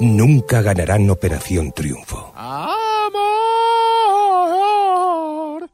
[0.00, 2.32] nunca ganarán Operación Triunfo.
[4.44, 5.68] ¡Amor!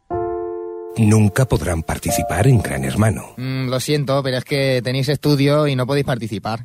[0.96, 3.32] Nunca podrán participar en Gran Hermano.
[3.36, 6.64] Mm, lo siento, pero es que tenéis estudio y no podéis participar.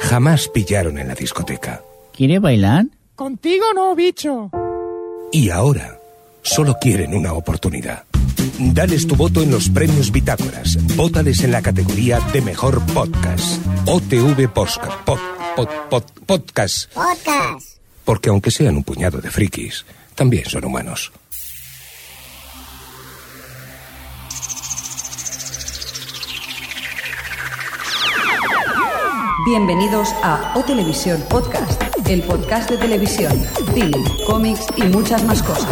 [0.00, 1.82] Jamás pillaron en la discoteca.
[2.14, 2.86] ¿Quiere bailar?
[3.14, 4.50] Contigo no, bicho.
[5.32, 5.98] Y ahora
[6.42, 8.04] solo quieren una oportunidad.
[8.58, 10.78] Dales tu voto en los premios Bitácoras.
[10.96, 13.60] Vótales en la categoría de mejor podcast.
[13.86, 15.20] OTV Posca- pod-
[15.56, 16.92] pod- pod- Podcast.
[16.92, 17.78] Podcast.
[18.04, 21.10] Porque aunque sean un puñado de frikis, también son humanos.
[29.44, 33.32] Bienvenidos a O Televisión Podcast, el podcast de televisión,
[33.74, 35.68] cine, cómics y muchas más cosas.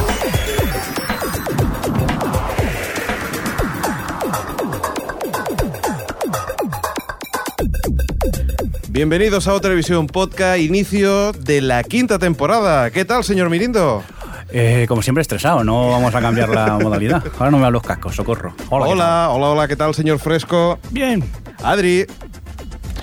[8.95, 12.93] Bienvenidos a otra Televisión Podcast, inicio de la quinta temporada.
[12.93, 14.05] ¿Qué tal, señor Mirindo?
[14.51, 17.21] Eh, como siempre, estresado, no vamos a cambiar la modalidad.
[17.37, 18.55] Ahora no me dan los cascos, socorro.
[18.71, 18.87] Hola.
[18.87, 20.79] ¿qué Hola, hola, hola, ¿qué tal, señor Fresco?
[20.93, 21.25] Bien.
[21.65, 22.07] Adri,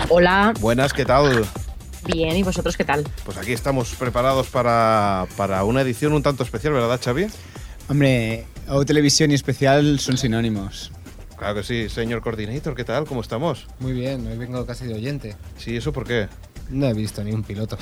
[0.08, 1.44] Hola, buenas, ¿qué tal?
[2.06, 3.04] bien, ¿y vosotros qué tal?
[3.26, 7.28] Pues aquí estamos preparados para, para una edición un tanto especial, ¿verdad, Xavi?
[7.90, 10.94] Hombre, o televisión y especial son sinónimos.
[11.42, 13.06] Claro que sí, señor Coordinator, ¿qué tal?
[13.06, 13.66] ¿Cómo estamos?
[13.80, 15.36] Muy bien, hoy vengo casi de oyente.
[15.58, 16.28] Sí, ¿eso por qué?
[16.70, 17.80] No he visto ni un piloto.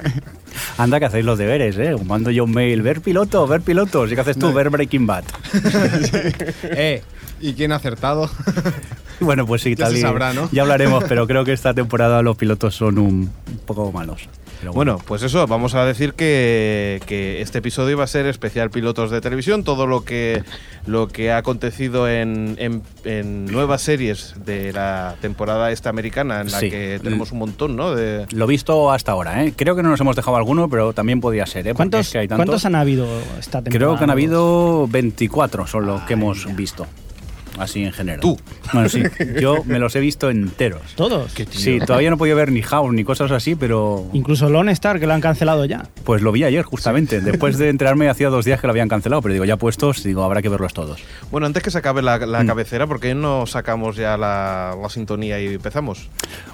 [0.78, 1.94] Anda que hacéis los deberes, ¿eh?
[2.04, 4.10] Mando yo un mail, ver piloto, ver pilotos.
[4.10, 4.52] ¿Y qué haces tú?
[4.52, 5.22] Ver Breaking Bad.
[6.64, 7.04] eh,
[7.40, 8.28] ¿y quién ha acertado?
[9.20, 10.48] Bueno, pues sí, Ya tal se sabrá, ¿no?
[10.50, 13.32] Ya hablaremos, pero creo que esta temporada los pilotos son un
[13.64, 14.28] poco malos.
[14.62, 18.70] Pero Bueno, pues eso, vamos a decir que, que este episodio va a ser especial
[18.70, 20.44] pilotos de televisión, todo lo que,
[20.86, 26.52] lo que ha acontecido en, en- en nuevas series de la temporada esta americana, en
[26.52, 26.70] la Sí.
[26.70, 27.92] que tenemos un montón, ¿no?
[27.96, 29.52] De, Lo visto hasta ahora, ¿eh?
[29.56, 31.70] Creo que no nos hemos dejado alguno, pero también podría ser, ¿eh?
[31.70, 32.46] Porque ¿Cuántos, es que hay tantos.
[32.46, 33.04] ¿Cuántos han habido
[33.40, 33.70] esta temporada?
[33.78, 36.86] Creo que han habido 24, son los que hemos visto.
[37.58, 38.20] Así en general.
[38.20, 38.38] Tú.
[38.72, 39.02] Bueno, sí.
[39.40, 40.80] Yo me los he visto enteros.
[40.96, 41.32] ¿Todos?
[41.50, 44.98] Sí, todavía no he podido ver ni House ni cosas así, pero Incluso Lone Star,
[44.98, 45.84] que lo han cancelado ya.
[46.04, 47.20] pues lo vi ayer justamente.
[47.20, 50.22] Después de enterarme hacía dos días que lo habían cancelado, pero digo, ya puestos, digo,
[50.24, 51.02] habrá que verlos todos.
[51.30, 52.46] Bueno, antes que se acabe la, la Mm.
[52.46, 56.08] cabecera, ¿por qué no sacamos ya la, la sintonía y empezamos?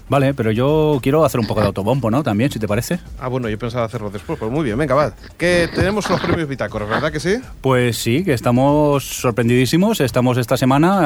[0.09, 2.23] Vale, pero yo quiero hacer un poco de autobombo, ¿no?
[2.23, 2.99] También, si te parece.
[3.21, 5.13] Ah, bueno, yo pensaba hacerlo después, pues muy bien, venga, va.
[5.37, 7.37] Que tenemos los premios Bitácoras, ¿verdad que sí?
[7.61, 10.01] Pues sí, que estamos sorprendidísimos.
[10.01, 10.98] Estamos esta semana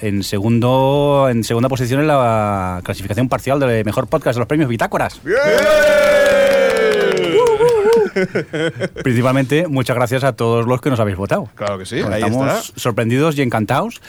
[0.00, 4.68] en segundo en segunda posición en la clasificación parcial de mejor podcast de los premios
[4.68, 5.20] Bitácoras.
[9.02, 11.48] Principalmente, muchas gracias a todos los que nos habéis votado.
[11.54, 12.80] Claro que sí, Pues ahí estamos está.
[12.80, 14.00] sorprendidos y encantados.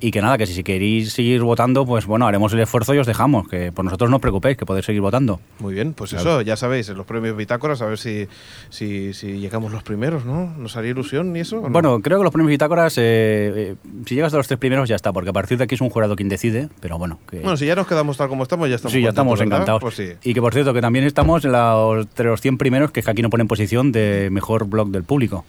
[0.00, 3.06] Y que nada, que si queréis seguir votando, pues bueno, haremos el esfuerzo y os
[3.06, 3.48] dejamos.
[3.48, 5.40] Que por nosotros no os preocupéis, que podéis seguir votando.
[5.58, 8.28] Muy bien, pues eso, ya sabéis, en los premios Bitácoras, a ver si,
[8.70, 10.46] si, si llegamos los primeros, ¿no?
[10.56, 11.60] ¿Nos haría ilusión y eso?
[11.60, 11.68] no?
[11.70, 13.74] Bueno, creo que los premios Bitácoras, eh, eh,
[14.06, 15.90] si llegas a los tres primeros ya está, porque a partir de aquí es un
[15.90, 17.18] jurado quien decide, pero bueno.
[17.30, 17.40] Que...
[17.40, 19.80] Bueno, si ya nos quedamos tal como estamos, ya estamos sí, ya estamos encantados.
[19.80, 20.12] Pues sí.
[20.22, 23.10] Y que por cierto, que también estamos en entre los 100 primeros, que es que
[23.12, 25.44] aquí no ponen posición de mejor blog del público.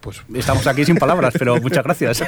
[0.00, 2.22] Pues Estamos aquí sin palabras, pero muchas gracias.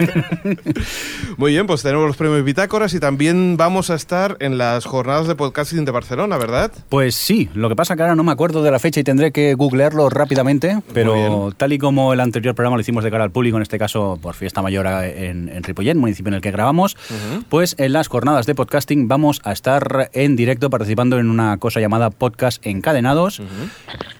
[1.37, 5.27] Muy bien, pues tenemos los premios Bitácoras y también vamos a estar en las jornadas
[5.27, 6.71] de podcasting de Barcelona, ¿verdad?
[6.89, 9.33] Pues sí, lo que pasa que ahora no me acuerdo de la fecha y tendré
[9.33, 13.31] que googlearlo rápidamente, pero tal y como el anterior programa lo hicimos de cara al
[13.31, 16.97] público, en este caso por fiesta mayor en, en Ripollet, municipio en el que grabamos,
[17.49, 21.81] pues en las jornadas de podcasting vamos a estar en directo participando en una cosa
[21.81, 23.43] llamada podcast encadenados,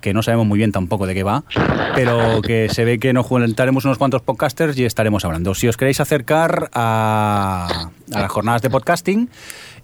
[0.01, 1.45] que no sabemos muy bien tampoco de qué va,
[1.95, 5.55] pero que se ve que nos juntaremos unos cuantos podcasters y estaremos hablando.
[5.55, 9.29] Si os queréis acercar a, a las jornadas de podcasting,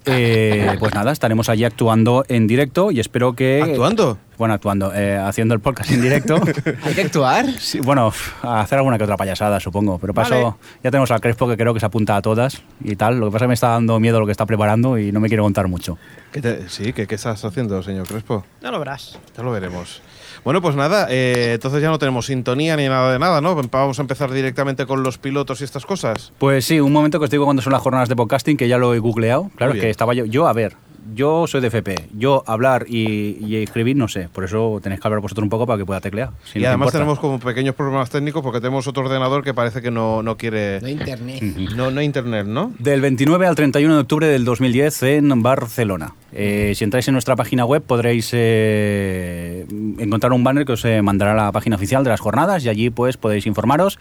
[0.05, 3.61] eh, pues nada, estaremos allí actuando en directo y espero que...
[3.61, 4.17] ¿Actuando?
[4.37, 6.39] Bueno, actuando, eh, haciendo el podcast en directo.
[6.83, 7.45] ¿Hay que actuar?
[7.59, 9.99] Sí, bueno, a hacer alguna que otra payasada, supongo.
[9.99, 10.55] Pero paso, Vale.
[10.81, 13.19] ya tenemos al Crespo que creo que se apunta a todas y tal.
[13.19, 15.19] Lo que pasa es que me está dando miedo lo que está preparando y no
[15.19, 15.97] me quiero contar mucho.
[16.31, 18.45] ¿Qué te- sí, ¿qué, ¿qué estás haciendo, señor Crespo?
[18.61, 19.19] No lo verás.
[19.35, 20.01] Ya lo veremos.
[20.43, 23.55] Bueno, pues nada, eh, entonces ya no tenemos sintonía ni nada de nada, ¿no?
[23.55, 26.31] Vamos a empezar directamente con los pilotos y estas cosas.
[26.37, 28.77] Pues sí, un momento que os digo cuando son las jornadas de podcasting, que ya
[28.77, 29.51] lo he googleado.
[29.55, 30.25] Claro, que estaba yo.
[30.25, 30.75] Yo, a ver,
[31.13, 32.09] yo soy de FP.
[32.17, 34.29] Yo hablar y, y escribir no sé.
[34.29, 36.31] Por eso tenéis que hablar vosotros un poco para que pueda teclear.
[36.43, 36.97] si y no te además importa.
[36.97, 40.79] tenemos como pequeños problemas técnicos porque tenemos otro ordenador que parece que no, no quiere...
[40.81, 41.43] No internet.
[41.75, 42.73] No, no internet, ¿no?
[42.79, 46.13] Del 29 al 31 de octubre del 2010 en Barcelona.
[46.31, 49.65] Eh, si entráis en nuestra página web podréis eh,
[49.97, 52.69] encontrar un banner que os eh, mandará a la página oficial de las jornadas y
[52.69, 53.97] allí pues podéis informaros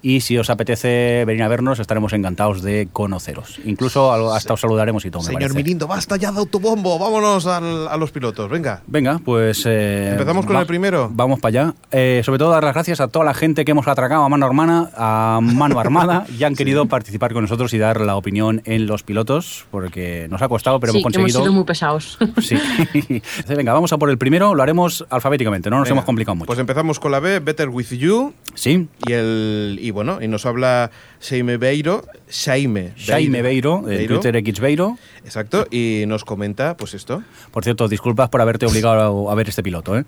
[0.00, 3.58] y si os apetece venir a vernos estaremos encantados de conoceros.
[3.64, 5.22] Incluso hasta os saludaremos y todo.
[5.22, 5.56] me Señor parece.
[5.56, 8.82] Mirindo, basta ya de autobombo, vámonos al- a los pilotos, venga.
[8.86, 9.64] Venga, pues...
[9.66, 11.10] eh, ¿Empezamos con el primero?
[11.12, 11.74] Vamos para allá.
[11.90, 14.46] Eh, sobre todo dar las gracias a toda la gente que hemos atracado a mano
[14.46, 18.86] hermana, a mano armada, y han querido participar con nosotros y dar la opinión en
[18.86, 21.42] los pilotos, porque nos ha costado, pero sí, hemos que hemos conseguido...
[21.44, 22.18] sido muy pesados.
[22.42, 22.56] Sí.
[22.92, 26.34] Entonces, venga, vamos a por el primero, lo haremos alfabéticamente, no nos Venga, hemos complicado
[26.36, 26.46] mucho.
[26.46, 28.32] Pues empezamos con la B, Better With You.
[28.54, 30.90] sí, Y el y bueno, y nos habla
[31.20, 34.98] Jaime Beiro, Jaime Jaime Beiro, Beiro, Twitter X Beiro.
[35.24, 37.22] Exacto, y nos comenta pues esto.
[37.50, 40.04] Por cierto, disculpas por haberte obligado a ver este piloto, ¿eh?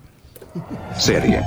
[0.97, 1.41] Serie.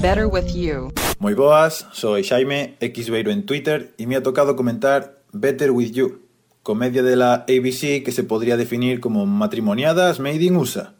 [0.00, 0.92] Better with you.
[1.18, 6.22] Moi boas, soy Xaime Xbeiro en Twitter y me ha tocado comentar Better With You,
[6.62, 10.94] comedia de la ABC que se podría definir como matrimoniadas made in USA,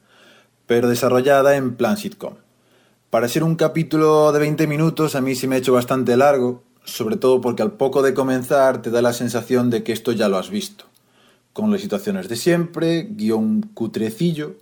[0.67, 2.35] pero desarrollada en plan sitcom.
[3.11, 6.65] Para ser un capítulo de 20 minutos a mí se me ha hecho bastante largo,
[6.85, 10.29] sobre todo porque al poco de comenzar te da la sensación de que esto ya
[10.29, 10.92] lo has visto.
[11.53, 14.57] Con las situaciones de siempre, guion cutrecillo,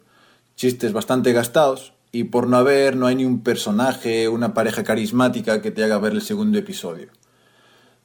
[0.56, 5.62] chistes bastante gastados y por no haber no hay ni un personaje, una pareja carismática
[5.62, 7.08] que te haga ver el segundo episodio.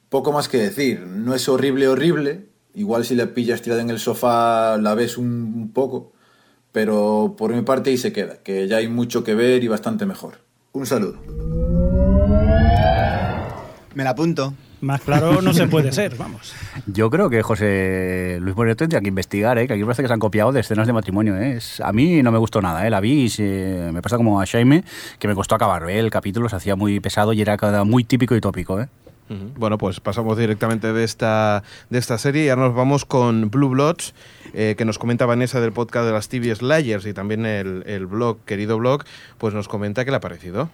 [0.08, 3.98] Poco más que decir, no es horrible horrible, igual si la pillas tirada en el
[3.98, 6.12] sofá la ves un, poco,
[6.70, 10.06] pero por mi parte ahí se queda, que ya hay mucho que ver y bastante
[10.06, 10.38] mejor.
[10.72, 11.18] Un saludo.
[13.94, 14.54] Me la apunto.
[14.80, 16.52] Más claro no se puede ser, vamos.
[16.86, 19.66] Yo creo que José Luis Moreno tendría que investigar, ¿eh?
[19.66, 21.36] que aquí parece que se han copiado de escenas de matrimonio.
[21.36, 21.56] ¿eh?
[21.56, 22.90] Es- a mí no me gustó nada, ¿eh?
[22.90, 24.84] la vi y se- me pasa como a Jaime,
[25.18, 25.88] que me costó acabar.
[25.88, 25.98] ¿eh?
[25.98, 28.80] El capítulo se hacía muy pesado y era cada muy típico y tópico.
[28.80, 28.88] ¿eh?
[29.56, 33.70] Bueno, pues pasamos directamente de esta, de esta serie y ahora nos vamos con Blue
[33.70, 34.14] Bloods,
[34.54, 38.06] eh, que nos comenta Vanessa del podcast de las TV Slayers y también el, el
[38.06, 39.02] blog, querido blog,
[39.38, 40.70] pues nos comenta que le ha parecido.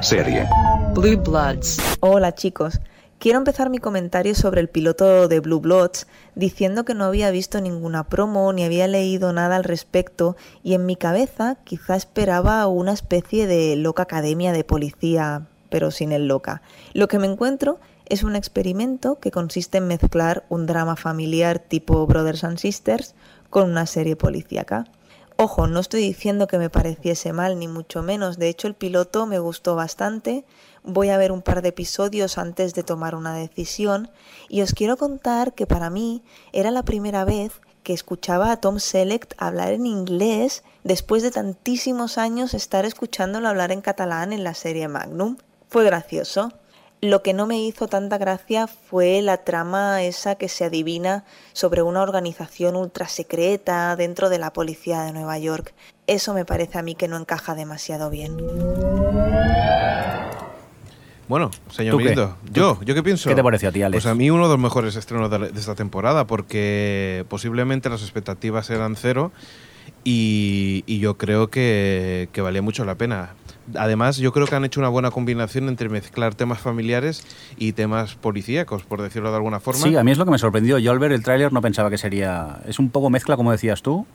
[0.00, 0.46] Serie.
[0.94, 1.78] Blue Bloods.
[2.00, 2.80] Hola chicos,
[3.18, 7.60] quiero empezar mi comentario sobre el piloto de Blue Bloods diciendo que no había visto
[7.60, 12.92] ninguna promo ni había leído nada al respecto y en mi cabeza quizá esperaba una
[12.92, 16.62] especie de loca academia de policía, pero sin el loca.
[16.92, 22.06] Lo que me encuentro es un experimento que consiste en mezclar un drama familiar tipo
[22.06, 23.14] Brothers and Sisters
[23.50, 24.84] con una serie policíaca.
[25.36, 28.38] Ojo, no estoy diciendo que me pareciese mal, ni mucho menos.
[28.38, 30.44] De hecho, el piloto me gustó bastante.
[30.84, 34.10] Voy a ver un par de episodios antes de tomar una decisión.
[34.48, 36.22] Y os quiero contar que para mí
[36.52, 42.16] era la primera vez que escuchaba a Tom Selleck hablar en inglés después de tantísimos
[42.16, 45.36] años estar escuchándolo hablar en catalán en la serie Magnum.
[45.68, 46.52] Fue gracioso.
[47.04, 51.82] Lo que no me hizo tanta gracia fue la trama esa que se adivina sobre
[51.82, 55.74] una organización ultra secreta dentro de la policía de Nueva York.
[56.06, 58.38] Eso me parece a mí que no encaja demasiado bien.
[61.28, 61.96] Bueno, señor.
[61.96, 63.28] Mirindo, yo, ¿yo qué pienso?
[63.28, 64.02] ¿Qué te pareció a ti, Alex?
[64.02, 68.70] Pues a mí uno de los mejores estrenos de esta temporada, porque posiblemente las expectativas
[68.70, 69.30] eran cero
[70.04, 73.34] y, y yo creo que, que valía mucho la pena.
[73.76, 77.24] Además, yo creo que han hecho una buena combinación entre mezclar temas familiares
[77.56, 79.82] y temas policíacos, por decirlo de alguna forma.
[79.82, 80.78] Sí, a mí es lo que me sorprendió.
[80.78, 82.60] Yo al ver el tráiler no pensaba que sería...
[82.66, 84.06] Es un poco mezcla, como decías tú.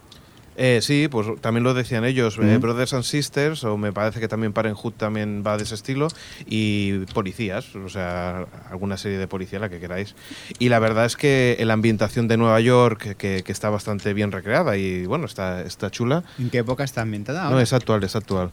[0.61, 2.57] Eh, sí, pues también lo decían ellos, eh.
[2.57, 6.09] Brothers and Sisters, o me parece que también Parenthood también va de ese estilo,
[6.47, 10.15] y policías, o sea, alguna serie de policía, la que queráis.
[10.59, 14.33] Y la verdad es que la ambientación de Nueva York, que, que está bastante bien
[14.33, 16.25] recreada y bueno, está, está chula.
[16.37, 17.43] ¿En qué época está ambientada?
[17.43, 17.61] No, ahora?
[17.61, 18.49] es actual, es actual.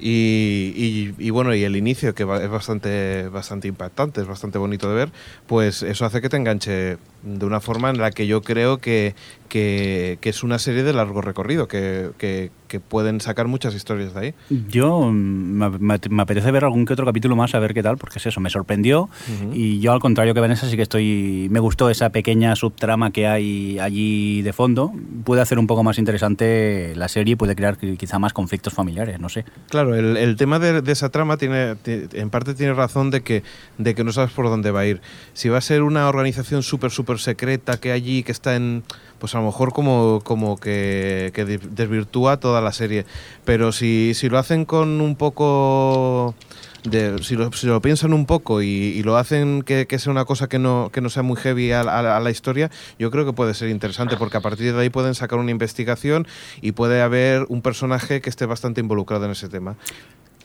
[0.00, 4.88] Y, y- y bueno, y el inicio, que es bastante, bastante impactante, es bastante bonito
[4.88, 5.10] de ver,
[5.46, 9.14] pues eso hace que te enganche de una forma en la que yo creo que,
[9.48, 14.14] que, que es una serie de largo recorrido, que, que- que pueden sacar muchas historias
[14.14, 14.34] de ahí.
[14.70, 17.82] Yo mm, me, me- me apetece ver algún que otro capítulo más a ver qué
[17.82, 19.10] tal, porque es eso, me sorprendió.
[19.52, 21.48] Y yo, al contrario que Vanessa, sí que estoy.
[21.50, 24.92] Me gustó esa pequeña subtrama que hay allí de fondo.
[25.24, 28.72] Puede hacer un poco más interesante la serie y puede crear qui- quizá más conflictos
[28.72, 29.44] familiares, no sé.
[29.68, 33.22] Claro, el, el tema de, de esa trama tiene, ti- en parte tiene razón de
[33.22, 33.42] que,
[33.78, 35.00] de que no sabes por dónde va a ir.
[35.34, 38.84] Si va a ser una organización súper, súper secreta que allí, que está en,
[39.20, 43.06] pues a lo mejor como, como que, que de- desvirtúa toda la serie.
[43.44, 46.34] Pero si, si lo hacen con un poco...
[46.82, 50.10] De, si, lo, si lo piensan un poco y, y lo hacen que, que sea
[50.10, 53.10] una cosa que no, que no sea muy heavy a, la- a la historia, yo
[53.10, 56.26] creo que puede ser interesante porque a partir de ahí pueden sacar una investigación
[56.62, 59.76] y puede haber un personaje que esté bastante involucrado en ese tema.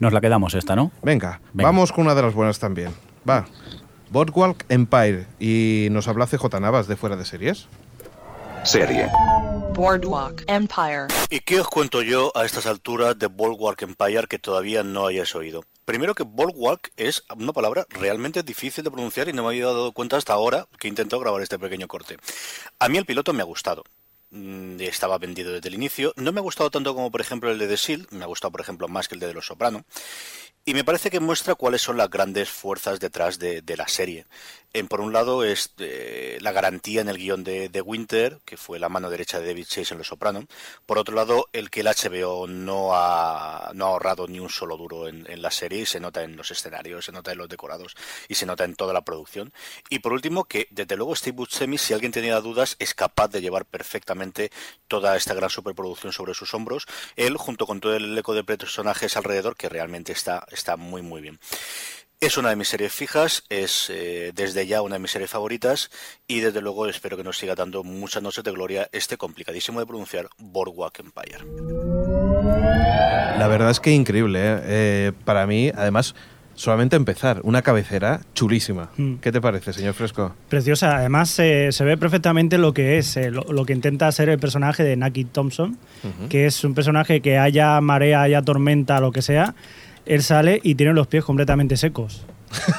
[0.01, 0.91] Nos la quedamos esta, ¿no?
[1.03, 1.69] Venga, Venga.
[1.69, 2.91] vamos con una de las buenas también.
[3.27, 3.45] Va.
[4.11, 5.27] Boardwalk Empire.
[5.39, 7.67] Y nos habla CJ Navas de Fuera de Series.
[8.65, 9.07] Serie.
[9.73, 11.07] Boardwalk Empire.
[11.29, 15.35] ¿Y qué os cuento yo a estas alturas de Bulwark Empire que todavía no hayáis
[15.35, 15.63] oído?
[15.85, 19.91] Primero que Bulwark es una palabra realmente difícil de pronunciar y no me había dado
[19.91, 22.17] cuenta hasta ahora que he intentado grabar este pequeño corte.
[22.79, 23.83] A mí el piloto me ha gustado.
[24.31, 26.13] mm, estaba vendido desde el inicio.
[26.15, 28.07] No me ha gustado tanto como, por ejemplo, el de The Seal.
[28.11, 29.85] Me ha gustado, por ejemplo, más que el de Los Soprano.
[30.67, 34.25] Y me parece que muestra cuáles son las grandes fuerzas detrás de, de la serie.
[34.75, 38.57] En, por un lado es eh, la garantía en el guion de, de, Winter, que
[38.57, 40.47] fue la mano derecha de David Chase en Los Soprano.
[40.85, 44.75] Por otro lado, el que el HBO no ha, no ha ahorrado ni un solo
[44.75, 47.47] duro en, en, la serie y se nota en los escenarios, se nota en los
[47.47, 47.95] decorados
[48.27, 49.53] y se nota en toda la producción.
[49.89, 53.39] Y por último, que desde luego Steve Buscemi, si alguien tenía dudas, es capaz de
[53.39, 54.51] llevar perfectamente
[54.89, 56.85] toda esta gran superproducción sobre sus hombros.
[57.15, 61.21] Él, junto con todo el eco de personajes alrededor, que realmente está, está muy, muy
[61.21, 61.39] bien.
[62.21, 65.91] Es una de mis series fijas, es eh, desde ya una de mis series favoritas
[66.27, 69.85] y desde luego espero que nos siga dando muchas noches de gloria este complicadísimo de
[69.85, 71.45] pronunciar Boardwalk Empire.
[73.37, 74.61] La verdad es que increíble, ¿eh?
[74.63, 76.15] Eh, para mí, además,
[76.53, 78.91] solamente empezar, una cabecera chulísima.
[78.95, 79.15] Mm.
[79.15, 80.33] ¿Qué te parece, señor Fresco?
[80.47, 84.83] Preciosa, además se ve perfectamente lo que es, lo, lo, que intenta ser el personaje
[84.83, 86.27] de Naki Thompson, uh -huh.
[86.29, 89.53] que es un personaje que haya marea, haya tormenta, lo que sea
[90.05, 92.25] él sale y tiene los pies completamente secos.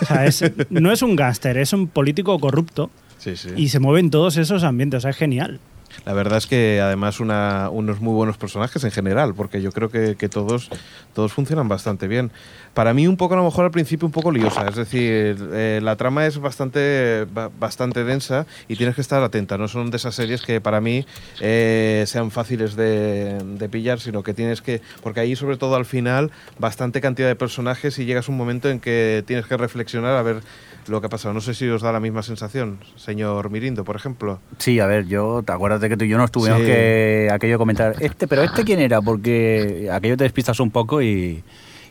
[0.03, 2.91] O sea, es, no es un gángster, es un político corrupto.
[3.19, 3.51] Sí, sí.
[3.57, 5.61] Y se mueve en todos esos ambientes, o sea, es genial.
[6.05, 10.29] La verdad es que además unos muy buenos personajes en general, porque yo creo que,
[10.29, 10.71] todos,
[11.15, 12.31] todos funcionan bastante bien.
[12.75, 15.81] Para mí un poco a lo mejor al principio un poco liosa, es decir, eh,
[15.83, 17.27] la trama es bastante,
[17.59, 21.07] bastante densa y tienes que estar atenta, no son de esas series que para mí
[21.41, 26.31] eh, sean fáciles de, pillar, sino que tienes que, porque ahí sobre todo al final
[26.59, 30.43] bastante cantidad de personajes y llegas un momento en que tienes que reflexionar a ver
[30.89, 31.35] lo que ha pasado.
[31.35, 34.41] No sé si os da la misma sensación, señor Mirindo, por ejemplo.
[34.59, 36.67] Sí, a ver, yo, te acuerdas de que tú y yo no estuvimos sí.
[36.67, 41.43] que aquello comentar, este, pero este quién era, porque aquello te despistas un poco y,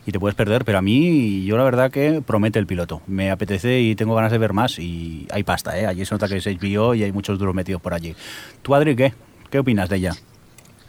[0.06, 3.02] y, te puedes perder, pero a mí, yo la verdad que promete el piloto.
[3.06, 5.86] Me apetece y tengo ganas de ver más y hay pasta, ¿eh?
[5.86, 8.14] Allí se nota que es HBO y hay muchos duros metidos por allí.
[8.62, 9.14] ¿Tú, Adri, qué?
[9.50, 10.12] ¿Qué opinas de ella?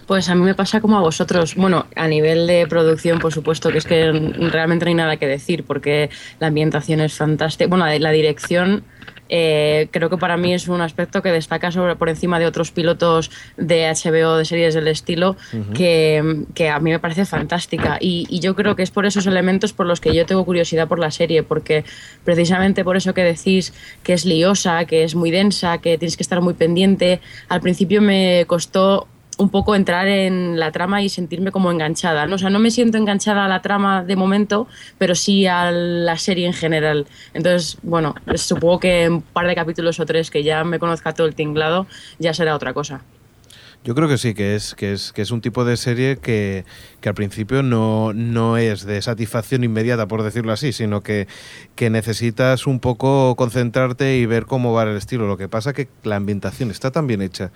[0.08, 1.56] Pues a mí me pasa como a vosotros.
[1.56, 5.28] Bueno, a nivel de producción, por supuesto, que es que realmente no hay nada que
[5.28, 6.10] decir, porque
[6.40, 7.68] la ambientación es fantástica.
[7.68, 8.84] Bueno, la dirección
[9.30, 12.72] eh, creo que para mí es un aspecto que destaca sobre por encima de otros
[12.72, 15.74] pilotos de HBO de series del estilo uh -huh.
[15.74, 19.28] que, que, a mí me parece fantástica y, y, yo creo que es por esos
[19.28, 21.84] elementos por los que yo tengo curiosidad por la serie porque
[22.24, 23.74] precisamente por eso que decís
[24.04, 28.02] que es liosa, que es muy densa, que tienes que estar muy pendiente al principio
[28.02, 32.26] me costó un poco entrar en la trama y sentirme como enganchada.
[32.26, 32.36] ¿no?
[32.36, 34.68] O sea, no me siento enganchada a la trama de momento,
[34.98, 37.08] pero sí a la serie en general.
[37.34, 41.14] Entonces, bueno, supongo que en un par de capítulos o tres que ya me conozca
[41.14, 41.88] todo el tinglado,
[42.20, 43.02] ya será otra cosa.
[43.84, 46.66] Yo creo que sí, que es, que es, que es un tipo de serie que,
[47.00, 51.28] que al principio no, no, es de satisfacción inmediata, por decirlo así, sino que,
[51.76, 55.28] que, necesitas un poco concentrarte y ver cómo va el estilo.
[55.28, 57.52] Lo que pasa que la ambientación está tan bien hecha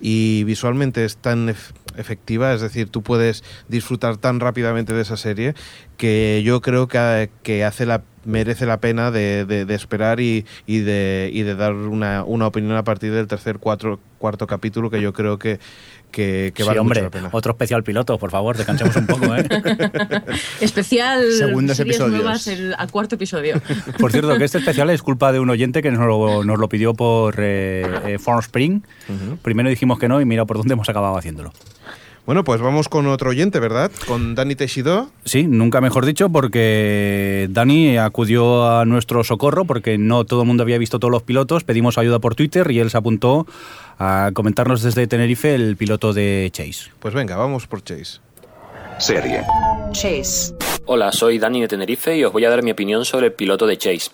[0.00, 1.54] y visualmente es tan
[1.96, 5.54] efectiva, es decir, tú puedes disfrutar tan rápidamente de esa serie
[5.96, 10.44] que yo creo que, que hace la merece la pena de, de, de esperar y,
[10.66, 14.90] y, de, y de dar una, una, opinión a partir del tercer, cuatro, cuarto capítulo
[14.90, 15.60] que yo creo que,
[16.10, 17.28] que, que sí, vale hombre, mucho la pena.
[17.32, 19.46] otro especial piloto, por favor, descansemos un poco, ¿eh?
[20.60, 22.10] especial Segundos episodios.
[22.22, 23.60] nuevas el, al cuarto episodio.
[23.98, 26.68] Por cierto, que este especial es culpa de un oyente que nos lo, nos lo
[26.68, 28.82] pidió por eh, eh, Farm Spring.
[29.08, 29.38] Uh -huh.
[29.38, 31.52] Primero dijimos que no y mira por dónde hemos acabado haciéndolo.
[32.26, 33.92] Bueno, pues vamos con otro oyente, ¿verdad?
[34.08, 35.10] Con Dani Teixidó.
[35.24, 40.64] Sí, nunca mejor dicho, porque Dani acudió a nuestro socorro porque no todo el mundo
[40.64, 41.62] había visto todos los pilotos.
[41.62, 43.46] Pedimos ayuda por Twitter y él se apuntó
[44.00, 46.90] a comentarnos desde Tenerife el piloto de Chase.
[46.98, 48.18] Pues venga, vamos por Chase.
[48.98, 49.44] Serie.
[49.92, 50.52] Chase.
[50.86, 53.68] Hola, soy Dani de Tenerife y os voy a dar mi opinión sobre el piloto
[53.68, 54.10] de Chase.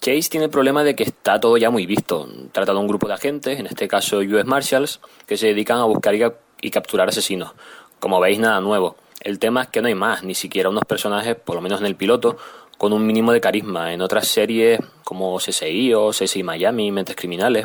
[0.00, 2.28] Chase tiene el problema de que está todo ya muy visto.
[2.52, 5.84] Trata de un grupo de agentes, en este caso US Marshals, que se dedican a
[5.84, 6.22] buscar y
[6.70, 7.52] capturar asesinos.
[8.00, 8.96] Como veis, nada nuevo.
[9.20, 11.86] El tema es que no hay más, ni siquiera unos personajes, por lo menos en
[11.86, 12.36] el piloto,
[12.76, 13.92] con un mínimo de carisma.
[13.92, 17.64] En otras series como CSI o CSI Miami, Mentes Criminales,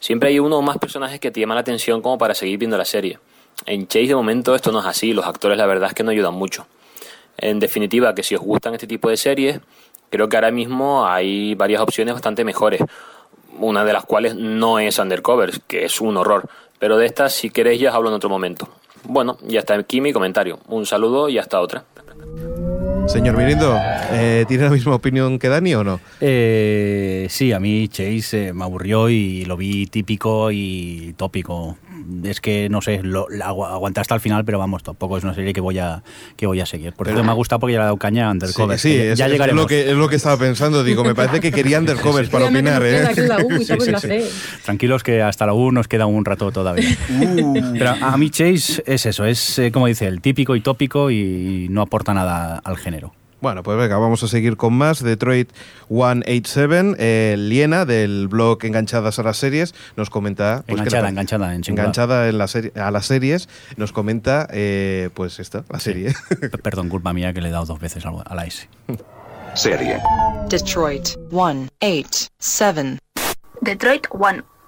[0.00, 2.76] siempre hay uno o más personajes que te llaman la atención como para seguir viendo
[2.76, 3.18] la serie.
[3.66, 6.10] En Chase de momento esto no es así, los actores la verdad es que no
[6.10, 6.66] ayudan mucho.
[7.36, 9.60] En definitiva, que si os gustan este tipo de series,
[10.10, 12.82] creo que ahora mismo hay varias opciones bastante mejores.
[13.58, 16.48] Una de las cuales no es Undercover, que es un horror.
[16.80, 18.66] Pero de estas, si queréis, ya os hablo en otro momento.
[19.04, 20.58] Bueno, y hasta aquí mi comentario.
[20.66, 21.84] Un saludo y hasta otra.
[23.06, 23.76] Señor Mirindo,
[24.12, 26.00] eh, ¿tiene la misma opinión que Dani o no?
[26.20, 31.76] Eh, sí, a mí Chase eh, me aburrió y lo vi típico y tópico.
[32.24, 35.24] Es que, no sé, lo, la agu- aguantar hasta el final, pero vamos, tampoco es
[35.24, 36.02] una serie que voy a,
[36.36, 36.92] que voy a seguir.
[36.92, 38.78] Por eso me ha gustado porque ya le ha dado caña a Undercover.
[38.78, 39.62] Sí, sí, que es, ya es llegaremos.
[39.62, 40.82] lo que, es lo que estaba pensando.
[40.84, 43.06] Digo, me parece que quería undercovers para opinar, ¿eh?
[44.00, 44.24] C.
[44.64, 46.96] Tranquilos que hasta la U nos queda un rato todavía.
[47.78, 51.68] Pero a mí Chase es eso, es eh, como dice, el típico y tópico y
[51.70, 53.12] no aporta nada al género.
[53.40, 55.02] Bueno, pues venga, vamos a seguir con más.
[55.02, 55.50] Detroit
[55.88, 60.62] 187, eh, Liena, del blog Enganchadas a las Series, nos comenta...
[60.66, 61.62] pues, Enganchada, que enganchada en.
[61.66, 66.14] Enganchada en la serie- a las series, nos comenta, eh, pues esta, la serie.
[66.62, 68.68] Perdón, culpa mía que le he dado dos veces al- a la S.
[69.54, 69.98] Serie.
[70.48, 72.98] Detroit 187.
[73.62, 74.06] Detroit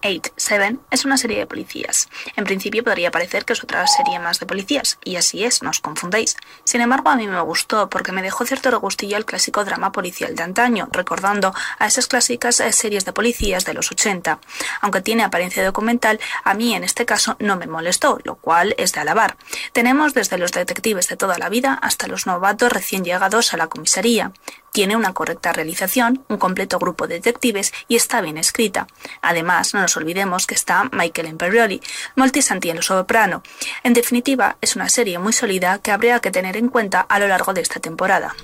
[0.03, 2.09] 187 es una serie de policías.
[2.37, 5.71] En principio podría parecer que es otra serie más de policías, y así es, no
[5.71, 6.37] os confundéis.
[6.65, 10.35] Sin embargo, a mí me gustó porque me dejó cierto regustillo al clásico drama policial
[10.35, 14.39] de antaño, recordando a esas clásicas eh, series de policías de los 80.
[14.81, 18.93] Aunque tiene apariencia documental, a mí en este caso no me molestó, lo cual es
[18.93, 19.37] de alabar.
[19.73, 23.69] Tenemos desde los detectives de toda la vida hasta los novatos recién llegados a la
[23.69, 24.33] comisaría.
[24.73, 28.87] Tiene una correcta realización, un completo grupo de detectives y está bien escrita.
[29.21, 31.81] Además, no nos olvidemos que está Michael Imperioli,
[32.17, 33.43] Molti Santi Soprano.
[33.83, 37.29] En definitiva, es una serie muy sólida que habría que tener en cuenta a lo
[37.29, 38.35] largo de esta temporada.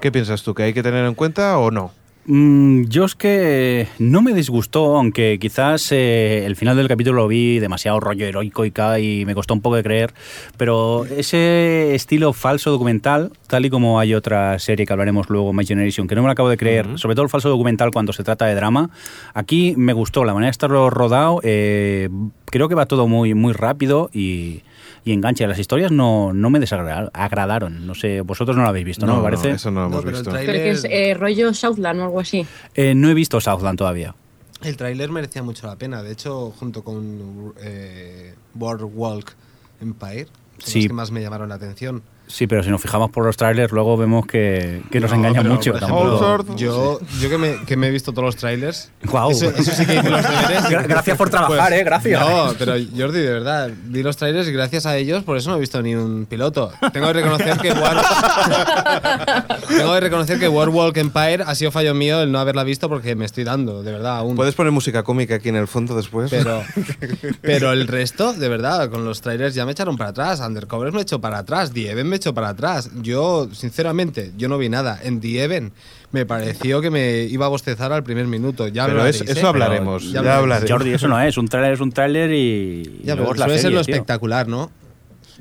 [0.00, 0.54] ¿Qué piensas tú?
[0.54, 1.92] ¿Que hay que tener en cuenta o no?
[2.26, 7.28] Mm, yo es que no me disgustó, aunque quizás eh, el final del capítulo lo
[7.28, 10.12] vi demasiado rollo heroico y y me costó un poco de creer,
[10.56, 15.64] pero ese estilo falso documental, tal y como hay otra serie que hablaremos luego, My
[15.64, 18.22] Generation, que no me lo acabo de creer, sobre todo el falso documental cuando se
[18.22, 18.90] trata de drama,
[19.32, 20.24] aquí me gustó.
[20.24, 22.10] La manera de estarlo rodado, eh,
[22.44, 24.62] creo que va todo muy, muy rápido y...
[25.04, 27.86] Y engancha, las historias no, no me desagradaron.
[27.86, 29.12] No sé, vosotros no lo habéis visto, ¿no?
[29.16, 29.50] No, me no, parece.
[29.52, 30.30] eso no lo hemos pero el visto.
[30.30, 32.46] tráiler- Creo que es eh, rollo Southland o algo así.
[32.74, 34.14] Eh, no he visto Southland todavía.
[34.62, 36.02] El tráiler merecía mucho la pena.
[36.02, 39.34] De hecho, junto con eh, Boardwalk
[39.80, 40.26] Empire,
[40.58, 40.78] son Sí.
[40.80, 42.02] los que más me llamaron la atención.
[42.30, 45.42] Sí, pero si nos fijamos por los trailers, luego vemos que, que nos No, engañan
[45.42, 45.74] pero, mucho.
[45.76, 48.90] ejemplo, Yo, yo que, me, que me he visto todos los trailers.
[49.04, 49.30] Guau.
[49.32, 50.64] Eso, eso sí que hice los deberes.
[50.64, 52.20] Gra- gracias por trabajar, eh, gracias.
[52.20, 55.56] No, pero Jordi, de verdad, vi los trailers y gracias a ellos, por eso no
[55.56, 56.72] he visto ni un piloto.
[56.92, 57.96] Tengo que reconocer que War...
[59.68, 63.14] Tengo que reconocer que Warwalk Empire ha sido fallo mío el no haberla visto porque
[63.14, 64.36] me estoy dando, de verdad, aún.
[64.36, 66.30] ¿Puedes poner música cómica aquí en el fondo después?
[66.30, 66.62] Pero,
[67.40, 70.40] pero el resto, de verdad, con los trailers ya me echaron para atrás.
[70.40, 71.72] Undercover me echó para atrás.
[71.72, 72.90] The Even me echó para atrás.
[73.02, 74.98] Yo, sinceramente, yo no vi nada.
[75.02, 75.72] En The Even
[76.12, 78.68] me pareció que me iba a bostezar al primer minuto.
[78.68, 79.48] Ya Pero hablaréis, es- eso ¿eh?
[79.48, 80.70] hablaremos, Pero ya hablaremos.
[80.70, 81.36] Jordi, eso no es.
[81.36, 83.94] Un tráiler es un tráiler y, Ya, luego pero es la suele ser lo tío.
[83.94, 84.70] espectacular, ¿no?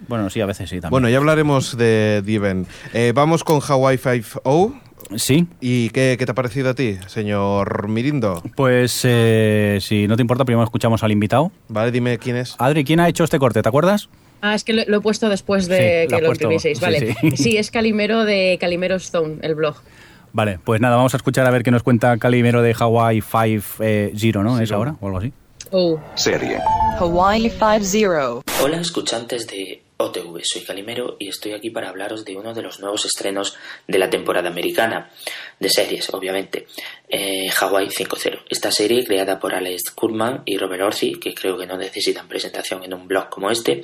[0.08, 0.92] Bueno, sí, a veces sí también.
[0.92, 2.66] Bueno, ya hablaremos de Diven.
[2.94, 4.80] Eh, vamos con Hawaii 5-0.
[5.18, 5.48] Sí.
[5.60, 8.44] ¿Y qué, qué te ha parecido a ti, señor Mirindo?
[8.56, 11.52] Pues eh, si no te importa, primero escuchamos al invitado.
[11.68, 12.56] Vale, dime quién es.
[12.60, 13.62] Adri, ¿quién ha hecho este corte?
[13.64, 14.08] ¿Te acuerdas?
[14.42, 17.16] Ah, es que lo, lo he puesto después de Sí, que lo sí, vale.
[17.22, 17.32] sí.
[17.38, 17.58] Sí.
[17.58, 19.76] es Calimero de Calimero Stone, el blog.
[20.32, 24.44] Vale, pues nada, vamos a escuchar a ver qué nos cuenta Calimero de Hawaii 5-0,
[24.44, 24.60] ¿no?
[24.60, 25.34] ¿Es ahora o algo así?
[25.72, 26.00] Oh.
[26.16, 26.60] Serie.
[27.00, 28.42] Hawaii 50.
[28.64, 32.80] Hola escuchantes de OTV, soy Calimero y estoy aquí para hablaros de uno de los
[32.80, 35.12] nuevos estrenos de la temporada americana,
[35.60, 36.68] de series obviamente,
[37.10, 38.44] eh, Hawaii 5.0.
[38.50, 42.82] Esta serie creada por Alex Kurman y Robert Orsi, que creo que no necesitan presentación
[42.84, 43.84] en un blog como este,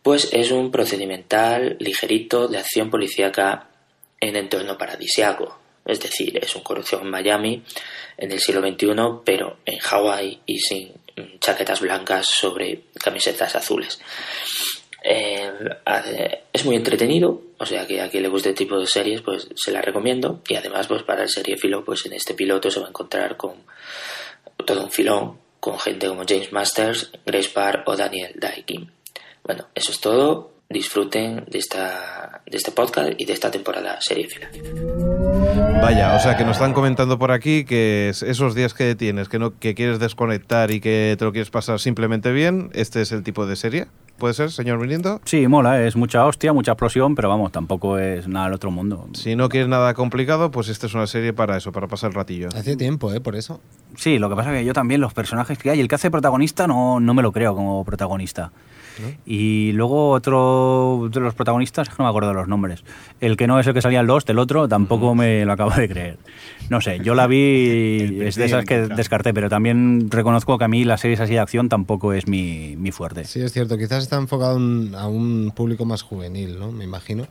[0.00, 3.68] pues es un procedimental ligerito de acción policíaca
[4.20, 5.58] en entorno paradisiaco.
[5.84, 7.64] Es decir, es un corrupción en Miami
[8.16, 10.92] en el siglo XXI, pero en Hawái y sin
[11.40, 13.98] chaquetas blancas sobre camisetas azules.
[15.08, 15.52] Eh,
[16.52, 19.48] es muy entretenido, o sea que a quien le guste este tipo de series, pues
[19.54, 20.40] se la recomiendo.
[20.48, 23.54] Y además, pues para el seriefilo, pues en este piloto se va a encontrar con
[24.64, 28.90] todo un filón, con gente como James Masters, Grace Parr o Daniel Daikin.
[29.44, 30.55] Bueno, eso es todo.
[30.68, 34.48] Disfruten de, esta, de este podcast y de esta temporada seriefila.
[35.80, 39.28] Vaya, o sea que nos están comentando por aquí que es- esos días que tienes,
[39.28, 43.12] que no que quieres desconectar y que te lo quieres pasar simplemente bien, este es
[43.12, 43.86] el tipo de serie.
[44.18, 45.20] ¿Puede ser, señor Mirindo?
[45.26, 49.06] Sí, mola, es mucha hostia, mucha explosión, pero vamos, tampoco es nada del otro mundo.
[49.12, 52.14] Si no quieres nada complicado, pues esta es una serie para eso, para pasar el
[52.14, 52.48] ratillo.
[52.56, 53.20] Hace tiempo, ¿eh?
[53.20, 53.60] Por eso.
[53.96, 56.10] Sí, lo que pasa es que yo también los personajes que hay, el que hace
[56.10, 58.50] protagonista no, no me lo creo como protagonista.
[59.26, 62.84] Y luego otro de los protagonistas, no me acuerdo de los nombres.
[63.20, 65.70] El que no es el que salía en Lost, el otro, tampoco me lo acabo
[65.70, 66.18] de creer.
[66.70, 70.68] No sé, yo la vi, es de esas que descarté, pero también reconozco que a
[70.68, 73.24] mí las series así de acción tampoco es mi, mi fuerte.
[73.24, 73.76] Sí, es cierto.
[73.78, 76.72] Quizás está enfocado a un- a un público más juvenil, ¿no?
[76.72, 77.26] Me imagino.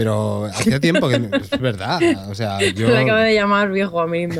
[0.00, 1.16] Pero hacía tiempo que.
[1.52, 2.00] Es verdad.
[2.30, 2.88] O sea, yo.
[2.88, 4.26] Le acabo de llamar viejo a mí.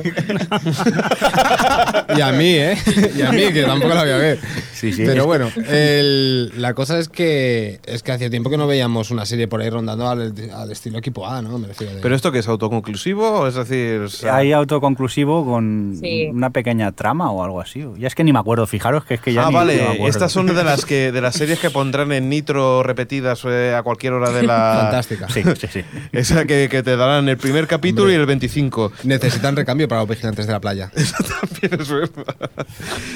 [2.16, 2.76] Y a mí, ¿eh?
[3.16, 4.38] Y a mí, que tampoco la voy a ver.
[4.72, 5.02] Sí, sí.
[5.04, 9.26] Pero bueno, el- la cosa es que es que hacía tiempo que no veíamos una
[9.26, 11.58] serie por ahí rondando al, al estilo equipo A, ¿no?
[11.58, 13.46] Me refiero de- ¿Pero esto que es autoconclusivo?
[13.46, 16.26] Es decir, o sea, Hay autoconclusivo con Sí.
[16.32, 17.84] una pequeña trama o algo así.
[17.98, 19.58] Ya es que ni me acuerdo, fijaros que es que ya ah, ni- ni me
[19.58, 19.82] vale.
[19.82, 20.06] acuerdo.
[20.08, 23.82] Estas son de las que de las series que pondrán en Nitro repetidas eh, a
[23.82, 24.78] cualquier hora de la.
[24.82, 25.28] Fantástica.
[25.28, 25.84] Sí, sí, sí.
[26.12, 28.16] Esa que, que te darán el primer capítulo Hombre.
[28.16, 28.92] y el 25.
[29.04, 30.90] Necesitan recambio para los vigilantes de la playa.
[31.40, 32.36] También es verdad.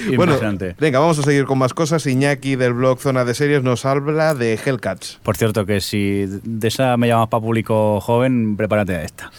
[0.07, 0.77] Bueno, Impresionante.
[0.79, 2.07] venga, vamos a seguir con más cosas.
[2.07, 5.19] Iñaki del blog Zona de Series nos habla de Hellcats.
[5.23, 9.31] Por cierto, que si de esa me llamas para público joven, prepárate a esta.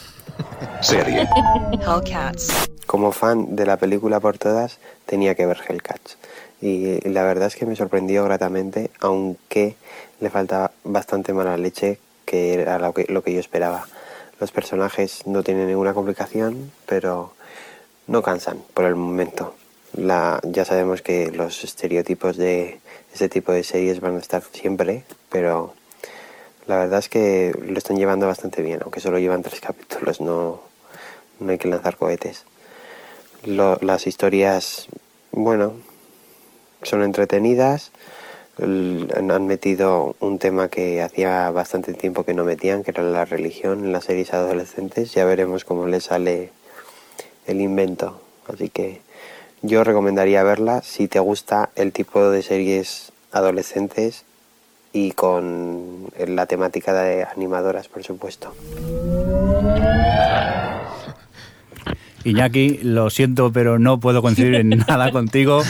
[0.80, 1.26] Serie.
[1.72, 2.52] Hellcats.
[2.86, 6.18] Como fan de la película por todas, tenía que ver Hellcats.
[6.60, 9.74] Y la verdad es que me sorprendió gratamente, aunque
[10.20, 13.86] le faltaba bastante mala leche, que era lo que, lo que yo esperaba.
[14.38, 17.32] Los personajes no tienen ninguna complicación, pero
[18.06, 19.54] no cansan por el momento.
[19.94, 22.80] La, ya sabemos que los estereotipos de
[23.14, 25.72] este tipo de series van a estar siempre, pero
[26.66, 30.60] la verdad es que lo están llevando bastante bien, aunque solo llevan tres capítulos, no,
[31.40, 32.44] no hay que lanzar cohetes.
[33.44, 34.88] Lo- las historias,
[35.32, 35.74] bueno,
[36.82, 37.92] son entretenidas.
[38.58, 43.84] Han metido un tema que hacía bastante tiempo que no metían, que era la religión
[43.84, 45.12] en las series adolescentes.
[45.12, 46.50] Ya veremos cómo le sale
[47.46, 48.20] el invento.
[48.46, 49.02] Así que
[49.62, 54.24] yo recomendaría verla si te gusta el tipo de series adolescentes
[54.92, 58.54] y con la temática de animadoras, por supuesto.
[62.30, 65.62] Iñaki, lo siento, pero no puedo coincidir en nada contigo.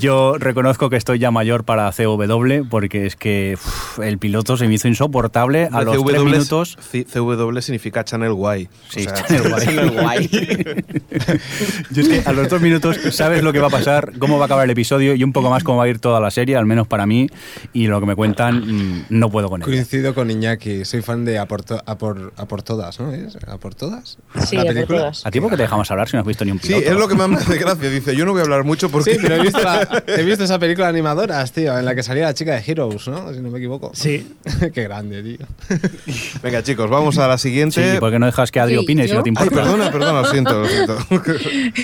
[0.00, 4.66] Yo reconozco que estoy ya mayor para CW, porque es que uf, el piloto se
[4.68, 6.78] me hizo insoportable a los tres CW minutos.
[6.90, 8.68] C- CW significa Channel Guay.
[8.88, 9.14] Sí, O sea,
[9.58, 10.28] Channel Guay.
[11.90, 14.44] Yo es que a los dos minutos sabes lo que va a pasar, cómo va
[14.44, 16.56] a acabar el episodio y un poco más cómo va a ir toda la serie,
[16.56, 17.28] al menos para mí,
[17.72, 19.70] y lo que me cuentan mm, no puedo con ello.
[19.70, 23.12] Coincido con Iñaki, soy fan de A por, to- a por, a por todas, ¿no?
[23.12, 23.36] ¿Es?
[23.46, 24.18] ¿A por todas?
[24.46, 24.98] Sí, ¿La A por película?
[25.00, 25.26] todas.
[25.26, 26.90] ¿A ti por qué te dejamos hablar si no has visto ni un Sí, piloto?
[26.90, 27.88] es lo que me hace gracia.
[27.90, 29.14] Dice, yo no voy a hablar mucho porque...
[29.14, 32.02] Sí, pero he visto, la- he visto esa película de animadoras, tío, en la que
[32.02, 33.32] salía la chica de Heroes, ¿no?
[33.32, 33.92] Si no me equivoco.
[33.94, 34.26] Sí.
[34.74, 35.46] Qué grande, tío.
[36.42, 37.92] Venga, chicos, vamos a la siguiente.
[37.94, 39.16] Sí, ¿por qué no dejas que Adri Sí, opine si ¿yo?
[39.16, 39.54] no te Ay, importa?
[39.54, 40.98] perdona, perdona, lo siento, lo siento.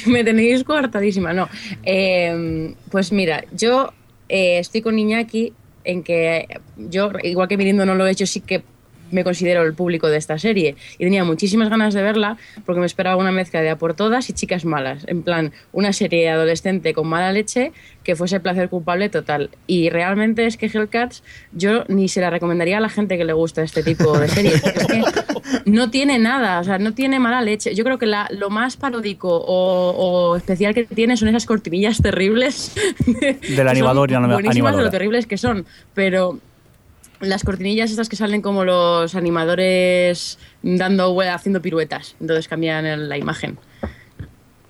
[0.06, 1.48] Me tenéis coartadísima, no.
[1.82, 3.92] Eh, pues mira, yo
[4.28, 5.52] eh, estoy con Iñaki
[5.84, 8.62] en que yo, igual que Mirindo no lo he hecho, sí que
[9.10, 12.86] me considero el público de esta serie y tenía muchísimas ganas de verla porque me
[12.86, 16.94] esperaba una mezcla de a por todas y chicas malas, en plan una serie adolescente
[16.94, 17.72] con mala leche
[18.04, 22.78] que fuese placer culpable total y realmente es que Hellcats yo ni se la recomendaría
[22.78, 25.02] a la gente que le gusta este tipo de series porque es que
[25.70, 27.74] no tiene nada, o sea, no tiene mala leche.
[27.74, 29.90] Yo creo que la- lo más paródico o,
[30.32, 32.74] o especial que tiene son esas cortinillas terribles.
[33.06, 34.84] Del animador y Son anima- Buenísimas de animadora.
[34.84, 36.38] lo terribles que son, pero
[37.20, 43.58] las cortinillas estas que salen como los animadores dando haciendo piruetas, entonces cambian la imagen.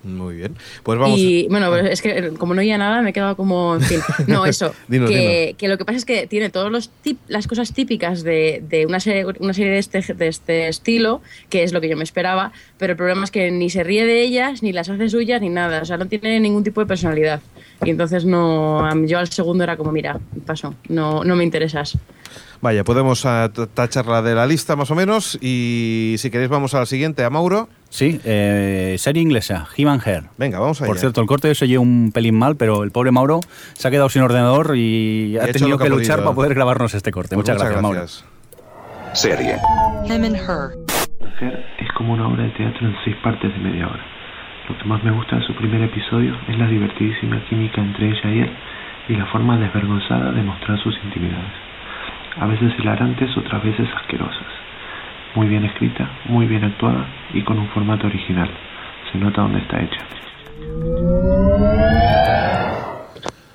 [0.04, 0.56] Muy bien.
[0.84, 1.18] Pues vamos.
[1.18, 3.82] Y bueno, pues es que eh, como no oía nada, me he quedado como, en
[3.82, 4.00] fin.
[4.26, 4.72] No, eso.
[4.86, 8.22] Dinos, que, que lo que pasa es que tiene todas los tip- las cosas típicas
[8.22, 11.88] de, de una serie, una serie de, este, de este estilo, que es lo que
[11.88, 14.88] yo me esperaba, pero el problema es que ni se ríe de ellas, ni las
[14.88, 15.82] hace suyas, ni nada.
[15.82, 17.40] O sea, no tiene ningún tipo de personalidad.
[17.84, 21.96] Y entonces no, yo al segundo era como, mira, paso, no, no me interesas.
[22.60, 25.38] Vaya, podemos ah, tacharla de la lista más o menos.
[25.40, 27.68] Y si queréis, vamos a la siguiente, a Mauro.
[27.88, 30.24] Sí, eh, serie inglesa, and Her.
[30.36, 30.88] Venga, vamos allá.
[30.88, 33.40] Por cierto, el corte se oye un pelín mal, pero el pobre Mauro
[33.74, 36.94] se ha quedado sin ordenador y ha tenido que que ha luchar para poder grabarnos
[36.94, 37.36] este corte.
[37.36, 38.06] Pues muchas, gracias, Mauro.
[39.12, 39.56] Serie.
[40.04, 40.76] Him and her.
[41.20, 44.17] Mujer es como una obra de teatro en seis partes de media hora.
[44.68, 48.30] Lo que más me gusta de su primer episodio es la divertidísima química entre ella
[48.30, 48.50] y él
[49.08, 51.52] y la forma desvergonzada de mostrar sus intimidades.
[52.38, 54.46] A veces hilarantes, otras veces asquerosas.
[55.34, 58.50] Muy bien escrita, muy bien actuada y con un formato original.
[59.10, 60.04] Se nota dónde está hecha.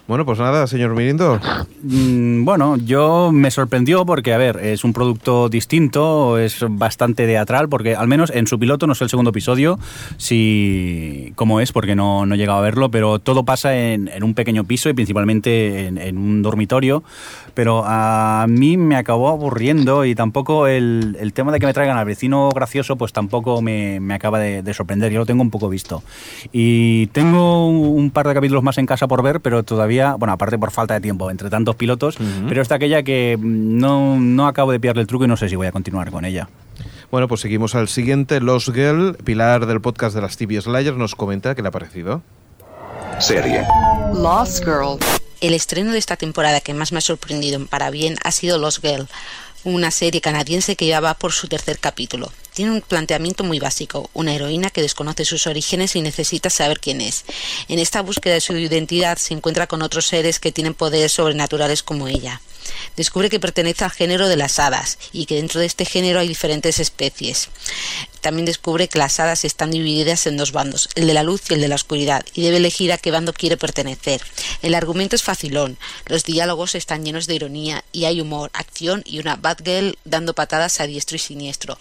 [0.05, 1.39] Bueno, pues nada, señor Mirindo.
[1.81, 7.69] Mm, Bueno, yo me sorprendió porque, a ver, es un producto distinto, es bastante teatral,
[7.69, 9.79] porque al menos en su piloto, no sé el segundo episodio,
[10.17, 14.25] si cómo es, porque no, no he llegado a verlo, pero todo pasa en, en
[14.25, 17.01] un pequeño piso y principalmente en, en un dormitorio,
[17.53, 21.97] pero a mí me acabó aburriendo y tampoco el, el tema de que me traigan
[21.97, 25.51] al vecino gracioso, pues tampoco me, me acaba de, de sorprender, yo lo tengo un
[25.51, 26.03] poco visto.
[26.51, 30.33] Y tengo un par de capítulos más en casa por ver, pero todavía todavía, bueno,
[30.33, 34.47] aparte por falta de tiempo, entre tantos pilotos, pero esta aquella que mm, no, no
[34.47, 36.49] acabo de pillarle el truco y no sé si voy a continuar con ella.
[37.11, 38.39] Bueno, pues seguimos al siguiente.
[38.39, 42.23] Los Girl, Pilar del podcast de las TV Slayers, nos comenta qué le ha parecido.
[43.19, 43.63] Serie.
[44.15, 44.97] Lost Girl.
[45.39, 48.81] El estreno de esta temporada que más me ha sorprendido para bien ha sido Lost
[48.81, 49.07] Girl,
[49.63, 52.31] una serie canadiense que ya va por su tercer capítulo.
[52.53, 57.01] Tiene un planteamiento muy básico, una heroína que desconoce sus orígenes y necesita saber quién
[57.01, 57.25] es.
[57.67, 61.81] En esta búsqueda de su identidad se encuentra con otros seres que tienen poderes sobrenaturales
[61.81, 62.41] como ella.
[62.95, 66.27] Descubre que pertenece al género de las hadas y que dentro de este género hay
[66.27, 67.49] diferentes especies.
[68.21, 71.55] También descubre que las hadas están divididas en dos bandos, el de la luz y
[71.55, 74.21] el de la oscuridad, y debe elegir a qué bando quiere pertenecer.
[74.61, 79.19] El argumento es facilón, los diálogos están llenos de ironía y hay humor, acción y
[79.19, 81.77] una Batgirl dando patadas a diestro y siniestro.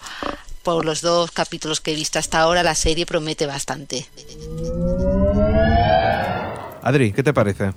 [0.62, 4.06] Por los dos capítulos que he visto hasta ahora, la serie promete bastante.
[6.82, 7.70] Adri, ¿qué te parece?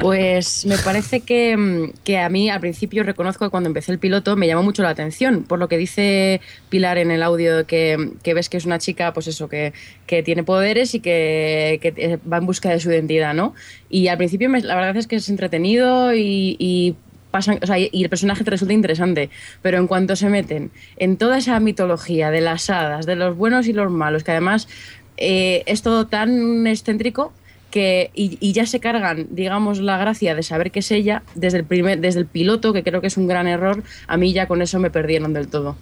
[0.00, 3.98] Pues me parece que, mm, que a mí al principio reconozco que cuando empecé el
[3.98, 8.12] piloto me llamó mucho la atención, por lo que dice Pilar en el audio que,
[8.22, 9.72] que ves que es una chica, pues eso, que,
[10.06, 13.54] que tiene poderes y que, que, eh, va en busca de su identidad, ¿no?
[13.88, 16.94] Y al principio me- la verdad es que es entretenido y, y
[17.30, 19.30] pasan, o sea, y el personaje te resulta interesante,
[19.62, 23.66] pero en cuanto se meten en toda esa mitología de las hadas, de los buenos
[23.66, 24.68] y los malos, que además
[25.16, 27.32] eh, es todo tan excéntrico
[27.70, 31.58] que y, y ya se cargan, digamos, la gracia de saber que es ella desde
[31.58, 34.46] el primer, desde el piloto, que creo que es un gran error, a mí ya
[34.46, 35.76] con eso me perdieron del todo.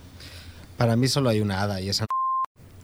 [0.76, 2.06] Para mí solo hay una hada y esa.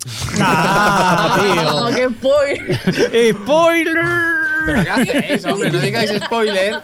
[0.40, 3.35] ¡Ah, qué spoiler!
[3.42, 4.41] ¡Spoiler!
[4.66, 5.70] ¿Pero qué hacéis, hombre?
[5.70, 6.77] No digáis spoiler.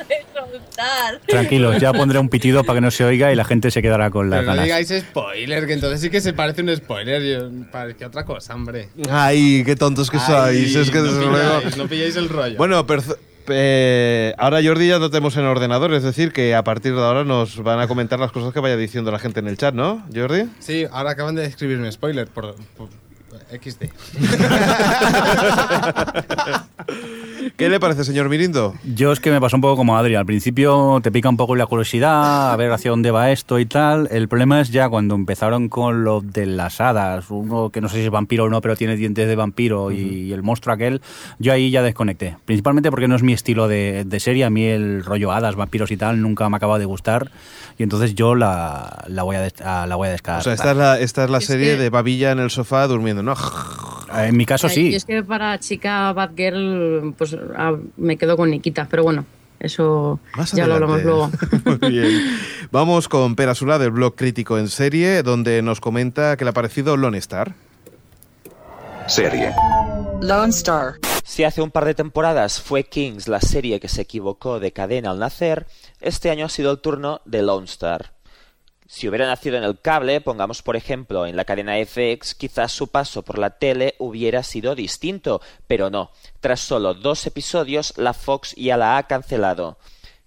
[1.26, 4.10] Tranquilos, ya pondré un pitido para que no se oiga y la gente se quedará
[4.10, 4.64] con las Pero no ganas.
[4.64, 7.22] digáis spoiler, que entonces sí que se parece un spoiler.
[7.22, 8.88] Yo, parecía otra cosa, hombre.
[9.10, 10.76] Ay, qué tontos que Ay, sois.
[10.76, 11.76] Es que no desde pilláis, luego.
[11.76, 12.56] no pilláis el rollo.
[12.56, 13.16] Bueno, perf-
[13.50, 17.24] eh, ahora Jordi ya lo tenemos en ordenador, es decir, que a partir de ahora
[17.24, 20.04] nos van a comentar las cosas que vaya diciendo la gente en el chat, ¿no,
[20.14, 20.44] Jordi?
[20.60, 22.88] Sí, ahora acaban de escribirme spoiler por, por
[23.50, 23.86] XD.
[27.58, 28.74] ¿Qué le parece, señor Mirindo?
[28.94, 30.14] Yo es que me pasó un poco como Adri.
[30.14, 33.66] Al principio te pica un poco la curiosidad, a ver hacia dónde va esto y
[33.66, 34.06] tal.
[34.12, 37.96] El problema es ya cuando empezaron con lo de las hadas, uno que no sé
[37.96, 41.02] si es vampiro o no, pero tiene dientes de vampiro y el monstruo aquel,
[41.40, 42.36] yo ahí ya desconecté.
[42.44, 44.44] Principalmente porque no es mi estilo de, de serie.
[44.44, 47.32] A mí el rollo hadas, vampiros y tal nunca me acaba de gustar.
[47.76, 50.44] Y entonces yo la, la voy a, la voy a O descartar.
[50.44, 52.86] sea, esta es la, esta es la Es serie que- de Babilla en el sofá
[52.86, 53.34] durmiendo, ¿no?
[54.14, 58.86] En mi caso Y es que para chica Batgirl, pues ah, me quedo con Nikita,
[58.88, 59.24] pero bueno,
[59.60, 61.30] eso Más ya lo hablamos luego.
[61.64, 62.38] Muy bien.
[62.70, 66.54] Vamos con Pera Sula del blog Crítico en Serie, donde nos comenta que le ha
[66.54, 67.54] parecido Lone Star.
[69.06, 69.52] Serie.
[70.20, 70.94] Lone Star.
[71.24, 75.10] Si hace un par de temporadas fue Kings la serie que se equivocó de cadena
[75.10, 75.66] al nacer,
[76.00, 78.12] este año ha sido el turno de Lone Star.
[78.90, 82.88] Si hubiera nacido en el cable, pongamos por ejemplo en la cadena FX, quizás su
[82.88, 86.10] paso por la tele hubiera sido distinto, pero no.
[86.40, 89.76] Tras solo dos episodios, la Fox ya la ha cancelado.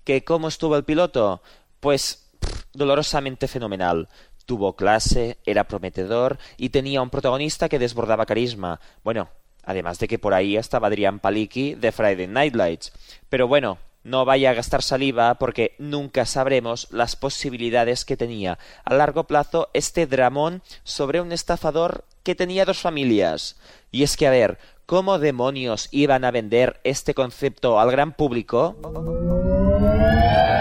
[0.03, 1.41] ¿Que cómo estuvo el piloto?
[1.79, 4.09] Pues pff, dolorosamente fenomenal.
[4.45, 8.79] Tuvo clase, era prometedor y tenía un protagonista que desbordaba carisma.
[9.03, 9.29] Bueno,
[9.63, 12.93] además de que por ahí estaba Adrián Palicki de Friday Night Lights.
[13.27, 18.93] Pero bueno, no vaya a gastar saliva porque nunca sabremos las posibilidades que tenía a
[18.93, 23.57] largo plazo este dramón sobre un estafador que tenía dos familias.
[23.91, 24.57] Y es que, a ver,
[24.91, 28.75] ¿cómo demonios iban a vender este concepto al gran público?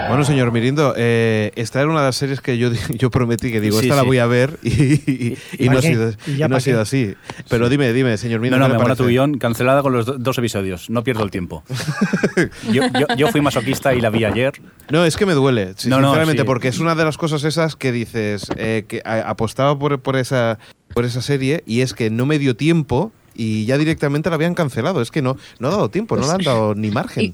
[0.07, 3.59] Bueno, señor Mirindo, eh, esta era una de las series que yo, yo prometí que
[3.59, 6.31] digo, Sí, esta la voy a ver y, y- y ¿Y no, ha sido, ¿Y
[6.31, 6.81] y ya no ha pa' sido qué?
[6.81, 7.13] así.
[7.49, 8.57] Pero dime, dime, señor Mirindo.
[8.57, 10.89] No, no, ¿qué me mola tu guion, cancelada con los do- dos episodios.
[10.89, 11.65] No pierdo el tiempo.
[12.71, 14.53] yo, yo- yo fui masoquista y la vi ayer.
[14.89, 17.43] No, es que me duele, sí, No, no, sinceramente, porque es una de las cosas
[17.43, 20.57] esas que dices, eh, que apostaba por, por, esa,
[20.93, 24.53] por esa serie y es que no me dio tiempo y ya directamente la habían
[24.53, 25.01] cancelado.
[25.01, 27.33] Es que no, no ha dado tiempo, no le han dado ni margen.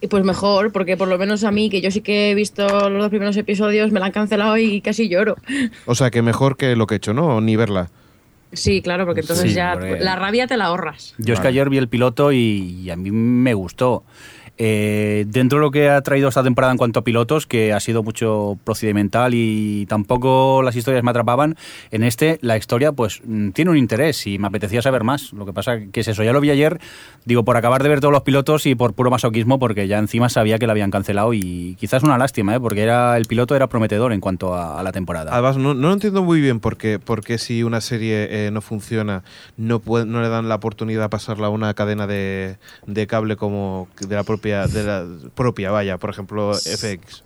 [0.00, 2.90] Y pues mejor, porque por lo menos a mí, que yo sí que he visto
[2.90, 5.36] los dos primeros episodios, me la han cancelado y casi lloro.
[5.86, 7.40] O sea, que mejor que lo que he hecho, ¿no?
[7.40, 7.88] Ni verla.
[8.52, 11.14] Sí, claro, porque entonces Sí, ya porque- la rabia te la ahorras.
[11.18, 14.04] Yo es que ayer vi el piloto y, y a mí me gustó.
[14.58, 17.80] Eh, dentro de lo que ha traído esta temporada en cuanto a pilotos, que ha
[17.80, 21.56] sido mucho procedimental y tampoco las historias me atrapaban,
[21.90, 25.32] en este la historia pues mm, tiene un interés y me apetecía saber más.
[25.32, 26.80] Lo que pasa que es eso, ya lo vi ayer,
[27.26, 30.28] digo, por acabar de ver todos los pilotos y por puro masoquismo, porque ya encima
[30.28, 32.60] sabía que la habían cancelado y quizás una lástima, ¿eh?
[32.60, 35.32] porque era el piloto era prometedor en cuanto a, la temporada.
[35.32, 38.60] Además, no, no entiendo muy bien por qué, por qué si una serie eh, no
[38.60, 39.22] funciona,
[39.56, 43.36] no, puede- no le dan la oportunidad de pasarla a una cadena de, de cable
[43.36, 47.24] como de la propia propia, de la propia, vaya, por ejemplo, FX.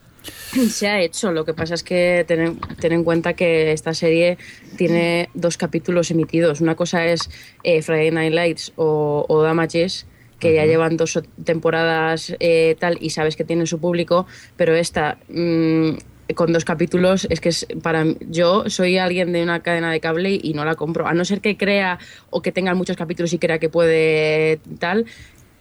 [0.71, 4.39] Se ha hecho, lo que pasa es que ten, ten en cuenta que esta serie
[4.77, 6.61] tiene dos capítulos emitidos.
[6.61, 7.31] Una cosa es
[7.63, 10.07] eh, Friday Night Lights o, o Damages,
[10.39, 15.19] que ya llevan dos temporadas eh, tal y sabes que tienen su público, pero esta
[15.29, 15.91] mm,
[16.35, 20.39] con dos capítulos es que es para yo soy alguien de una cadena de cable
[20.43, 21.99] y no la compro, a no ser que crea
[22.31, 25.07] o que tengan muchos capítulos y crea que puede tal.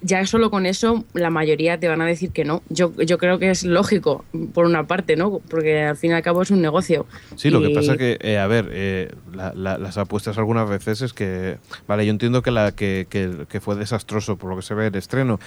[0.01, 2.63] Ya solo con eso la mayoría te van a decir que no.
[2.69, 5.39] Yo, yo creo que es lógico, por una parte, ¿no?
[5.49, 7.05] Porque al fin y al cabo es un negocio.
[7.35, 11.01] Sí, lo que pasa que, eh, a ver, eh, la- la- las apuestas algunas veces
[11.01, 11.57] es que,
[11.87, 14.87] vale, yo entiendo que, la, que, que- que fue desastroso por lo que se ve
[14.87, 15.37] el estreno,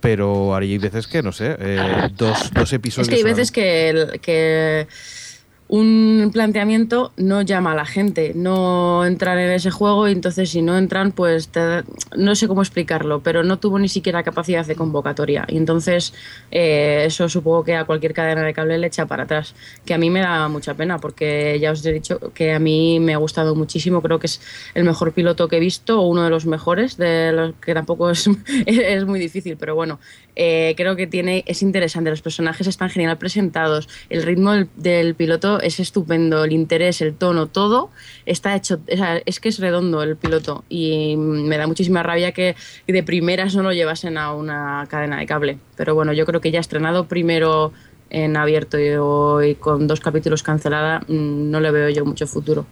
[0.00, 3.08] pero hay veces que, no sé, eh, dos, dos episodios...
[3.08, 4.86] Es que hay veces que, que
[5.68, 10.60] un planteamiento no llama a la gente, no entran en ese juego y entonces si
[10.60, 11.50] no entran, pues
[12.16, 15.46] no sé cómo explicarlo, pero no tuvo ni siquiera capacidad de convocatoria.
[15.48, 16.12] Y entonces
[16.50, 19.54] eh, eso supongo que a cualquier cadena de cable le echa para atrás,
[19.86, 23.00] que a mí me da mucha pena porque ya os he dicho que a mí
[23.00, 24.40] me ha gustado muchísimo, creo que es
[24.74, 28.10] el mejor piloto que he visto o uno de los mejores, de los que tampoco
[28.10, 28.28] es,
[28.66, 29.98] es muy difícil, pero bueno,
[30.36, 35.53] eh, creo que tiene es interesante, los personajes están genial presentados, el ritmo del piloto
[35.60, 37.90] es estupendo, el interés, el tono, todo
[38.26, 43.02] está hecho, es que es redondo el piloto y me da muchísima rabia que de
[43.02, 46.60] primeras no lo llevasen a una cadena de cable, pero bueno, yo creo que ya
[46.60, 47.72] estrenado primero
[48.10, 52.66] en abierto y, y con dos capítulos cancelada, mm, no le veo yo mucho futuro.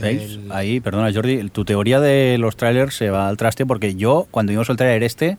[0.00, 0.38] ¿Veis?
[0.50, 4.50] Ahí, perdona Jordi, tu teoría de los trailers se va al traste porque yo, cuando
[4.50, 5.38] vimos el trailer este,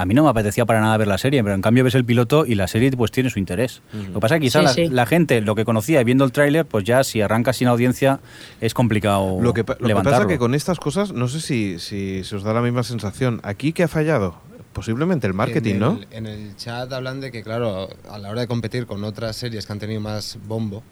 [0.00, 2.04] a mí no me apetecía para nada ver la serie, pero en cambio ves el
[2.04, 3.82] piloto y la serie pues tiene su interés.
[3.92, 4.88] Lo que pasa es que quizá Sí, la, sí.
[4.88, 8.20] la gente, lo que conocía y viendo el tráiler, pues ya si arranca sin audiencia
[8.60, 12.22] es complicado Lo que, que pasa es que con estas cosas, no sé si, si
[12.24, 13.40] se os da la misma sensación.
[13.42, 14.36] ¿Aquí qué ha fallado?
[14.78, 16.00] Posiblemente el marketing, en ¿no?
[16.12, 19.66] en el chat hablan de que, claro, a la hora de competir con otras series
[19.66, 20.84] que han tenido más bombo,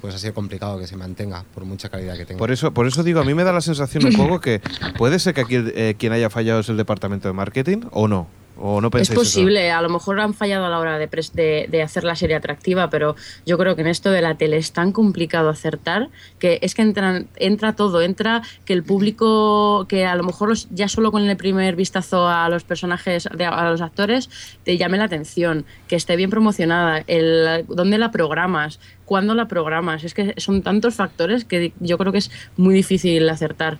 [0.00, 2.38] pues ha sido complicado que se mantenga, por mucha calidad que tenga.
[2.38, 4.60] Por eso, por eso digo, a mí me da la sensación un poco que
[4.96, 8.28] puede ser que aquí eh, quien haya fallado es el departamento de marketing o no.
[8.60, 9.14] O no Es eso?
[9.14, 12.16] posible, a lo mejor han fallado a la hora de, pres- de, de hacer la
[12.16, 13.14] serie atractiva, pero
[13.46, 16.82] yo creo que en esto de la tele es tan complicado acertar que es que
[16.82, 21.22] entran, entra todo, entra que el público, que a lo mejor los- ya solo con
[21.28, 24.28] el primer vistazo a los personajes, de- a los actores,
[24.64, 30.02] te llame la atención, que esté bien promocionada, el, dónde la programas, cuándo la programas,
[30.04, 33.78] es que son tantos factores que yo creo que es muy difícil acertar.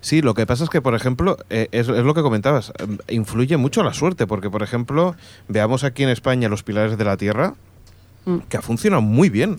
[0.00, 3.14] Sí, lo que pasa es que, por ejemplo, eh, es, es lo que comentabas, eh,
[3.14, 5.14] influye mucho la suerte, porque, por ejemplo,
[5.48, 7.54] veamos aquí en España los pilares de la tierra,
[8.48, 9.58] que ha funcionado muy bien.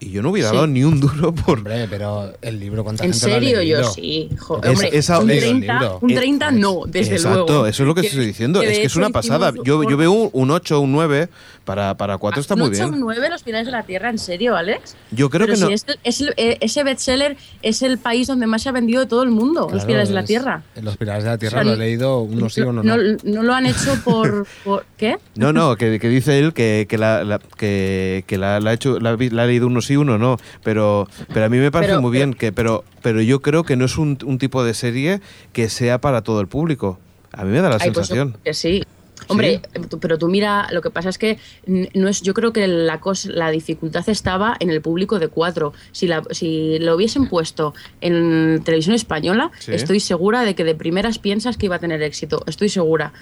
[0.00, 0.54] Y yo no hubiera Sí.
[0.54, 1.58] dado ni un duro por...
[1.58, 3.90] Hombre, pero el libro, ¿cuánta En gente lo ha serio, yo leído?
[3.92, 4.28] sí.
[4.38, 7.66] jo- Es- hombre, esa- un es- 30, un 30 no, desde Exacto, luego.
[7.66, 8.60] eso es lo que, estoy diciendo.
[8.60, 9.52] que Es que es una pasada.
[9.64, 11.28] Yo, un- yo veo un, un 8 un 9
[11.64, 12.94] para, para 4 está ¿Un muy 8 bien.
[12.94, 14.08] un 9 los pilares de la tierra?
[14.10, 14.94] ¿En serio, Alex?
[15.10, 15.70] Yo creo Pero que si no.
[15.70, 19.00] es el- es el- eh, ese bestseller es el país donde más se ha vendido
[19.00, 20.62] de todo el mundo, los Claro, pilares de la tierra.
[20.80, 23.42] Los pilares de la tierra O sea, lo he leído uno sí, uno no, no.
[23.42, 24.46] lo han hecho por...
[24.64, 25.16] por- ¿Qué?
[25.36, 28.72] No, no, que, que dice él que, que la, la- que, que la, la ha
[28.72, 30.36] hecho, la, ha leído uno sí, uno no.
[30.62, 33.76] Pero, pero a mí me parece Pero- muy bien, que, pero, pero yo creo que
[33.76, 35.20] no es un, un tipo de serie
[35.52, 36.98] que sea para todo el público.
[37.32, 38.36] A mí me da la Ay, pues sensación.
[38.44, 38.84] que sí.
[39.26, 42.66] Hombre, tú- pero tú mira, lo que pasa es que no es, yo creo que
[42.68, 45.72] la cosa, la dificultad estaba en el público de cuatro.
[45.92, 49.72] Si, la, si lo hubiesen puesto en televisión española, Sí.
[49.74, 52.44] estoy segura de que de primeras piensas que iba a tener éxito.
[52.46, 53.12] Estoy segura.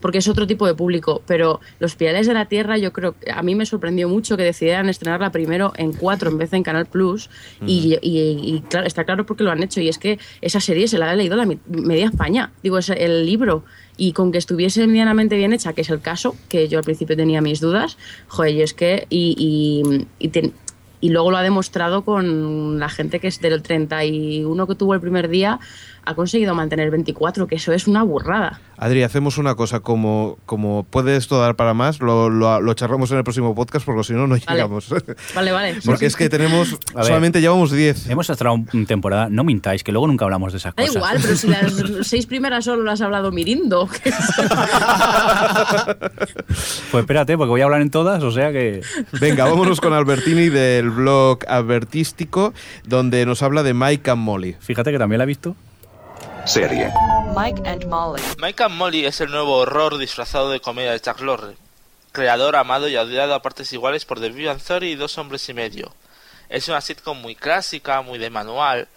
[0.00, 1.22] Porque es otro tipo de público.
[1.26, 4.42] Pero Los Pilares de la Tierra, yo creo que a mí me sorprendió mucho que
[4.42, 7.30] decidieran estrenarla primero en cuatro en vez de en Canal Plus.
[7.66, 9.80] Y, y- y claro, está claro porque lo han hecho.
[9.80, 12.52] Y es que esa serie se la ha leído la media España.
[12.62, 13.64] Digo, es el libro.
[13.96, 17.16] Y con que estuviese medianamente bien hecha, que es el caso, que yo al principio
[17.16, 17.96] tenía mis dudas,
[18.28, 19.06] joder, y es que.
[19.08, 20.52] Y, y, y ten-
[20.98, 25.00] y luego lo ha demostrado con la gente que es del 31 que tuvo el
[25.00, 25.60] primer día,
[26.06, 28.60] ha conseguido mantener 24, que eso es una burrada.
[28.78, 33.10] Adri, hacemos una cosa, como, como puede esto dar para más, lo, lo, lo charlamos
[33.10, 34.88] en el próximo podcast, porque si no, no llegamos.
[35.34, 35.76] Vale, vale.
[35.84, 37.06] porque es que tenemos, A ver.
[37.06, 38.08] solamente llevamos 10.
[38.10, 40.96] Hemos estado una temporada, no mintáis, que luego nunca hablamos de esas Da cosas.
[40.96, 41.72] igual, pero si las
[42.06, 43.88] seis primeras solo las ha hablado Mirindo.
[46.90, 48.80] Pues espérate, porque voy a hablar en todas, o sea que...
[49.20, 52.54] Venga, vámonos con Albertini del blog Advertístico,
[52.86, 54.56] donde nos habla de Mike and Molly.
[54.60, 55.56] Fíjate que también la he visto.
[56.46, 56.92] Serie.
[57.34, 58.22] Mike and Molly.
[58.38, 61.56] Mike and Molly es el nuevo horror disfrazado de comedia de Chuck Lorre,
[62.12, 65.48] creador amado y odiado a partes iguales por The Big Bang Theory y Dos Hombres
[65.48, 65.92] y Medio.
[66.48, 68.88] Es una sitcom muy clásica, muy de manual,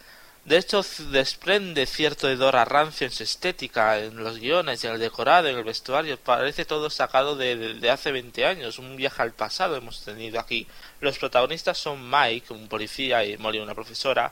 [0.45, 4.99] De hecho, desprende cierto hedor a rancio en su estética, en los guiones, en el
[4.99, 6.17] decorado, en el vestuario.
[6.17, 8.80] Parece todo sacado de, de- de hace 20 años.
[8.80, 10.65] Un viaje al pasado hemos tenido aquí.
[11.01, 14.32] Los protagonistas son Mike, un policía, y Molly, una profesora,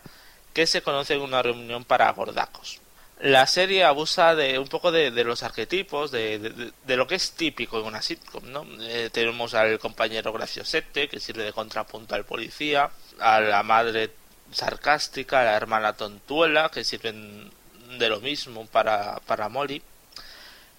[0.53, 2.79] que se conocen en una reunión para gordacos.
[3.19, 7.85] La serie abusa de un poco de, los arquetipos, de, lo que es típico en
[7.85, 8.65] una sitcom, ¿no?
[8.81, 14.11] Eh, tenemos al compañero graciosete, que sirve de contrapunto al policía, a la madre
[14.51, 17.49] sarcástica, a la hermana tontuela, que sirven
[17.97, 19.81] de lo mismo para, para Molly.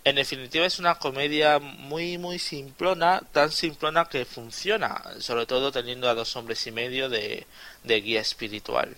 [0.05, 6.09] En definitiva es una comedia muy muy simplona, tan simplona que funciona, sobre todo teniendo
[6.09, 7.47] a dos hombres y medio de,
[7.83, 8.95] de guía espiritual.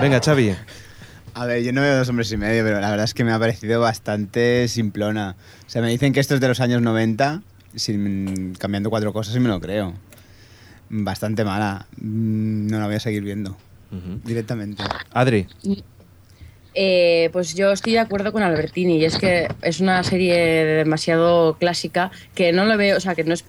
[0.00, 0.54] Venga, Xavi.
[1.34, 3.32] A ver, yo no veo dos hombres y medio, pero la verdad es que me
[3.32, 5.36] ha parecido bastante simplona.
[5.66, 7.42] O sea, me dicen que esto es de los años 90,
[7.74, 9.94] sin, cambiando cuatro cosas y me lo creo.
[10.90, 11.86] Bastante mala.
[11.96, 13.56] Mm, No la voy a seguir viendo.
[14.24, 14.82] Directamente.
[15.12, 15.46] Adri.
[16.74, 21.56] Eh, pues yo estoy de acuerdo con Albertini y es que es una serie demasiado
[21.58, 23.44] clásica que no lo veo, o sea, que no es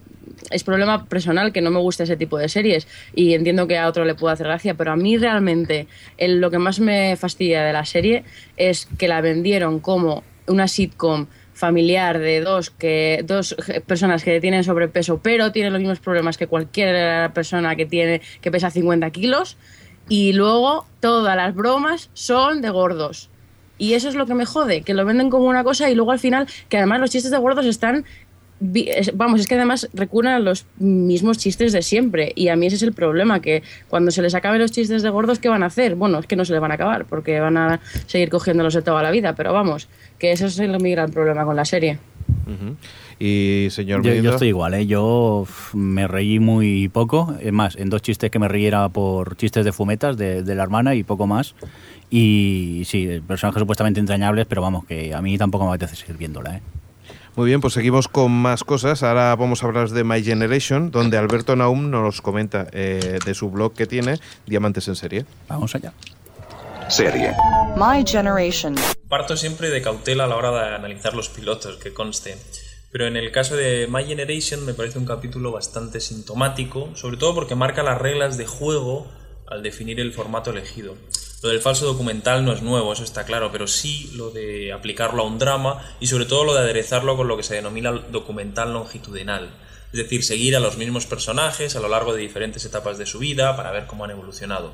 [0.50, 3.88] es problema personal que no me gusta ese tipo de series y entiendo que a
[3.88, 5.88] otro le pueda hacer gracia, pero a mí realmente
[6.20, 8.24] lo que más me fastidia de la serie
[8.58, 13.56] es que la vendieron como una sitcom familiar de dos que dos
[13.88, 18.52] personas que tienen sobrepeso pero tienen los mismos problemas que cualquier persona que tiene que
[18.52, 19.58] pesa 50 kilos
[20.08, 23.30] y luego todas las bromas son de gordos.
[23.78, 26.12] Y eso es lo que me jode, que lo venden como una cosa y luego
[26.12, 28.06] al final, que además los chistes de gordos están...
[28.60, 32.32] Vamos, es que además recurren a los mismos chistes de siempre.
[32.36, 35.10] Y a mí ese es el problema, que cuando se les acaben los chistes de
[35.10, 35.95] gordos, ¿qué van a hacer?
[35.95, 38.82] Bueno, es que no se les van a acabar, porque van a seguir cogiéndolos de
[38.82, 39.34] toda la vida.
[39.36, 39.89] Pero vamos,
[40.20, 41.99] que ese es el, mi gran problema con la serie.
[42.47, 42.76] Ujú.
[43.20, 44.86] Y señor Yo, yo estoy igual, ¿eh?
[44.86, 47.36] Yo me reí muy poco.
[47.41, 50.56] Es más, en dos chistes que me reí era por chistes de fumetas de, de
[50.56, 51.56] la hermana y poco más.
[52.10, 56.58] Y sí, personajes supuestamente entrañables, pero vamos, que a mí tampoco me apetece seguir viéndola,
[56.58, 56.62] ¿eh?
[57.36, 59.04] Muy bien, pues seguimos con más cosas.
[59.04, 63.50] Ahora vamos a hablar de My Generation, donde Alberto Naum nos comenta eh, de su
[63.50, 65.26] blog que tiene, Diamantes en Serie.
[65.50, 65.92] Vamos allá.
[66.88, 67.34] Serie.
[67.76, 68.76] My Generation.
[69.10, 72.38] Parto siempre de cautela a la hora de analizar los pilotos, que conste.
[72.90, 77.36] Pero en el caso de My Generation me parece un capítulo bastante sintomático, sobre todo
[77.36, 79.12] porque marca las reglas de juego
[79.48, 80.96] al definir el formato elegido.
[81.42, 85.24] Lo del falso documental no es nuevo, eso está claro, pero sí lo de aplicarlo
[85.24, 88.74] a un drama y sobre todo lo de aderezarlo con lo que se denomina documental
[88.74, 89.50] longitudinal.
[89.94, 93.20] Es decir, seguir a los mismos personajes a lo largo de diferentes etapas de su
[93.20, 94.74] vida para ver cómo han evolucionado.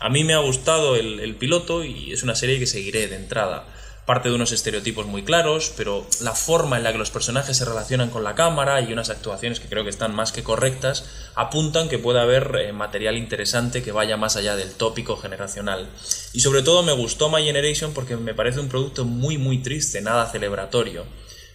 [0.00, 3.16] A mí me ha gustado el, el piloto y es una serie que seguiré de
[3.16, 3.66] entrada.
[4.08, 7.66] Parte de unos estereotipos muy claros, pero la forma en la que los personajes se
[7.66, 11.04] relacionan con la cámara y unas actuaciones que creo que están más que correctas
[11.34, 15.90] apuntan que puede haber eh, material interesante que vaya más allá del tópico generacional.
[16.32, 20.00] Y sobre todo me gustó My Generation porque me parece un producto muy muy triste,
[20.00, 21.04] nada celebratorio.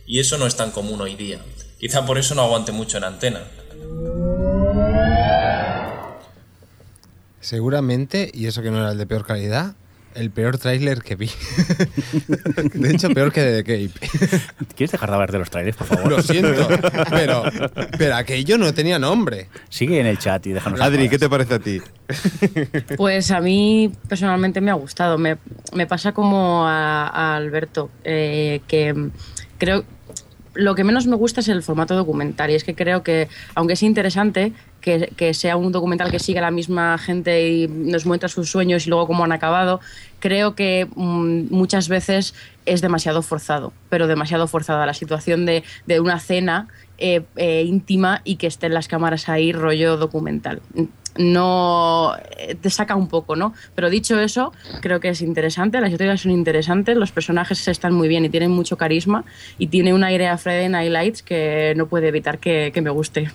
[0.06, 1.39] Y eso no es tan común hoy día.
[1.80, 3.41] Quizá por eso no aguante mucho en antena.
[7.41, 9.74] Seguramente, y eso que no era el de peor calidad,
[10.16, 11.30] el peor tráiler que vi.
[12.74, 14.07] de hecho, peor que de The Cape.
[14.76, 16.09] ¿Quieres dejar de hablar de los trailers, por favor?
[16.09, 16.68] Lo siento,
[17.09, 17.43] pero,
[17.97, 19.49] pero aquello no tenía nombre.
[19.70, 20.82] Sigue en el chat y déjanos.
[20.82, 21.82] Adri, ¿qué te parece a ti?
[22.97, 25.18] Pues a mí personalmente me ha gustado.
[25.18, 25.38] Me,
[25.74, 29.09] me pasa como a, a Alberto, eh, que
[29.57, 29.86] creo
[30.55, 33.74] lo que menos me gusta es el formato documental y es que creo que aunque
[33.74, 34.53] es interesante
[34.84, 38.52] que, que sea un documental que siga a la misma gente y nos muestra sus
[38.52, 39.80] sueños y luego cómo han acabado,
[40.20, 46.00] creo que mm, muchas veces es demasiado forzado, pero demasiado forzada la situación de, de
[46.00, 46.68] una cena
[46.98, 50.62] eh, eh, íntima y que estén las cámaras ahí rollo documental
[51.18, 53.54] no eh, te saca un poco, ¿no?
[53.76, 58.08] Pero dicho eso, creo que es interesante, las historias son interesantes, los personajes están muy
[58.08, 59.26] bien y tienen mucho carisma
[59.58, 62.90] y tiene un aire a Friday Night Lights que no puede evitar que, que me
[62.90, 63.32] guste.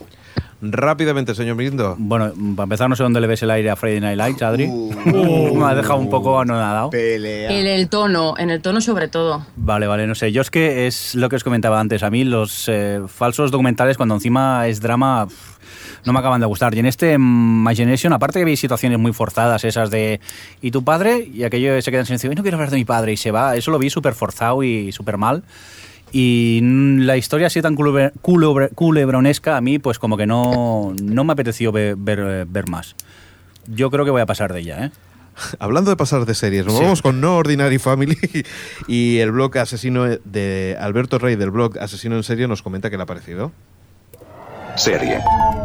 [0.60, 1.94] Rápidamente, señor Mirindo.
[1.98, 4.66] Bueno, para empezar, no sé dónde le ves el aire a Friday Night Lights, Adri.
[4.66, 6.90] Uh, me ha dejado un poco anonadado.
[6.92, 9.46] En el tono, en el tono sobre todo.
[9.56, 10.32] Vale, vale, no sé.
[10.32, 12.02] Yo es que es lo que os comentaba antes.
[12.02, 15.58] A mí los eh, falsos documentales, cuando encima es drama, pff,
[16.04, 16.74] no me acaban de gustar.
[16.74, 20.20] Y en este mm, My Generation, aparte que vi situaciones muy forzadas, esas de
[20.60, 21.28] ¿y tu padre?
[21.32, 23.30] Y aquello se queda en silencio, "Ay, no quiero hablar de mi padre y se
[23.30, 23.54] va.
[23.54, 25.44] Eso lo vi súper forzado y súper mal.
[26.12, 31.24] Y la historia así tan culebre- culebre- culebronesca, a mí pues como que no, no
[31.24, 32.94] me apeteció ver, ver, ver más.
[33.66, 34.90] Yo creo que voy a pasar de ella, ¿eh?
[35.58, 36.82] Hablando de pasar de series, nos Sí.
[36.82, 38.16] vamos con No Ordinary Family
[38.88, 42.96] y el blog asesino de Alberto Rey del blog Asesino en Serie nos comenta que
[42.96, 43.52] le ha parecido.
[44.78, 45.18] Serie.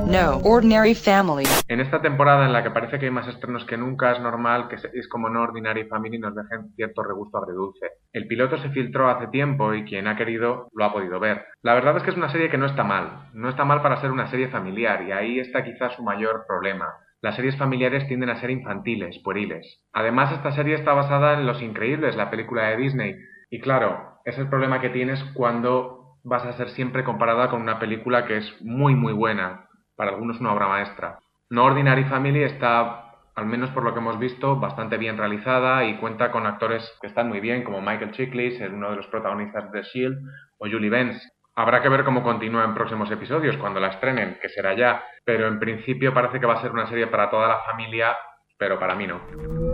[0.07, 1.45] No Ordinary Family.
[1.67, 4.67] En esta temporada en la que parece que hay más estrenos que nunca, es normal
[4.67, 7.91] que es como No Ordinary Family nos dejen cierto regusto agridulce.
[8.11, 11.45] El piloto se filtró hace tiempo y quien ha querido lo ha podido ver.
[11.61, 13.29] La verdad es que es una serie que no está mal.
[13.33, 16.87] No está mal para ser una serie familiar y ahí está quizás su mayor problema.
[17.21, 19.85] Las series familiares tienden a ser infantiles, pueriles.
[19.93, 23.15] Además, esta serie está basada en Los Increíbles, la película de Disney.
[23.51, 27.79] Y claro, es el problema que tienes cuando vas a ser siempre comparada con una
[27.79, 31.19] película que es muy muy buena, para algunos una obra maestra.
[31.49, 35.97] No Ordinary Family está, al menos por lo que hemos visto, bastante bien realizada y
[35.97, 39.83] cuenta con actores que están muy bien, como Michael Chiklis, uno de los protagonistas de
[39.83, 40.17] Shield,
[40.57, 41.21] o Julie Benz.
[41.55, 45.47] Habrá que ver cómo continúa en próximos episodios, cuando la estrenen, que será ya, pero
[45.47, 48.17] en principio parece que va a ser una serie para toda la familia,
[48.57, 49.72] pero para mí no.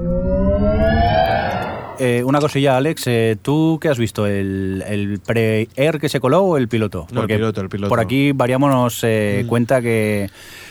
[1.99, 4.25] Eh, una cosilla, Alex, eh, ¿tú qué has visto?
[4.25, 7.07] ¿El, el pre-air que se coló o el piloto?
[7.11, 7.89] No, el piloto, el piloto.
[7.89, 10.29] Por aquí Variamos nos eh, cuenta que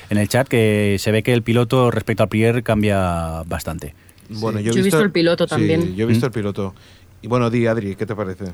[0.08, 3.94] en el chat que se ve que el piloto respecto al pre-air cambia bastante.
[4.30, 5.94] Bueno, Yo he visto el piloto sí, también.
[5.94, 6.74] yo he visto el piloto.
[7.20, 8.52] Y bueno, di, Adri, ¿qué te parece?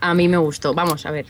[0.00, 0.74] A mí me gustó.
[0.74, 1.26] Vamos a ver.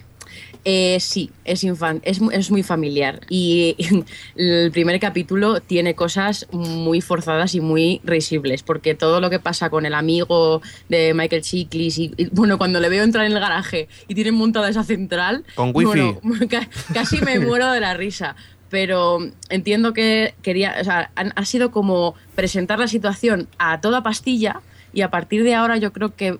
[0.67, 3.77] Eh, sí, es, infan es, mu- es muy familiar y
[4.37, 9.69] el primer capítulo tiene cosas muy forzadas y muy risibles, porque todo lo que pasa
[9.69, 13.41] con el amigo de Michael Chiklis y, y, bueno, cuando le veo entrar en el
[13.41, 16.17] garaje y tienen montada esa central, Con wifi.
[16.23, 18.35] bueno, ca- casi me muero de la risa.
[18.71, 19.19] Pero
[19.51, 24.63] entiendo que quería, o sea, han- ha sido como presentar la situación a toda pastilla
[24.95, 26.39] y a partir de ahora yo creo que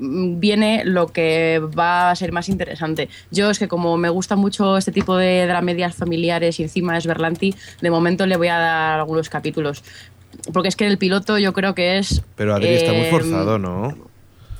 [0.00, 3.08] viene lo que va a ser más interesante.
[3.30, 7.06] Yo es que como me gusta mucho este tipo de dramedias familiares y encima es
[7.06, 9.82] Berlanti, de momento le voy a dar algunos capítulos.
[10.52, 12.22] Porque es que el piloto yo creo que es...
[12.36, 13.96] Pero Adri está muy eh, forzado, ¿no?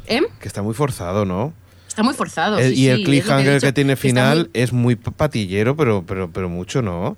[0.06, 0.22] ¿Eh?
[0.40, 1.52] Que está muy forzado, ¿no?
[1.88, 2.58] Está muy forzado.
[2.58, 5.76] El- sí, y el sí, que cliffhanger que, tiene final muy- es muy pa- patillero,
[5.76, 7.16] pero, pero, pero mucho, ¿no?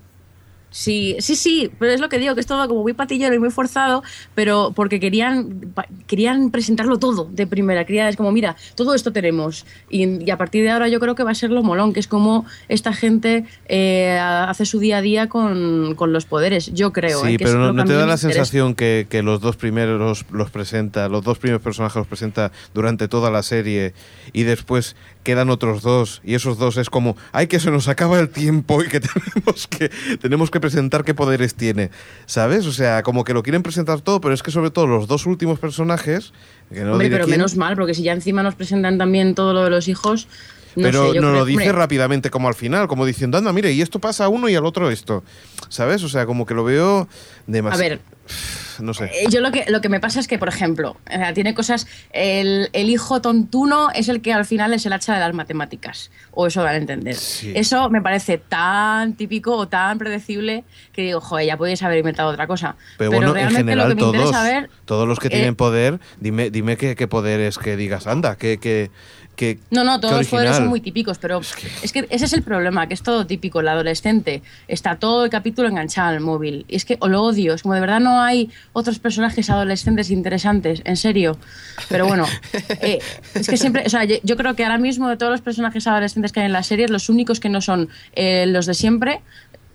[0.71, 3.39] Sí, sí, sí, pero es lo que digo, que es todo como muy patillero y
[3.39, 4.03] muy forzado,
[4.35, 5.73] pero porque querían,
[6.07, 7.85] querían presentarlo todo de primera.
[7.85, 9.65] Querían, es como, mira, todo esto tenemos.
[9.89, 11.99] Y, y a partir de ahora yo creo que va a ser lo molón, que
[11.99, 16.71] es como esta gente eh, hace su día a día con, con los poderes.
[16.73, 17.21] Yo creo.
[17.21, 19.23] Sí, eh, que pero no, lo que ¿no a te da la sensación que, que
[19.23, 23.93] los dos primeros los presenta, los dos primeros personajes los presenta durante toda la serie
[24.33, 24.95] y después
[25.29, 28.81] quedan otros dos y esos dos es como, ay que se nos acaba el tiempo
[28.83, 31.91] y que tenemos que tenemos que presentar qué poderes tiene,
[32.25, 32.65] ¿sabes?
[32.65, 35.27] O sea, como que lo quieren presentar todo, pero es que sobre todo los dos
[35.27, 36.33] últimos personajes,
[36.73, 39.53] que no Hombre, pero quién, menos mal, porque si ya encima nos presentan también todo
[39.53, 40.27] lo de los hijos.
[40.75, 43.51] No pero sé, no creo- lo dice hombre, rápidamente como al final, como diciendo, anda,
[43.53, 45.23] mire, y esto pasa a uno y al otro esto,
[45.69, 46.03] ¿sabes?
[46.03, 47.07] O sea, como que lo veo
[47.47, 47.83] demasiado...
[47.85, 47.99] A ver,
[48.79, 49.05] no sé.
[49.05, 51.87] Eh, Yo lo que, lo que me pasa es que, por ejemplo, sea, tiene cosas.
[52.13, 56.11] El, el hijo tontuno es el que al final es el hacha de las matemáticas.
[56.31, 57.17] O eso van a entender.
[57.55, 60.63] Eso me parece tan típico o tan predecible
[60.93, 62.75] que digo, joder, ya podéis haber inventado otra cosa.
[62.99, 64.69] Pero, bueno, en realmente general lo que me todos, interesa ver.
[64.85, 68.59] todos los que eh, tienen poder, dime, dime qué, qué poderes que digas, anda, que,
[68.59, 68.91] que,
[69.39, 72.05] que No, no, todos los poderes son muy típicos, pero es que...
[72.09, 73.61] ese es el problema, que es todo típico.
[73.61, 76.65] El adolescente está todo el capítulo enganchado al móvil.
[76.67, 80.81] Y es que lo odio, es como de verdad no hay otros personajes adolescentes interesantes,
[80.83, 81.37] en serio.
[81.87, 82.25] Pero bueno,
[82.81, 82.99] eh,
[83.33, 86.33] es que siempre, o sea, yo, creo que ahora mismo de todos los personajes adolescentes
[86.33, 89.21] que hay en las series, los únicos que no son eh, los de siempre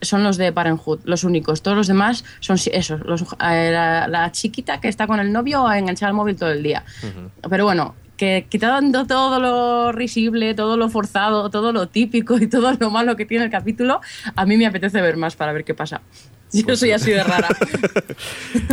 [0.03, 1.63] son los de Parenthood, los únicos.
[1.63, 5.73] Todos los demás son esos, los, eh, la, la chiquita que está con el novio
[5.73, 6.85] enganchada al móvil todo el día.
[7.49, 12.73] Pero bueno, que quitando todo lo risible, todo lo forzado, todo lo típico y todo
[12.79, 14.01] lo malo que tiene el capítulo,
[14.37, 16.01] a mí me apetece ver más para ver qué pasa.
[16.53, 17.49] Yo soy así de rara.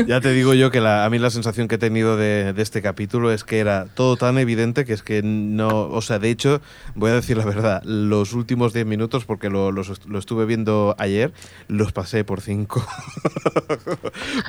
[0.08, 2.62] Ya te digo yo que la- a mí la sensación que he tenido de, de
[2.62, 6.30] este capítulo es que era todo tan evidente que es que no, o sea, de
[6.30, 6.62] hecho,
[6.96, 10.46] voy a decir la verdad, los últimos 10 minutos, porque lo, los est- lo estuve
[10.46, 11.32] viendo ayer,
[11.68, 12.86] los pasé por 5.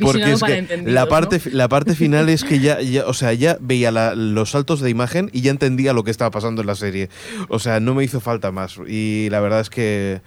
[0.01, 1.09] porque no, es que la ¿no?
[1.09, 4.51] parte, fi- la parte final es que ya, ya- o sea, ya veía la- los
[4.51, 7.09] saltos de imagen y ya entendía lo que estaba pasando en la serie.
[7.49, 8.77] O sea, no me hizo falta más.
[8.87, 10.21] Y la verdad es que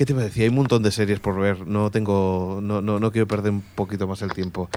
[0.00, 0.44] ¿Qué te decir?
[0.44, 1.66] Hay un montón de series por ver.
[1.66, 2.60] No tengo.
[2.62, 4.70] No, no, no quiero perder un poquito más el tiempo.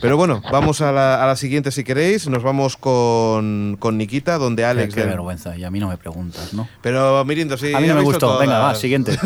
[0.00, 2.26] Pero bueno, vamos a la, a la siguiente si queréis.
[2.26, 4.96] Nos vamos con, con Nikita, donde Alex.
[4.96, 6.68] Qué del- vergüenza, y a mí no me preguntas, ¿no?
[6.82, 7.72] Pero Mirindo, sí.
[7.72, 8.36] A mí no me gustó.
[8.40, 9.16] Venga, va, siguiente.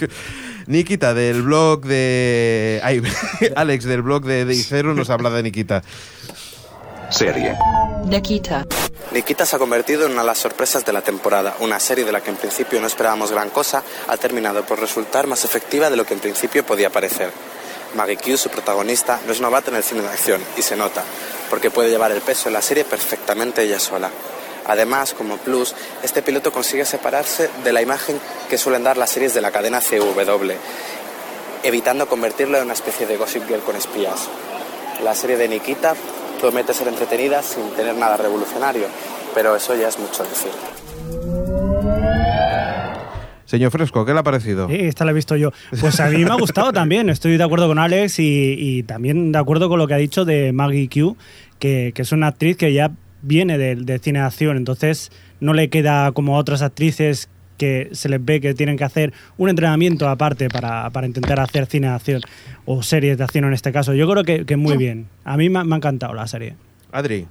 [0.66, 2.80] Nikita, del blog de.
[2.82, 3.02] ay,
[3.56, 5.82] Alex, del blog de Deicero, nos habla de Nikita.
[7.10, 7.56] Serie.
[8.04, 8.66] Nikita.
[9.12, 11.56] Nikita se ha convertido en una de las sorpresas de la temporada.
[11.60, 15.26] Una serie de la que en principio no esperábamos gran cosa ha terminado por resultar
[15.26, 17.30] más efectiva de lo que en principio podía parecer.
[17.94, 21.02] Maggie Q, su protagonista, no es novata en el cine de acción y se nota,
[21.50, 24.10] porque puede llevar el peso de la serie perfectamente ella sola.
[24.66, 29.34] Además, como plus, este piloto consigue separarse de la imagen que suelen dar las series
[29.34, 30.52] de la cadena CW,
[31.62, 34.28] evitando convertirlo en una especie de Gossip Girl con espías.
[35.02, 35.94] La serie de Nikita
[36.42, 38.86] promete ser entretenida sin tener nada revolucionario,
[39.32, 40.50] pero eso ya es mucho decir.
[43.44, 44.66] Señor Fresco, ¿qué le ha parecido?
[44.66, 45.52] Sí, esta la he visto yo.
[45.80, 47.08] Pues a mí me ha gustado también.
[47.10, 50.24] Estoy de acuerdo con Alex y, y también de acuerdo con lo que ha dicho
[50.24, 51.16] de Maggie Q,
[51.60, 52.90] que, que es una actriz que ya
[53.22, 57.28] viene del de cine de acción, entonces no le queda como a otras actrices
[57.62, 61.66] que se les ve que tienen que hacer un entrenamiento aparte para, para intentar hacer
[61.66, 62.20] cine de acción
[62.64, 63.94] o series de acción en este caso.
[63.94, 65.06] Yo creo que, que muy bien.
[65.22, 66.56] A mí me, me ha encantado la serie.
[66.90, 67.28] Adri.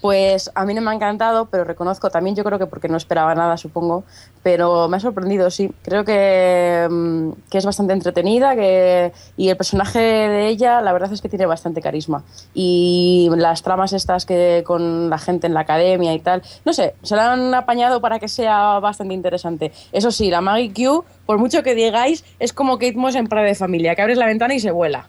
[0.00, 2.96] Pues a mí no me ha encantado, pero reconozco también, yo creo que porque no
[2.96, 4.04] esperaba nada, supongo,
[4.44, 5.72] pero me ha sorprendido, sí.
[5.82, 11.12] Creo que, mm, que es bastante entretenida que, y el personaje de ella, la verdad
[11.12, 12.22] es que tiene bastante carisma.
[12.54, 16.94] Y las tramas estas que con la gente en la academia y tal, no sé,
[17.02, 19.72] se la han apañado para que sea bastante interesante.
[19.90, 23.48] Eso sí, la Maggie Q, por mucho que digáis, es como Kate Moss en Padre
[23.48, 25.08] de Familia, que abres la ventana y se vuela.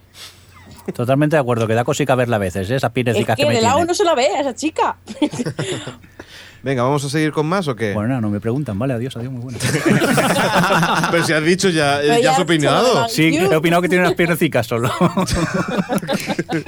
[0.94, 2.76] Totalmente de acuerdo, que da cosica verla a veces, ¿eh?
[2.76, 3.88] esas Es pinecicas que que me de lado tiene.
[3.88, 4.98] no se la ve a esa chica.
[6.62, 7.94] Venga, ¿vamos a seguir con más o qué?
[7.94, 9.58] Bueno, no me preguntan, vale, adiós, adiós, muy bueno.
[11.12, 13.08] Pero si has dicho ya, Pero ya ya has opinado.
[13.08, 14.92] Sí, he opinado que tiene unas piernecicas solo.
[16.52, 16.62] ¿Tú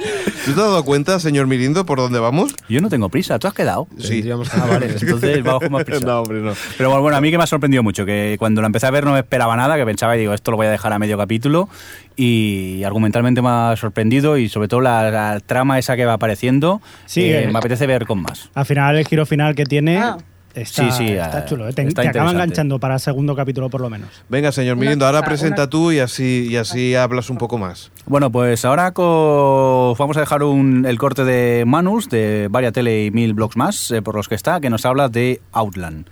[0.44, 2.54] te has dado cuenta, señor Mirindo, por dónde vamos?
[2.68, 3.86] Yo no tengo prisa, ¿tú has quedado?
[3.98, 4.22] Sí.
[4.30, 6.04] Ah, vale, entonces vamos con más prisa.
[6.04, 6.52] No, hombre, no.
[6.76, 8.90] Pero bueno, bueno, a mí que me ha sorprendido mucho, que cuando la empecé a
[8.90, 10.98] ver no me esperaba nada, que pensaba y digo, esto lo voy a dejar a
[10.98, 11.68] medio capítulo
[12.14, 16.82] y argumentalmente me ha sorprendido y sobre todo la, la trama esa que va apareciendo,
[17.06, 17.48] Sí, eh, eh.
[17.50, 18.50] me apetece ver con más.
[18.54, 20.18] Al final, el giro final que tiene está,
[20.54, 21.68] Sí, sí, está eh, chulo.
[21.68, 21.72] ¿eh?
[21.72, 24.08] Te, está te acaba enganchando para el segundo capítulo, por lo menos.
[24.28, 27.90] Venga, señor Mirindo, ahora presenta tú y así, y así hablas un poco más.
[28.06, 33.10] Bueno, pues ahora vamos a dejar un- el corte de Manus, de Varia Tele y
[33.10, 36.06] mil blogs más, eh, por los que está, que nos habla de Outland.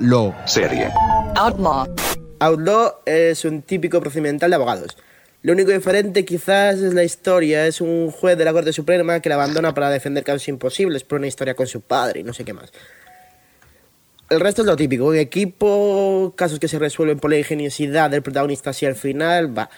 [0.00, 0.34] Lo.
[0.44, 0.88] Serie.
[1.36, 1.86] Outlaw.
[2.40, 4.96] Outlaw es un típico procedimental de abogados.
[5.44, 7.66] Lo único diferente quizás es la historia.
[7.66, 11.18] Es un juez de la Corte Suprema que la abandona para defender casos imposibles por
[11.18, 12.72] una historia con su padre y no sé qué más.
[14.30, 15.04] El resto es lo típico.
[15.04, 19.56] Un equipo, casos que se resuelven por la ingeniosidad del protagonista así al final.
[19.56, 19.68] Va.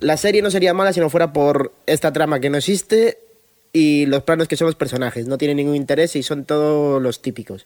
[0.00, 3.20] La serie no sería mala si no fuera por esta trama que no existe
[3.72, 5.28] y los planos que son los personajes.
[5.28, 7.64] No tienen ningún interés y son todos los típicos.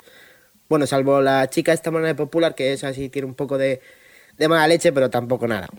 [0.69, 3.81] Bueno, salvo la chica esta manera de popular, que es así, tiene un poco de,
[4.37, 5.71] de mala leche, pero tampoco nada.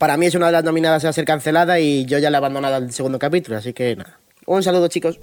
[0.00, 2.40] Para mí es una de las nominadas a ser cancelada y yo ya la he
[2.40, 4.19] abandonado al segundo capítulo, así que nada.
[4.50, 5.16] Un saludo, chicos.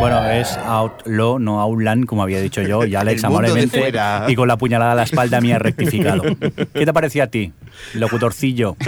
[0.00, 3.92] Bueno, es Outlaw, no Outland, como había dicho yo, y Alex amablemente
[4.26, 6.22] y con la puñalada a la espalda me ha rectificado.
[6.74, 7.52] ¿Qué te parecía a ti,
[7.94, 8.76] locutorcillo?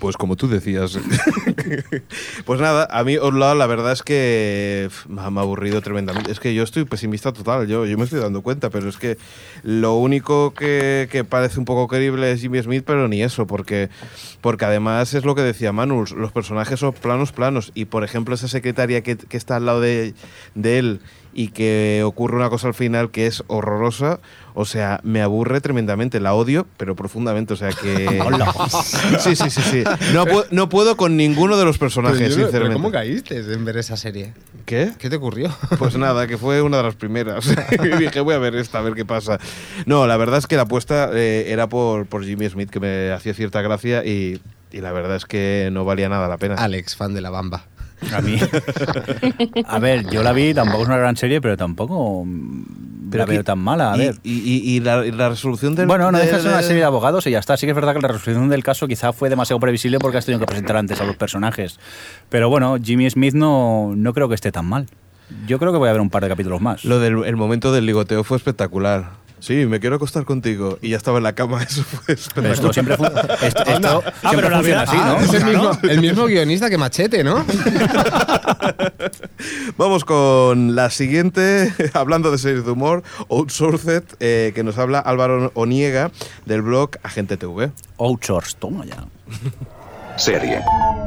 [0.00, 0.98] Pues como tú decías.
[2.44, 5.80] pues nada, a mí Outlaw la verdad es que pf, me ha me ha aburrido
[5.80, 6.30] tremendamente.
[6.30, 9.16] Es que yo estoy pesimista total, yo, yo me estoy dando cuenta, pero es que
[9.62, 13.88] lo único que, que parece un poco creíble es Jimmy Smith, pero ni eso, porque,
[14.42, 18.34] porque además es lo que decía Manus, los personajes son planos, planos, y por ejemplo
[18.34, 20.14] esa secretaria que, que está al lado de,
[20.54, 21.00] de él
[21.38, 24.20] y que ocurre una cosa al final que es horrorosa,
[24.54, 28.20] o sea, me aburre tremendamente, la odio, pero profundamente, o sea que...
[28.24, 28.50] Hola.
[29.20, 29.84] Sí, sí, sí, sí.
[30.14, 32.82] No, pu- no puedo con ninguno de los personajes, Pero yo no- pero sinceramente.
[32.82, 34.32] ¿Cómo caíste en ver esa serie?
[34.64, 34.92] ¿Qué?
[34.98, 35.54] ¿Qué te ocurrió?
[35.78, 37.46] Pues nada, que fue una de las primeras.
[37.84, 39.38] y dije, voy a ver esta, a ver qué pasa.
[39.84, 43.12] No, la verdad es que la apuesta eh, era por, por Jimmy Smith, que me
[43.12, 44.40] hacía cierta gracia y,
[44.72, 46.54] y la verdad es que no valía nada la pena.
[46.56, 47.64] Alex, fan de la bamba.
[48.14, 48.38] A mí.
[49.66, 53.42] A ver, yo la vi, tampoco es una gran serie, pero tampoco mm, la veo
[53.42, 53.92] tan mala.
[53.92, 54.14] A y, ver.
[54.22, 55.86] y- y- y la, y la resolución del.
[55.86, 57.56] Bueno, no deja de ser una serie de abogados y ya está.
[57.56, 60.26] Sí que es verdad que la resolución del caso quizá fue demasiado previsible porque has
[60.26, 61.78] tenido que presentar antes a los personajes.
[62.28, 64.86] Pero bueno, Jimmy Smith no, no creo que esté tan mal.
[65.48, 66.84] Yo creo que voy a ver un par de capítulos más.
[66.84, 69.10] Lo del el momento del ligoteo fue espectacular.
[69.38, 70.78] Sí, me quiero acostar contigo.
[70.80, 72.52] Y ya estaba en la cama, eso fue espectacular.
[72.54, 74.00] esto siempre fu- esto- esto Anda.
[74.20, 75.16] siempre funciona así, ¿no?
[75.18, 75.58] es el Claro.
[75.74, 77.44] mismo, el mismo guionista que Machete, ¿no?
[79.76, 85.50] Vamos con la siguiente, hablando de series de humor, Outsourced, eh, que nos habla Álvaro
[85.54, 86.10] Oniega
[86.46, 87.70] del blog Agente TV.
[87.98, 89.04] Outsourced, toma ya.
[90.16, 90.62] Serie.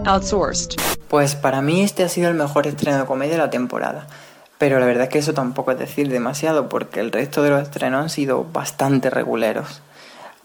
[0.05, 0.75] Outsourced.
[1.07, 4.07] Pues para mí este ha sido el mejor estreno de comedia de la temporada.
[4.59, 7.63] Pero la verdad es que eso tampoco es decir demasiado porque el resto de los
[7.63, 9.81] estrenos han sido bastante reguleros.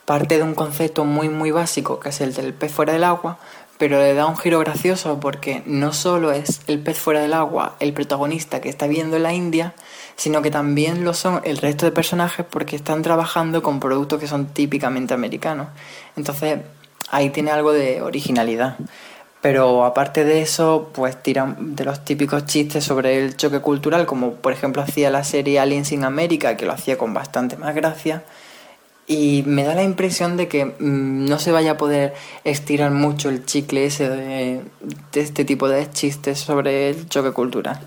[0.04, 3.38] Parte de un concepto muy muy básico que es el del pez fuera del agua,
[3.76, 7.74] pero le da un giro gracioso porque no solo es el pez fuera del agua
[7.80, 9.74] el protagonista que está viendo en la India,
[10.14, 14.28] sino que también lo son el resto de personajes porque están trabajando con productos que
[14.28, 15.66] son típicamente americanos.
[16.16, 16.60] Entonces
[17.10, 18.76] ahí tiene algo de originalidad.
[19.44, 24.36] Pero aparte de eso, pues tiran de los típicos chistes sobre el choque cultural, como
[24.36, 28.22] por ejemplo hacía la serie Aliens in America, que lo hacía con bastante más gracia.
[29.06, 32.14] Y me da la impresión de que mm, no se vaya a poder
[32.44, 34.62] estirar mucho el chicle ese de,
[35.12, 37.78] de este tipo de chistes sobre el choque cultural.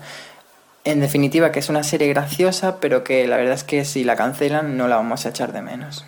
[0.84, 4.14] En definitiva, que es una serie graciosa, pero que la verdad es que si la
[4.14, 6.04] cancelan no la vamos a echar de menos.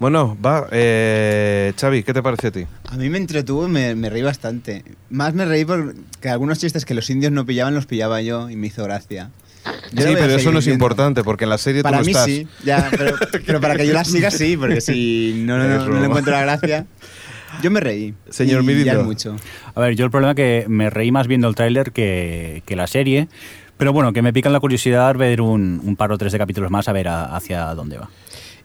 [0.00, 2.64] Bueno, va, eh, Xavi, ¿qué te parece a ti?
[2.88, 4.84] A mí me entretuvo y me, me reí bastante.
[5.10, 8.54] Más me reí porque algunos chistes que los indios no pillaban los pillaba yo y
[8.54, 9.30] me hizo gracia.
[9.90, 10.84] Yo sí, pero eso no es viendo.
[10.84, 12.26] importante, porque en la serie Para tú no mí estás.
[12.26, 15.86] sí, ya, pero, pero para que yo la siga sí, porque si no, no, no,
[15.86, 16.86] no le encuentro la gracia.
[17.60, 18.14] Yo me reí.
[18.30, 19.34] Señor es mucho.
[19.74, 22.76] A ver, yo el problema es que me reí más viendo el tráiler que, que
[22.76, 23.28] la serie.
[23.78, 26.70] Pero bueno, que me pica la curiosidad ver un, un par o tres de capítulos
[26.70, 28.10] más a ver a- hacia dónde va.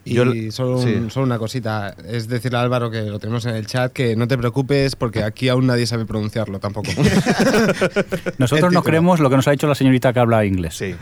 [0.06, 1.10] Y solo, un- sí.
[1.10, 4.28] solo una cosita, es decirle a Álvaro que lo tenemos en el chat, que no
[4.28, 6.90] te preocupes porque aquí aún nadie sabe pronunciarlo tampoco.
[8.38, 10.76] Nosotros nos creemos lo que nos ha dicho la señorita que habla inglés.
[10.76, 10.94] Sí.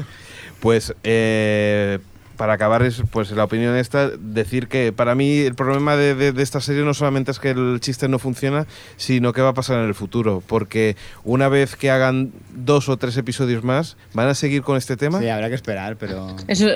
[0.61, 1.99] Pues eh,
[2.37, 6.33] para acabar es pues la opinión esta decir que para mí el problema de, de-
[6.33, 9.55] de esta serie no solamente es que el chiste no funciona, sino que va a
[9.55, 14.29] pasar en el futuro, porque una vez que hagan dos o tres episodios más, van
[14.29, 15.19] a seguir con este tema.
[15.21, 16.67] Sí, habrá que esperar, pero Eso,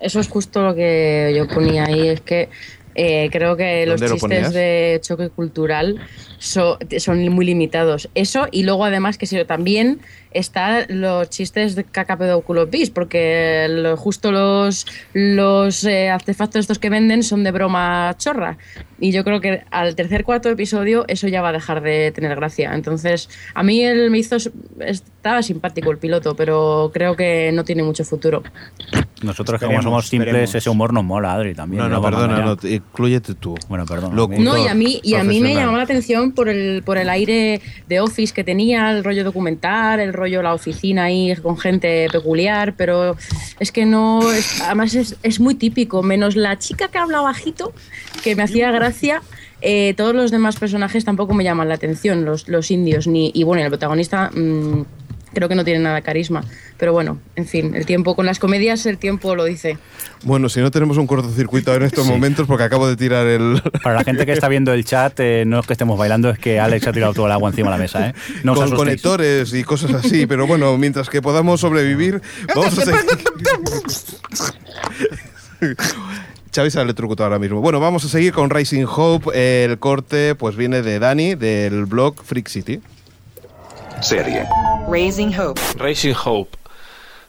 [0.00, 2.48] eso es justo lo que yo ponía ahí, es que
[2.94, 6.00] eh, creo que los ¿Dónde lo chistes de choque cultural
[6.38, 8.08] so- son muy limitados.
[8.14, 10.00] Eso y luego además que sí, también
[10.32, 16.78] están los chistes de caca pedóculo pis, porque lo- justo los, los eh, artefactos estos
[16.78, 18.58] que venden son de broma chorra.
[18.98, 22.34] Y yo creo que al tercer cuarto episodio eso ya va a dejar de tener
[22.36, 22.74] gracia.
[22.74, 24.36] Entonces, a mí él me hizo...
[24.80, 28.42] Estaba simpático el piloto, pero creo que no tiene mucho futuro.
[29.22, 30.54] Nosotros, como somos simples, esperemos.
[30.54, 31.82] ese humor nos mola, Adri, también.
[31.82, 33.54] No, no, perdona, no, incluyete tú.
[33.68, 34.14] Bueno, perdón.
[34.16, 36.98] Locutor, No, y a mí, y a mí me llamó la atención por el, por
[36.98, 41.58] el aire de Office que tenía, el rollo documental, el rollo la oficina ahí con
[41.58, 43.16] gente peculiar, pero
[43.60, 44.20] es que no,
[44.62, 47.72] además es, es muy típico, menos la chica que habla bajito,
[48.22, 49.22] que me hacía gracia.
[49.62, 53.42] eh, todos los demás personajes tampoco me llaman la atención, los, los indios, ni, y
[53.44, 54.84] bueno, el protagonista mm,
[55.36, 56.42] creo que no tiene nada de carisma,
[56.78, 59.76] pero bueno, en fin, el tiempo, con las comedias el tiempo lo dice.
[60.22, 63.62] Bueno, si no tenemos un cortocircuito en estos momentos, porque acabo de tirar el.
[63.82, 66.38] Para la gente que está viendo el chat, eh, no es que estemos bailando, es
[66.38, 68.08] que Alex ha tirado todo el agua encima de la mesa.
[68.08, 68.14] ¿eh?
[68.44, 72.22] No con conectores y cosas así, pero bueno, mientras que podamos sobrevivir,
[72.54, 73.00] vamos a seguir.
[76.54, 77.60] Xavi se ha electrocutado ahora mismo.
[77.60, 79.64] Bueno, vamos a seguir con Rising Hope.
[79.64, 82.80] El corte pues viene de Dani, del blog Freak City.
[84.00, 84.46] Serie.
[84.88, 85.60] Raising Hope.
[85.76, 86.56] Racing Hope.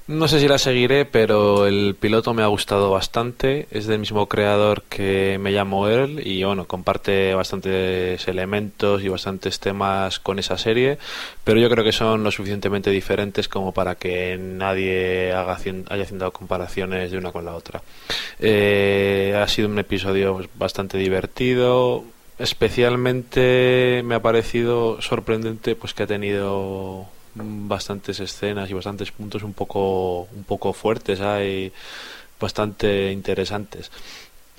[0.07, 3.67] No sé si la seguiré, pero el piloto me ha gustado bastante.
[3.71, 9.59] Es del mismo creador que Me llamo Earl y bueno, comparte bastantes elementos y bastantes
[9.59, 10.97] temas con esa serie,
[11.43, 15.57] pero yo creo que son lo suficientemente diferentes como para que nadie haga,
[15.89, 17.81] haya haciendo comparaciones de una con la otra.
[18.39, 22.05] Eh, ha sido un episodio bastante divertido.
[22.39, 29.53] Especialmente me ha parecido sorprendente pues que ha tenido bastantes escenas y bastantes puntos un
[29.53, 31.71] poco un poco fuertes hay
[32.39, 33.91] bastante interesantes.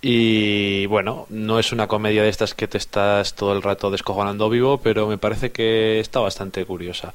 [0.02, 4.50] Y bueno no es una comedia de estas que te estás todo el rato descojonando
[4.50, 7.12] vivo pero me parece que está bastante curiosa.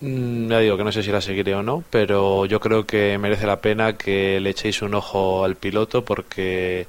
[0.00, 3.18] Mm, ya digo que no sé si la seguiré o no pero yo creo que
[3.18, 6.86] merece la pena que le echéis un ojo al piloto porque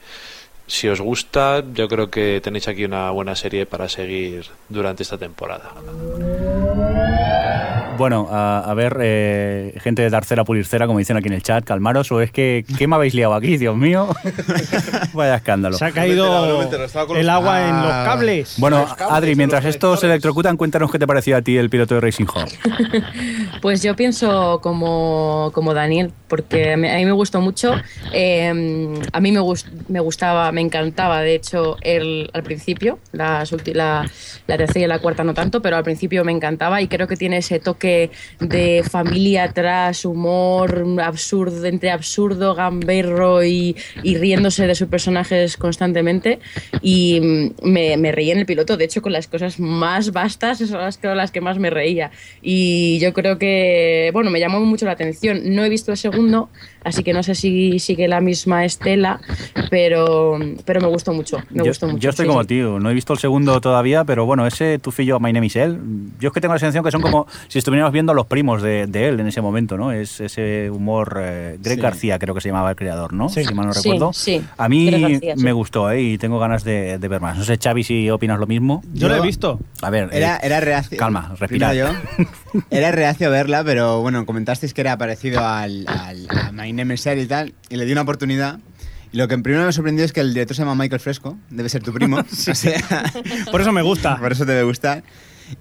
[0.69, 5.17] si os gusta, yo creo que tenéis aquí una buena serie para seguir durante esta
[5.17, 5.73] temporada.
[7.99, 11.65] Bueno, a, a ver, eh, gente de Darcera Pulircera, como dicen aquí en el chat,
[11.65, 14.07] calmaros, o es que, ¿qué me habéis liado aquí, Dios mío?
[15.13, 15.77] Vaya escándalo.
[15.77, 16.61] Se ha caído
[17.17, 18.55] el agua en los cables.
[18.57, 21.99] Bueno, Adri, mientras esto se electrocutan, cuéntanos qué te pareció a ti el piloto de
[21.99, 22.47] Racing Home.
[23.61, 27.73] Pues yo pienso como, como Daniel, porque a mí me gustó mucho.
[28.13, 28.47] Eh,
[29.11, 33.73] a mí me, gust- me gustaba, me encantaba, de hecho, el, al principio, las ulti-
[33.73, 34.09] la,
[34.47, 37.17] la tercera y la cuarta no tanto, pero al principio me encantaba y creo que
[37.17, 37.88] tiene ese toque
[38.39, 46.39] de familia atrás, humor absurdo, entre absurdo, gamberro y, riéndose de sus personajes constantemente.
[46.81, 50.79] Y mm, me, reí en el piloto, de hecho, con las cosas más vastas, son
[50.79, 52.11] las, las que más me reía.
[52.41, 55.41] Y yo creo que, bueno, me llamó mucho la atención.
[55.55, 56.49] No he visto el segundo,
[56.83, 59.19] así que no sé si sigue la misma estela,
[59.69, 61.37] pero, pero me gustó mucho.
[61.49, 61.99] Me yo, gustó mucho.
[61.99, 62.47] yo estoy sí, como sí.
[62.47, 65.79] tío, no he visto el segundo todavía, pero bueno, ese tufillo My Name is Él,
[66.19, 68.61] yo es que tengo la sensación que son como si estuviéramos viendo a los primos
[68.61, 69.91] de, de él en ese momento, ¿no?
[69.91, 71.81] Es ese humor, eh, Greg Sí.
[71.81, 73.29] García creo que se llamaba el creador, ¿no?
[73.29, 73.43] Sí.
[73.45, 74.11] Si mal no recuerdo.
[74.13, 74.41] sí.
[74.57, 76.01] A mí García, me gustó, ¿eh?
[76.01, 77.37] Y tengo ganas de, de ver más.
[77.37, 78.81] No sé, Xavi, si opinas lo mismo.
[78.93, 79.59] Yo lo he visto.
[79.81, 80.97] A ver, Era, eh, era reacio.
[80.97, 81.73] calma, respira.
[81.73, 81.87] Yo.
[82.69, 86.93] Era reacio a verla, pero bueno, comentasteis que era parecido al, al a My Name
[86.93, 88.59] is Earl y tal, y le di una oportunidad.
[89.11, 91.69] Y lo que primero me sorprendió es que el director se llama Michael Fresco, debe
[91.69, 92.17] ser tu primo.
[92.51, 92.81] o sea,
[93.51, 94.17] Por eso me gusta.
[94.17, 95.03] por eso te debe gustar.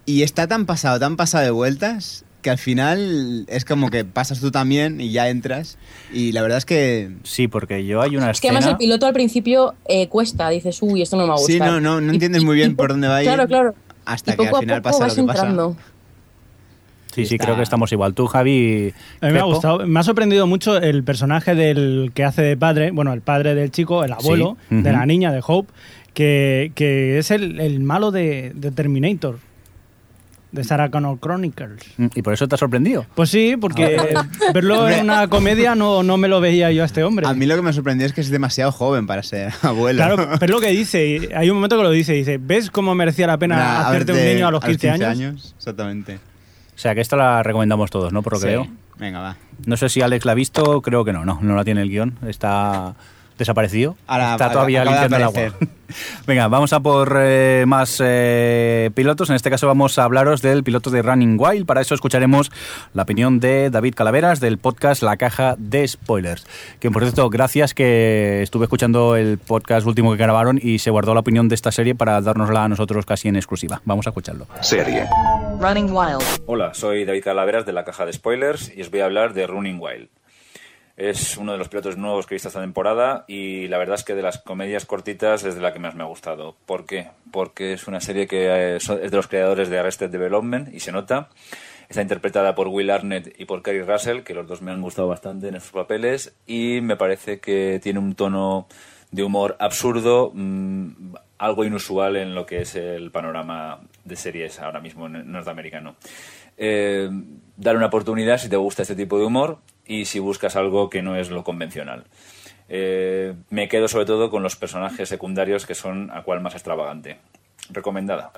[0.05, 4.39] Y está tan pasado, tan pasado de vueltas, que al final es como que pasas
[4.39, 5.77] tú también y ya entras.
[6.13, 7.11] Y la verdad es que.
[7.23, 10.77] Sí, porque yo hay una Es que además el piloto al principio eh, cuesta, dices,
[10.81, 11.53] uy, esto no me va a gustar.
[11.53, 13.27] Sí, no, no, no entiendes muy bien por dónde va a ir.
[13.27, 13.75] Claro, claro.
[14.05, 15.75] Hasta Y que poco al a final poco pasa lo que pasa.
[17.13, 18.13] Sí, sí, creo que estamos igual.
[18.13, 18.93] Tú, Javi.
[19.21, 19.85] A mí me ha gustado.
[19.85, 23.71] Me ha sorprendido mucho el personaje del que hace de padre, bueno, el padre del
[23.71, 25.71] chico, el abuelo Sí, de la niña, de Hope,
[26.13, 29.39] que, que es el, el malo de, de Terminator,
[30.51, 31.81] de Sarah Connor Chronicles.
[31.97, 33.05] Mm, ¿Y por eso te ha sorprendido?
[33.15, 33.97] Pues sí, porque
[34.53, 37.27] verlo en una comedia no, no me lo veía yo a este hombre.
[37.27, 39.97] A mí lo que me sorprendió es que es demasiado joven para ser abuelo.
[39.97, 42.93] Claro, pero es lo que dice, hay un momento que lo dice, dice, ¿ves cómo
[42.95, 45.55] merecía la pena Nah, hacerte un niño a los 15, años?
[45.57, 46.19] Exactamente.
[46.79, 48.21] O sea, que esta la recomendamos todos, ¿no?
[48.23, 48.51] Por lo que Sí.
[48.51, 48.67] veo.
[48.97, 49.35] Venga, va.
[49.65, 51.89] No sé si Alex la ha visto, creo que no, no, no la tiene el
[51.89, 52.95] guion, está
[53.37, 55.41] desaparecido, Ahora, está todavía limpiando el agua.
[56.27, 60.63] Venga, vamos a por eh, más eh, pilotos, en este caso vamos a hablaros del
[60.63, 62.49] piloto de Running Wild, para eso escucharemos
[62.93, 66.47] la opinión de David Calaveras del podcast La Caja de Spoilers,
[66.79, 71.13] que por cierto, gracias que estuve escuchando el podcast último que grabaron y se guardó
[71.13, 73.81] la opinión de esta serie para dárnosla a nosotros casi en exclusiva.
[73.83, 74.47] Vamos a escucharlo.
[74.61, 75.07] Serie.
[76.45, 79.45] Hola, soy David Calaveras de la Caja de Spoilers y os voy a hablar de
[79.45, 80.07] Running Wild.
[80.95, 84.05] Es uno de los pilotos nuevos que he visto esta temporada y la verdad es
[84.05, 86.55] que de las comedias cortitas es de la que más me ha gustado.
[86.65, 87.09] ¿Por qué?
[87.31, 90.93] Porque es una serie que eh, es de los creadores de Arrested Development y se
[90.93, 91.27] nota.
[91.89, 95.09] Está interpretada por Will Arnett y por Kerry Russell, que los dos me han gustado
[95.09, 98.69] bastante en estos papeles y me parece que tiene un tono
[99.11, 104.81] de humor absurdo, mm, algo inusual en lo que es el panorama de series ahora
[104.81, 105.95] mismo norteamericano.
[106.57, 107.09] Eh,
[107.55, 111.01] dar una oportunidad si te gusta este tipo de humor y si buscas algo que
[111.01, 112.05] no es lo convencional.
[112.67, 117.17] Eh, me quedo sobre todo con los personajes secundarios que son a cual más extravagante.
[117.71, 118.31] Recomendada.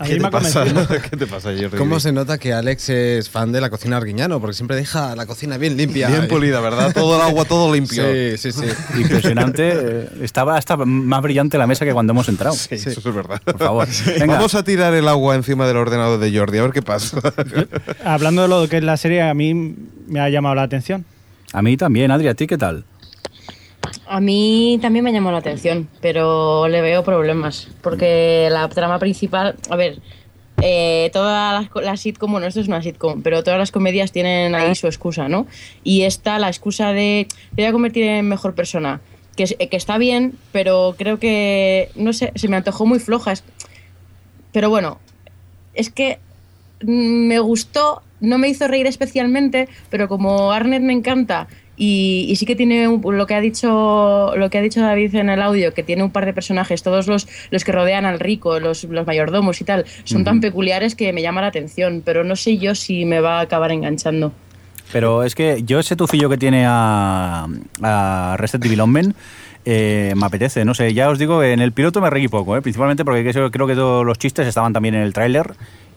[0.00, 0.64] A ¿Qué mí te me ha pasa?
[1.10, 1.76] ¿Qué te pasa, Jordi?
[1.76, 4.40] ¿Cómo se nota que Alex es fan de la cocina arguiñano?
[4.40, 6.08] Porque siempre deja la cocina bien limpia.
[6.08, 6.92] Bien pulida, ¿verdad?
[6.94, 8.04] Todo el agua, todo limpio.
[8.04, 8.66] Sí, sí, sí.
[9.00, 10.08] Impresionante.
[10.22, 12.54] Estaba hasta más brillante la mesa que cuando hemos entrado.
[12.54, 13.42] Sí, eso es verdad.
[13.44, 13.88] Por favor.
[14.06, 14.36] Venga.
[14.36, 17.20] Vamos a tirar el agua encima del ordenador de Jordi, a ver qué pasa.
[18.04, 19.74] Hablando de lo que es la serie, a mí
[20.06, 21.04] me ha llamado la atención.
[21.52, 22.84] A mí también, Adri, ¿a ti qué tal?
[24.06, 27.68] A mí también me llamó la atención, pero le veo problemas.
[27.82, 29.98] Porque la trama principal, a ver,
[30.62, 34.10] eh, todas las, co- las sitcom, bueno, esto es una sitcom, pero todas las comedias
[34.12, 35.46] tienen ahí su excusa, ¿no?
[35.84, 39.00] Y esta, la excusa de te voy a convertir en mejor persona,
[39.36, 43.34] que, que está bien, pero creo que, no sé, se me antojó muy floja.
[44.52, 44.98] Pero bueno,
[45.74, 46.18] es que
[46.80, 51.46] me gustó, no me hizo reír especialmente, pero como Arnett me encanta
[51.78, 55.14] y, y sí que tiene un- lo que ha dicho lo que ha dicho David
[55.14, 58.18] en el audio, que tiene un par de personajes, todos los, los que rodean al
[58.20, 60.42] rico, los, los mayordomos y tal, son tan Ujú.
[60.42, 63.72] peculiares que me llama la atención, pero no sé yo si me va a acabar
[63.72, 64.32] enganchando.
[64.92, 67.46] Pero es que yo ese tufillo que tiene a,
[67.82, 69.14] a Arrested Development
[69.64, 72.62] eh, me apetece, no sé, ya os digo, en el piloto me reí poco, ¿eh?
[72.62, 73.22] principalmente porque
[73.52, 75.52] creo que todos los chistes estaban también en el tráiler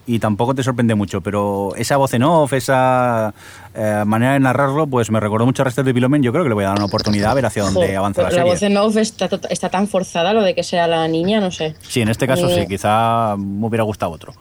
[0.06, 3.32] y tampoco te sorprende mucho, pero esa voz en off, esa
[3.74, 6.54] eh, manera de narrarlo, pues me recordó mucho a Arrested Development, yo creo que le
[6.54, 8.50] voy a dar una oportunidad a ver hacia dónde Jo, avanza la la serie.
[8.50, 11.76] voz en off está, está tan forzada lo de que sea la niña, no sé.
[11.82, 14.32] Sí, en este caso Eh, sí, quizá me hubiera gustado otro.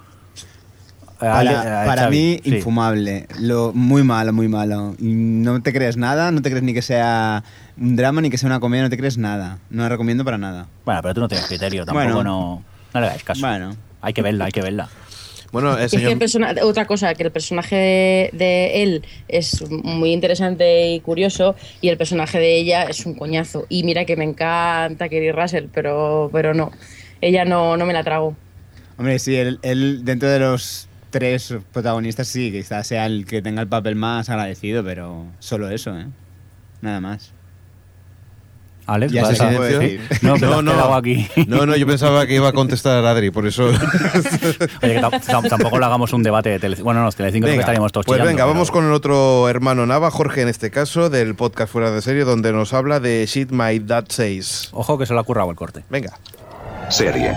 [1.22, 2.56] Eh, Ale- Para, eh, para mí, sí.
[2.56, 3.28] infumable.
[3.40, 4.96] Lo, muy malo, muy malo.
[4.98, 7.44] No te crees nada, no te crees ni que sea
[7.78, 9.60] un drama ni que sea una comedia, no te crees nada.
[9.70, 10.66] No la recomiendo para nada.
[10.84, 12.24] Bueno, pero tú no tienes criterio, tampoco Bueno.
[12.24, 12.64] no,
[12.96, 13.42] no le hagáis caso.
[13.46, 13.76] Bueno.
[14.02, 14.90] Hay que verla, hay que verla.
[15.52, 20.14] Bueno, Es que el persona- otra cosa, que el personaje de, de él es muy
[20.14, 23.66] interesante y curioso y el personaje de ella es un coñazo.
[23.68, 26.72] Y mira que me encanta Kerry Russell, pero, pero no,
[27.20, 28.36] ella no, no me la trago.
[28.98, 33.62] Hombre, sí, él, él dentro de los tres protagonistas sí, quizás sea el que tenga
[33.62, 36.06] el papel más agradecido, pero solo eso, ¿eh?
[36.82, 37.34] Nada más.
[38.94, 39.52] Alex, Ya ¿vas se a-.
[40.22, 40.96] No, pero No, no.
[40.96, 41.28] aquí.
[41.48, 43.66] No, no, yo pensaba que iba a contestar Adri, por eso.
[44.84, 46.86] Oye, que tam- tam- tampoco le hagamos un debate de Telecinco.
[46.86, 49.86] Bueno, no, los Telecinco estaríamos todos pues chillando, venga, pero- vamos con el otro hermano
[49.86, 53.52] Nava, Jorge en este caso, del podcast Fuera de Serie, donde nos habla de Shit
[53.52, 54.70] My Dad Says.
[54.74, 55.84] Ojo que se lo ha currado el corte.
[55.90, 56.18] Venga.
[56.90, 57.36] Serie.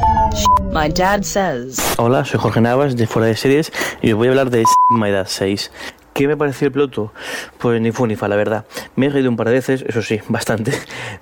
[0.73, 1.77] My dad says.
[1.99, 5.13] Hola, soy Jorge Navas de Fuera de Series y os voy a hablar de My
[5.13, 5.71] Dad 6.
[6.15, 7.12] ¿Qué me pareció el piloto?
[7.59, 8.65] Pues ni fu ni fa, la verdad.
[8.95, 10.71] Me he reído un par de veces, eso sí, bastante.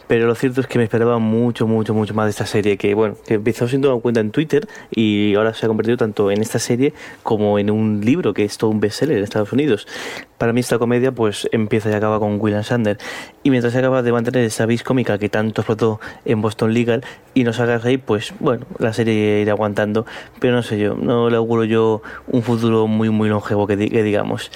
[0.06, 2.76] Pero lo cierto es que me esperaba mucho, mucho, mucho más de esta serie.
[2.76, 6.30] Que bueno, que empezó siendo una cuenta en Twitter y ahora se ha convertido tanto
[6.30, 9.88] en esta serie como en un libro que es todo un bestseller en Estados Unidos.
[10.36, 12.98] Para mí esta comedia pues empieza y acaba con William Sander.
[13.44, 17.02] Y mientras se acaba de mantener esa vis cómica que tanto explotó en Boston Legal
[17.32, 20.04] y nos haga reír, pues bueno, la serie irá aguantando.
[20.38, 23.88] Pero no sé yo, no le auguro yo un futuro muy, muy longevo que, di-
[23.88, 24.50] que digamos.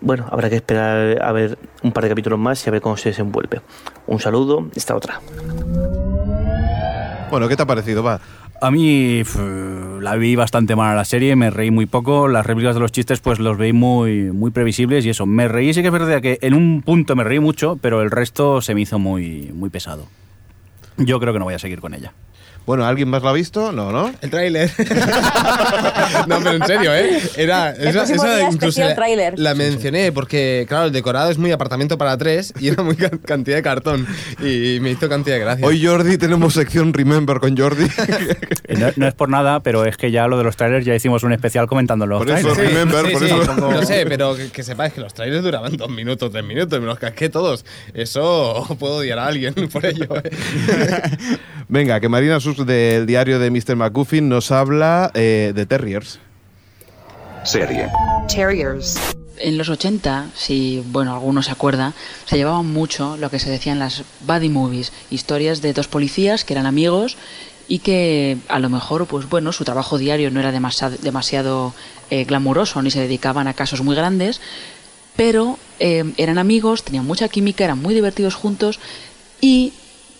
[0.00, 2.96] Bueno, habrá que esperar a ver un par de capítulos más y a ver cómo
[2.96, 3.60] se desenvuelve.
[4.06, 5.20] Un saludo, esta otra.
[7.30, 8.02] Bueno, ¿qué te ha parecido?
[8.02, 8.20] Va.
[8.60, 9.22] A mí
[10.00, 12.90] la vi bastante mal a la serie, me reí muy poco, las réplicas de los
[12.90, 16.22] chistes pues los veí muy, muy previsibles y eso, me reí, sí que es verdad
[16.22, 19.68] que en un punto me reí mucho, pero el resto se me hizo muy, muy
[19.68, 20.06] pesado.
[20.96, 22.12] Yo creo que no voy a seguir con ella.
[22.66, 23.70] Bueno, ¿alguien más lo ha visto?
[23.70, 24.12] No, ¿no?
[24.20, 24.70] El tráiler.
[26.26, 27.20] no, pero en serio, ¿eh?
[27.36, 31.52] Era, El esa, esa día incluso la, la mencioné porque, claro, el decorado es muy
[31.52, 34.06] apartamento para tres y era muy can- cantidad de cartón
[34.40, 35.66] y me hizo cantidad de gracia.
[35.66, 37.86] Hoy Jordi tenemos sección Remember con Jordi.
[38.68, 40.92] Eh, No, no es por nada, pero es que ya lo de los trailers ya
[40.94, 42.74] hicimos un especial comentando los Por eso, trailers.
[42.74, 43.54] Remember, Sí, por sí, eso.
[43.54, 46.86] No sé, pero que, que sepáis que los trailers duraban dos minutos, tres minutos, me
[46.86, 47.64] los casqué todos.
[47.94, 50.08] Eso puedo odiar a alguien por ello.
[50.16, 50.30] ¿eh?
[51.68, 53.76] Venga, que Marina Sus del diario de Mr.
[53.76, 56.18] McGuffin nos habla eh, de Terriers.
[57.44, 57.88] Serie.
[58.28, 58.98] Terriers.
[59.38, 61.92] En los 80, si bueno, alguno se acuerda,
[62.24, 66.44] se llevaba mucho lo que se decía en las buddy movies, historias de dos policías
[66.44, 67.16] que eran amigos
[67.68, 71.74] y que a lo mejor, pues bueno, su trabajo diario no era demasiado, demasiado
[72.10, 74.40] eh, glamuroso ni se dedicaban a casos muy grandes,
[75.16, 78.80] pero eh, eran amigos, tenían mucha química, eran muy divertidos juntos
[79.40, 79.72] y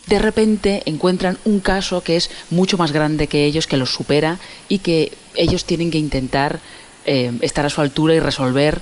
[0.06, 4.38] de repente encuentran un caso que es mucho más grande que ellos, que los supera
[4.68, 6.60] y que ellos tienen que intentar
[7.04, 8.80] eh, estar a su altura y resolver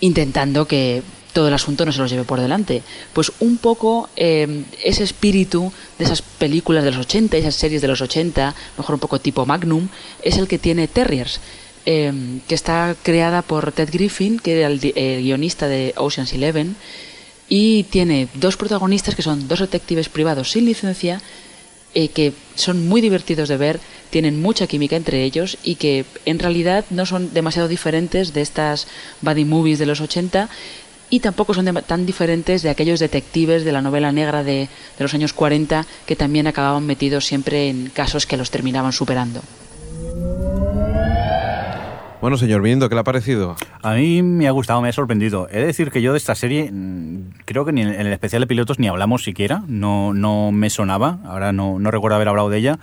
[0.00, 1.02] intentando que
[1.32, 2.82] todo el asunto no se los lleve por delante.
[3.12, 7.88] Pues un poco eh, ese espíritu de esas películas de los 80, esas series de
[7.88, 9.88] los 80, mejor un poco tipo Magnum,
[10.22, 11.40] es el que tiene Terriers,
[11.86, 12.12] eh,
[12.48, 16.76] que está creada por Ted Griffin, que era el, el guionista de Ocean's Eleven,
[17.50, 21.20] y tiene dos protagonistas que son dos detectives privados sin licencia
[21.94, 23.80] eh, que son muy divertidos de ver,
[24.10, 28.86] tienen mucha química entre ellos y que en realidad no son demasiado diferentes de estas
[29.20, 30.48] buddy movies de los 80
[31.10, 35.02] y tampoco son de- tan diferentes de aquellos detectives de la novela negra de, de
[35.02, 39.42] los años 40 que también acababan metidos siempre en casos que los terminaban superando.
[42.20, 43.56] Bueno, señor Viniendo, ¿qué le ha parecido?
[43.80, 45.48] A mí me ha gustado, me ha sorprendido.
[45.50, 48.42] He de decir que yo de esta serie, mm, creo que ni en el especial
[48.42, 52.50] de pilotos ni hablamos siquiera, no, no me sonaba, ahora no, no recuerdo haber hablado
[52.50, 52.78] de ella.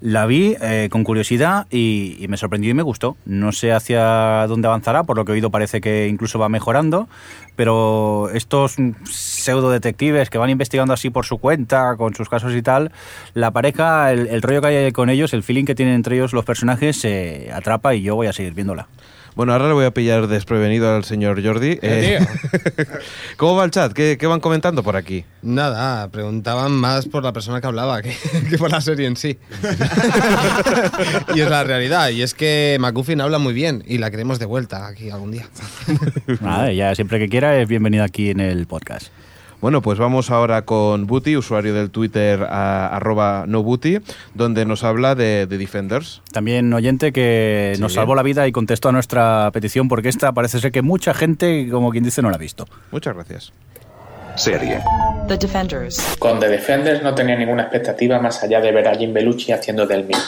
[0.00, 3.18] La vi eh, con curiosidad y, y me sorprendió y me gustó.
[3.26, 7.10] No sé hacia dónde avanzará, por lo que he oído parece que incluso va mejorando,
[7.58, 8.76] pero estos
[9.10, 12.92] pseudo detectives que van investigando así por su cuenta, con sus casos y tal,
[13.34, 16.32] la pareja, el, el rollo que hay con ellos, el feeling que tienen entre ellos
[16.32, 18.86] los personajes, se atrapa y yo voy a seguir viéndola.
[19.38, 21.78] Bueno, ahora le voy a pillar desprevenido al señor Jordi.
[21.80, 22.18] Eh,
[23.36, 23.92] ¿Cómo va el chat?
[23.92, 25.24] ¿Qué, qué van comentando por aquí?
[25.42, 28.16] Nada, preguntaban más por la persona que hablaba que,
[28.50, 29.38] que por la serie en sí.
[31.36, 32.08] y es la realidad.
[32.08, 35.46] Y es que McGuffin habla muy bien y la queremos de vuelta aquí algún día.
[36.40, 39.12] Nada, ya siempre que quiera es bienvenida aquí en el podcast.
[39.60, 43.98] Bueno, pues vamos ahora con Booty, usuario del Twitter a- arroba nobooty,
[44.34, 46.22] donde nos habla de, de Defenders.
[46.32, 47.80] También oyente que Sí.
[47.80, 51.12] nos salvó la vida y contestó a nuestra petición porque esta parece ser que mucha
[51.12, 52.66] gente, como quien dice, no la ha visto.
[52.92, 53.52] Muchas gracias.
[54.36, 54.78] Serie.
[55.26, 56.16] The Defenders.
[56.20, 59.86] Con The Defenders no tenía ninguna expectativa más allá de ver a Jim Belushi haciendo
[59.86, 60.22] del mismo.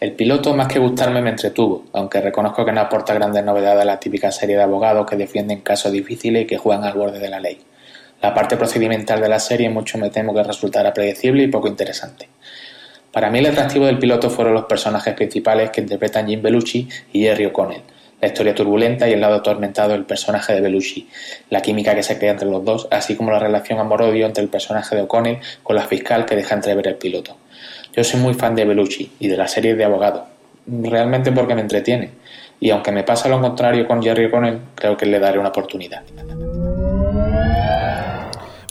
[0.00, 3.84] El piloto, más que gustarme, me entretuvo, aunque reconozco que no aporta grandes novedades a
[3.84, 7.28] la típica serie de abogados que defienden casos difíciles y que juegan al borde de
[7.28, 7.58] la ley.
[8.22, 12.28] La parte procedimental de la serie mucho me temo que resultará predecible y poco interesante.
[13.10, 17.22] Para mí el atractivo del piloto fueron los personajes principales que interpretan Jim Belushi y
[17.22, 17.82] Jerry O'Connell,
[18.20, 21.08] la historia turbulenta y el lado atormentado del personaje de Belushi,
[21.50, 24.48] la química que se crea entre los dos, así como la relación amor-odio entre el
[24.48, 27.36] personaje de O'Connell con la fiscal que deja entrever el piloto.
[27.92, 30.28] Yo soy muy fan de Belushi y de la serie de abogado,
[30.64, 32.10] realmente porque me entretiene,
[32.60, 36.02] y aunque me pasa lo contrario con Jerry O'Connell, creo que le daré una oportunidad.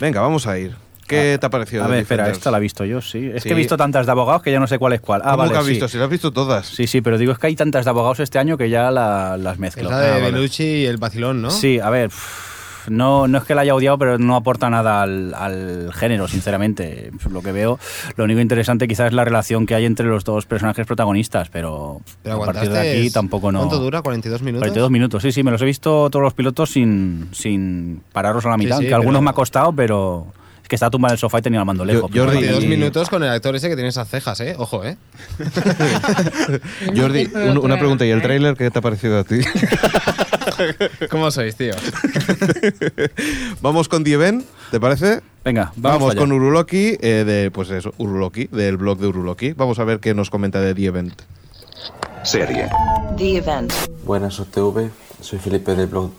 [0.01, 0.75] Venga, vamos a ir.
[1.07, 1.83] ¿Qué te ha parecido?
[1.83, 2.37] A ver, espera, Defenders?
[2.39, 3.29] esta la he visto yo, sí.
[3.33, 3.49] Es Sí.
[3.49, 5.21] que he visto tantas de abogados que ya no sé cuál es cuál.
[5.23, 5.69] Ah, ¿Cómo vale, que has sí.
[5.71, 5.87] visto?
[5.89, 6.65] Si las has visto todas.
[6.65, 9.35] Sí, sí, pero digo, es que hay tantas de abogados este año que ya la-
[9.37, 9.83] las mezclo.
[9.83, 10.31] Es la de Ah, vale.
[10.31, 11.51] Belucci y el vacilón, ¿no?
[11.51, 12.50] Sí, a ver, pff,
[12.89, 17.11] no, no es que la haya odiado, pero no aporta nada al, al género, sinceramente.
[17.29, 17.79] Lo que veo,
[18.15, 22.01] lo único interesante quizás es la relación que hay entre los dos personajes protagonistas, pero,
[22.23, 23.59] Pero a partir de aquí tampoco no...
[23.59, 24.01] ¿Cuánto dura?
[24.01, 24.59] ¿42 minutos?
[24.61, 28.49] 42 minutos, sí, sí, me los he visto todos los pilotos sin, sin pararlos a
[28.49, 30.27] la Sí, mitad, sí, que algunos pero- me ha costado, pero
[30.71, 32.09] que estaba tumbado en el sofá y tenía el mando lejos.
[32.09, 34.55] 42 y- minutos con el actor ese que tiene esas cejas, ¿eh?
[34.57, 34.95] Ojo, ¿eh?
[36.95, 38.05] Jordi, un- una pregunta.
[38.05, 39.41] ¿Y el tráiler qué te ha parecido a ti?
[41.11, 41.73] ¿Cómo sois, tío?
[43.61, 45.19] Vamos con The Event, ¿te parece?
[45.43, 49.51] Venga, vamos, con Uruloki, eh, de, pues eso, Uruloki, del blog de Uruloki.
[49.51, 51.21] Vamos a ver qué nos comenta de The Event.
[52.23, 52.69] Serie.
[53.17, 53.73] The event.
[54.05, 56.11] Buenas OTV, soy Felipe del blog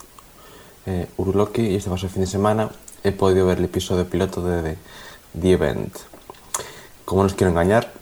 [0.85, 2.69] eh, Uruloki y este pasado fin de semana
[3.05, 4.79] he podido ver el episodio piloto de The,
[5.41, 5.97] The Event.
[7.05, 7.93] Como no os quiero engañar,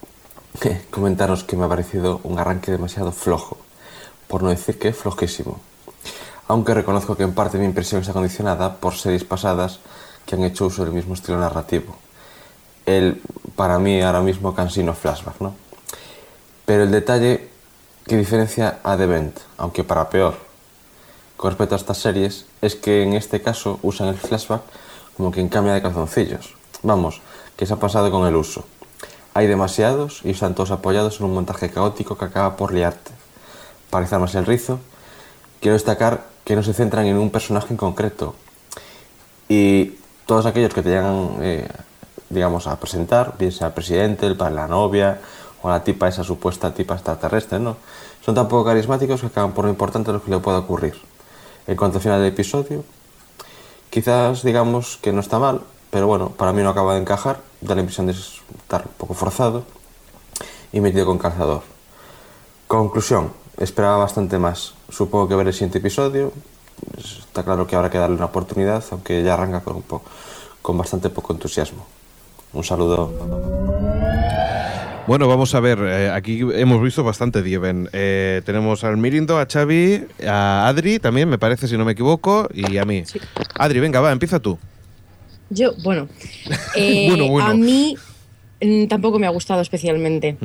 [0.91, 3.59] comentaros que me ha parecido un arranque demasiado flojo,
[4.29, 5.61] por no decir que flojísimo.
[6.49, 9.81] Aunque reconozco que en parte mi impresión está condicionada por series pasadas
[10.27, 11.97] que han hecho uso del mismo estilo narrativo.
[12.87, 13.23] El,
[13.57, 15.55] para mí, ahora mismo cansino flashback, ¿no?
[16.67, 17.49] Pero el detalle
[18.07, 20.37] que diferencia a The Event, aunque para peor,
[21.37, 24.63] con respecto a estas series, es que en este caso usan el flashback
[25.17, 26.55] como quien cambia de calzoncillos.
[26.83, 27.21] Vamos,
[27.57, 28.65] que se ha pasado con el uso.
[29.35, 33.13] Hay demasiados y están todos apoyados en un montaje caótico que acaba por liarte.
[33.91, 34.81] Para izar más el rizo,
[35.61, 38.35] quiero destacar que no se centran en un personaje en concreto.
[39.49, 39.97] Y
[40.27, 41.69] todos aquellos que te llegan, eh,
[42.29, 45.21] digamos, a presentar, bien sea el presidente, el padre la novia
[45.63, 47.77] o la tipa, esa supuesta tipa extraterrestre, ¿no?
[48.25, 50.95] Son tan poco carismáticos que acaban por lo importante lo que le pueda ocurrir.
[51.67, 52.85] En cuanto al final del episodio,
[53.91, 57.75] quizás digamos que no está mal, pero bueno, para mí no acaba de encajar, da
[57.75, 59.65] la impresión de estar un poco forzado
[60.73, 61.63] y metido con calzador.
[62.67, 64.75] Conclusión, esperaba bastante más.
[64.89, 66.33] Supongo que ver el siguiente episodio.
[66.97, 69.85] Está claro que habrá que darle una oportunidad, aunque ya arranca con, un
[70.63, 71.85] con bastante poco entusiasmo.
[72.53, 73.13] Un saludo.
[75.07, 77.89] Bueno, vamos a ver, eh, aquí hemos visto bastante The Event.
[77.93, 82.49] Eh, tenemos al Mirindo, a Xavi, a Adri también, me parece, si no me equivoco,
[82.55, 83.03] y a mí.
[83.59, 84.59] Adri, venga, va, empieza tú.
[85.49, 86.09] Yo, bueno,
[86.77, 87.49] eh, Bueno, bueno.
[87.51, 87.97] a mí
[88.61, 90.37] mm, tampoco me ha gustado especialmente.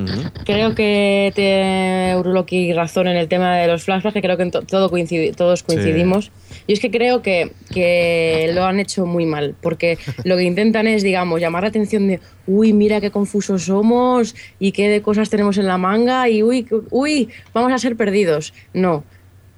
[0.45, 4.51] Creo que te Uruloki razón en el tema de los flashbacks, que creo que en
[4.51, 4.89] to- todo
[5.36, 6.32] todos coincidimos.
[6.68, 10.88] Y es que creo que, que lo han hecho muy mal, porque lo que intentan
[10.88, 15.30] es, digamos, llamar la atención de, uy, mira qué confusos somos y qué de cosas
[15.30, 18.53] tenemos en la manga y uy, uy, vamos a ser perdidos.
[18.74, 19.03] No,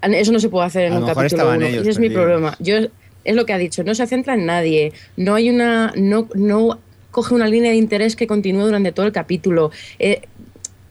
[0.01, 1.65] eso no se puede hacer en A un capítulo uno.
[1.65, 2.55] Ese es mi problema.
[2.59, 2.75] Yo
[3.23, 6.79] es lo que ha dicho, no se centra en nadie, no hay una no no
[7.11, 9.71] coge una línea de interés que continúe durante todo el capítulo.
[9.99, 10.21] Eh,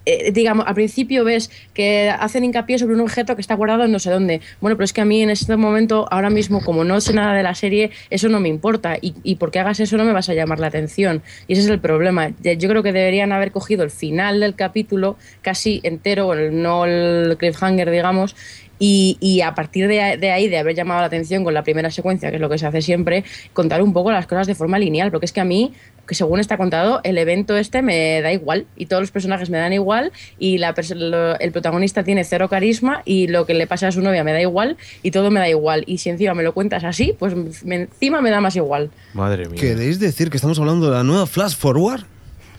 [0.06, 3.92] eh, digamos, al principio ves que hacen hincapié sobre un objeto que está guardado en
[3.92, 4.40] no sé dónde.
[4.60, 7.34] Bueno, pero es que a mí en este momento, ahora mismo, como no sé nada
[7.34, 8.96] de la serie, eso no me importa.
[9.00, 11.22] Y, y porque hagas eso no me vas a llamar la atención.
[11.48, 12.30] Y ese es el problema.
[12.40, 17.90] Yo creo que deberían haber cogido el final del capítulo casi entero, no el cliffhanger,
[17.90, 18.36] digamos,
[18.78, 22.30] y, y a partir de ahí, de haber llamado la atención con la primera secuencia,
[22.30, 25.10] que es lo que se hace siempre, contar un poco las cosas de forma lineal,
[25.10, 25.72] porque es que a mí,
[26.06, 29.58] que según está contado, el evento este me da igual y todos los personajes me
[29.58, 33.88] dan igual y la lo- el protagonista tiene cero carisma y lo que le pasa
[33.88, 35.84] a su novia me da igual y todo me da igual.
[35.86, 37.34] Y si encima me lo cuentas así, pues
[37.64, 38.90] me- encima me da más igual.
[39.14, 39.60] Madre mía.
[39.60, 42.04] ¿Queréis decir que estamos hablando de la nueva Flash Forward?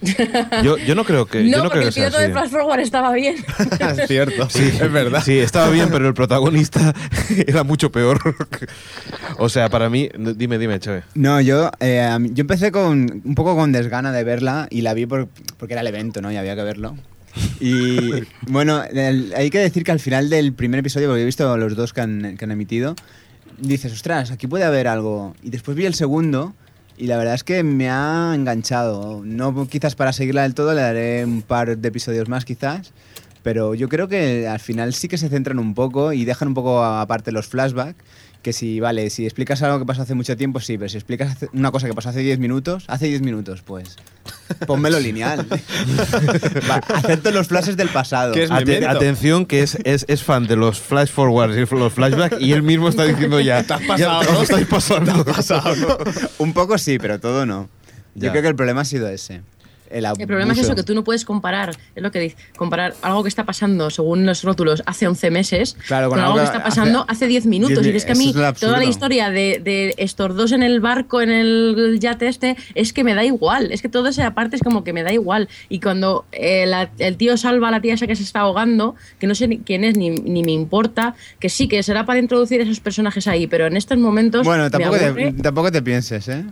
[0.63, 2.49] Yo, yo no creo que, no, yo no porque creo que el piloto de Flash
[2.49, 3.35] Forward estaba bien.
[3.79, 5.21] es cierto, Sí, es verdad.
[5.23, 6.93] Sí, estaba bien, pero el protagonista
[7.47, 8.19] era mucho peor.
[9.39, 11.03] o sea, para mí, dime, dime, Chávez.
[11.15, 15.05] No, yo, eh, yo empecé con un poco con desgana de verla y la vi
[15.05, 15.27] por-
[15.57, 16.31] porque era el evento, ¿no?
[16.31, 16.95] Y había que verlo.
[17.59, 18.11] Y
[18.47, 21.75] bueno, el- hay que decir que al final del primer episodio, porque he visto los
[21.75, 22.95] dos que han, que han emitido,
[23.59, 25.35] dices, ostras, aquí puede haber algo.
[25.43, 26.53] Y después vi el segundo
[26.97, 29.21] y la verdad es que me ha enganchado.
[29.23, 32.91] No quizás para seguirla del todo, le daré un par de episodios más quizás.
[33.43, 36.53] Pero yo creo que al final sí que se centran un poco y dejan un
[36.53, 38.03] poco aparte los flashbacks.
[38.41, 41.35] Que si, vale, si explicas algo que pasó hace mucho tiempo, sí, pero si explicas
[41.53, 43.97] una cosa que pasó hace 10 minutos, hace 10 minutos, pues.
[44.65, 45.45] Pónmelo lineal.
[46.69, 48.33] Va, acepto los flashes del pasado.
[48.49, 52.51] Ate- atención, que es, es, es fan de los flash forwards y los flashbacks y
[52.53, 53.63] él mismo está diciendo ya.
[53.63, 54.41] Te has ya pasado, os ¿no?
[54.43, 55.25] estáis pasando.
[56.37, 57.69] Un poco sí, pero todo no.
[58.15, 58.27] Ya.
[58.27, 59.41] Yo creo que el problema ha sido ese.
[59.91, 62.93] El, El problema es eso, que tú no puedes comparar, es lo que dice, comparar
[63.01, 66.43] algo que está pasando según los rótulos hace 11 meses Claro, con con algo que
[66.45, 67.81] está pasando hace- hace 10 minutos.
[67.83, 70.79] 10 y es que a mí toda la historia de, de estos dos en el
[70.79, 73.71] barco, en el yate este, es que me da igual.
[73.71, 75.47] Es que todo esa parte es como que me da igual.
[75.69, 78.95] Y cuando eh, la- el tío salva a la tía esa que se está ahogando,
[79.19, 82.19] que no sé ni quién es ni, ni me importa, que sí, que será para
[82.19, 84.45] introducir esos personajes ahí, pero en estos momentos...
[84.45, 86.43] Bueno, tampoco te, tampoco te pienses, ¿eh?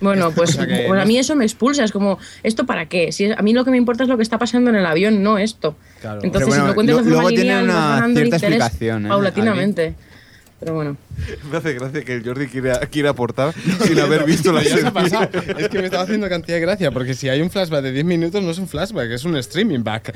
[0.00, 1.84] Bueno, pues, O sea que pues a mí eso me expulsa.
[1.84, 3.12] Es como, ¿esto para qué?
[3.12, 4.86] Si es- a mí lo que me importa es lo que está pasando en el
[4.86, 5.76] avión, no esto.
[6.02, 8.42] Entonces, Pero si bueno, lo cuentas lo- de forma luego tiene lineal, una cierta interés
[8.42, 9.08] explicación, ¿eh?
[9.08, 9.94] paulatinamente.
[10.60, 10.96] Pero bueno.
[11.50, 13.52] Me hace gracia que el Jordi quiera, quiera aportar
[13.86, 14.90] sin haber visto la serie.
[15.58, 18.04] Es que me estaba haciendo cantidad de gracia, porque si hay un flashback de 10
[18.06, 20.14] minutos, no es un flashback, es un streaming back.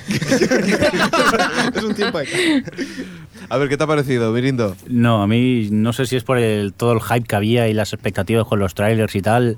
[1.74, 2.26] es un tiempo de...
[3.50, 4.76] A ver, ¿qué te ha parecido, Mirindo?
[4.88, 7.72] No, a mí no sé si es por el, todo el hype que había y
[7.72, 9.56] las expectativas con los trailers y tal.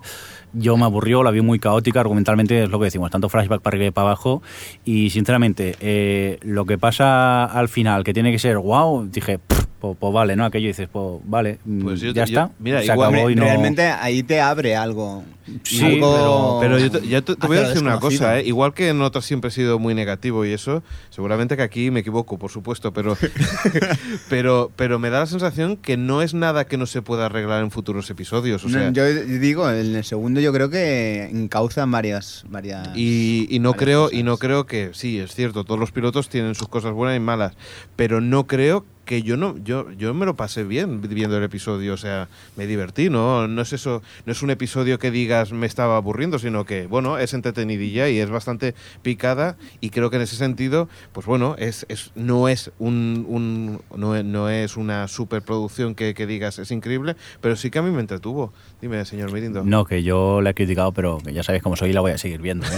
[0.53, 3.75] Yo me aburrió, la vi muy caótica, argumentalmente es lo que decimos, tanto flashback para
[3.75, 4.43] arriba y para abajo.
[4.85, 9.65] Y sinceramente, eh, lo que pasa al final, que tiene que ser wow, dije, "Pff,
[9.81, 10.45] pues, pues vale, ¿no?
[10.45, 12.51] Aquello dices, pues vale, Pues yo- ya yo- está.
[12.61, 13.43] mira, se igual- acabó y no.
[13.43, 15.25] Realmente ahí te abre algo.
[15.63, 18.45] Sí, Algo Pero yo te, ya te- te voy a decir una cosa, ¿eh?
[18.47, 22.01] igual que en otras siempre he sido muy negativo y eso, seguramente que aquí me
[22.01, 23.17] equivoco, por supuesto, pero,
[24.29, 27.63] pero, pero me da la sensación que no es nada que no se pueda arreglar
[27.63, 28.65] en futuros episodios.
[28.65, 32.45] O No, sea, yo digo, en el segundo yo creo que encauzan varias...
[32.49, 34.19] varias y, y no varias creo cosas.
[34.19, 37.21] y no creo que sí es cierto todos los pilotos tienen sus cosas buenas y
[37.21, 37.55] malas
[37.97, 41.95] pero no creo que yo no yo yo me lo pasé bien viendo el episodio
[41.95, 45.11] o sea me divertí no no es eso no es un episodio que
[45.53, 50.17] me estaba aburriendo sino que bueno es entretenidilla y es bastante picada y creo que
[50.17, 54.77] en ese sentido pues bueno es, es no es un, un- no, es, no es
[54.77, 59.05] una superproducción que, que digas es increíble pero sí que a mí me entretuvo dime
[59.05, 61.93] señor Mirindo No, que yo la he criticado, pero que ya sabéis cómo soy y
[61.93, 62.67] la voy a seguir viendo.
[62.67, 62.71] ¿eh?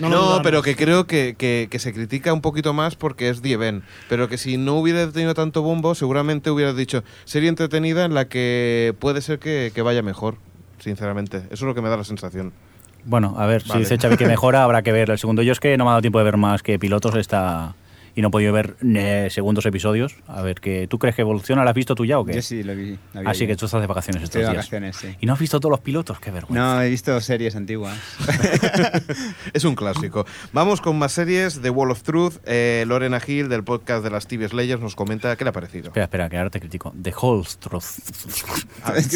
[0.00, 3.52] No, pero que creo que, que- que se critica un poquito más porque es The
[3.52, 3.84] Event.
[4.08, 8.26] Pero que si no hubiera tenido tanto bombo, seguramente hubieras dicho serie entretenida en la
[8.28, 10.23] que puede ser que, que vaya mejor,
[10.78, 11.38] sinceramente.
[11.38, 12.52] Eso es lo que me da la sensación.
[13.04, 13.84] Bueno, a ver, Vale.
[13.84, 15.42] si dice Xavi que mejora, habrá que ver el segundo.
[15.42, 17.74] Yo es que no me ha dado tiempo de ver más que pilotos esta
[18.14, 20.16] y no he podido ver eh, segundos episodios.
[20.26, 21.64] A ver, que ¿tú crees que evoluciona?
[21.64, 22.34] ¿La has visto tú ya o qué?
[22.34, 22.98] Yo sí, lo vi.
[23.12, 23.48] la vi Así ayer.
[23.48, 24.56] que tú estás de vacaciones estos Estoy de días.
[24.56, 25.16] vacaciones, sí.
[25.20, 26.18] ¿Y no has visto todos los pilotos?
[26.20, 26.74] Qué vergüenza.
[26.74, 27.96] No, he visto series antiguas.
[29.52, 30.26] Es un clásico.
[30.52, 31.60] Vamos con más series.
[31.60, 32.34] The Wall of Truth.
[32.44, 35.88] Eh, Lorena Hill, del podcast de las TV Slayers, nos comenta qué le ha parecido.
[35.88, 36.92] Espera, espera, que ahora te critico.
[37.00, 37.84] The Whole Truth.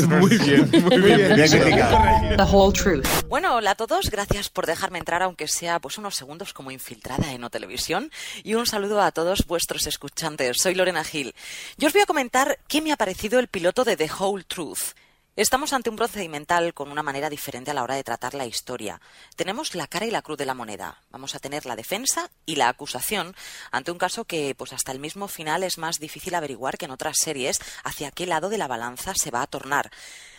[0.09, 1.35] muy bien, muy bien.
[1.35, 2.37] Bien criticado.
[2.37, 3.07] The whole truth.
[3.29, 7.33] Bueno, hola a todos, gracias por dejarme entrar, aunque sea pues unos segundos como infiltrada
[7.33, 8.11] en O Televisión.
[8.45, 10.57] Y un saludo a todos vuestros escuchantes.
[10.57, 11.35] Soy Lorena Gil.
[11.77, 14.95] Yo os voy a comentar qué me ha parecido el piloto de The Whole Truth.
[15.37, 19.01] Estamos ante un procedimental con una manera diferente a la hora de tratar la historia.
[19.37, 21.03] Tenemos la cara y la cruz de la moneda.
[21.11, 23.37] Vamos a tener la defensa y la acusación
[23.71, 26.91] ante un caso que, pues hasta el mismo final, es más difícil averiguar que en
[26.91, 29.91] otras series hacia qué lado de la balanza se va a tornar.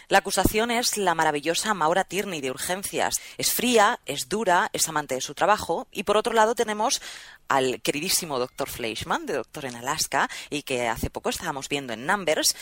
[0.09, 3.21] La acusación es la maravillosa Maura Tierney de Urgencias.
[3.37, 5.87] Es fría, es dura, es amante de su trabajo.
[5.91, 6.99] Y por otro lado tenemos
[7.47, 8.67] al queridísimo Dr.
[8.67, 12.55] Fleischman, de Doctor en Alaska, y que hace poco estábamos viendo en Numbers.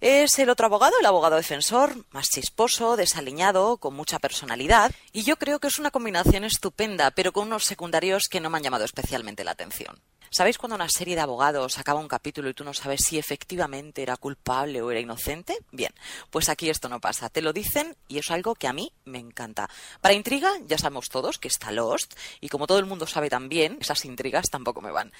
[0.00, 4.90] Es el otro abogado, el abogado defensor, más chisposo, desaliñado, con mucha personalidad.
[5.12, 8.56] Y yo creo que es una combinación estupenda, pero con unos secundarios que no me
[8.56, 10.00] han llamado especialmente la atención.
[10.36, 14.02] ¿Sabéis cuando una serie de abogados acaba un capítulo y tú no sabes si efectivamente
[14.02, 15.56] era culpable o era inocente?
[15.70, 15.94] Bien,
[16.30, 17.28] pues aquí esto no pasa.
[17.28, 19.70] Te lo dicen y es algo que a mí me encanta.
[20.00, 23.78] Para intriga, ya sabemos todos que está Lost y como todo el mundo sabe también,
[23.80, 25.12] esas intrigas tampoco me van.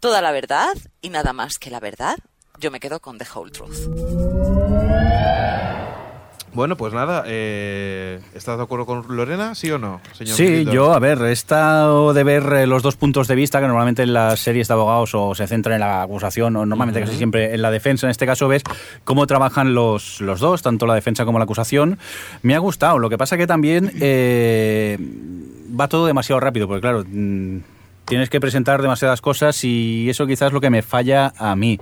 [0.00, 2.16] Toda la verdad y nada más que la verdad,
[2.58, 4.73] yo me quedo con The Whole Truth.
[6.54, 9.56] Bueno, pues nada, eh, ¿estás de acuerdo con Lorena?
[9.56, 12.94] ¿Sí o no, señor Sí, yo, a ver, he estado de ver eh, los dos
[12.94, 16.02] puntos de vista que normalmente en las series de abogados o se centran en la
[16.02, 18.06] acusación o normalmente casi siempre en la defensa.
[18.06, 18.62] En este caso ves
[19.02, 21.98] cómo trabajan los, los dos, tanto la defensa como la acusación.
[22.42, 23.00] Me ha gustado.
[23.00, 24.96] Lo que pasa que también eh,
[25.78, 27.58] va todo demasiado rápido, porque claro, mm,
[28.04, 31.78] tienes que presentar demasiadas cosas y eso quizás es lo que me falla a mí.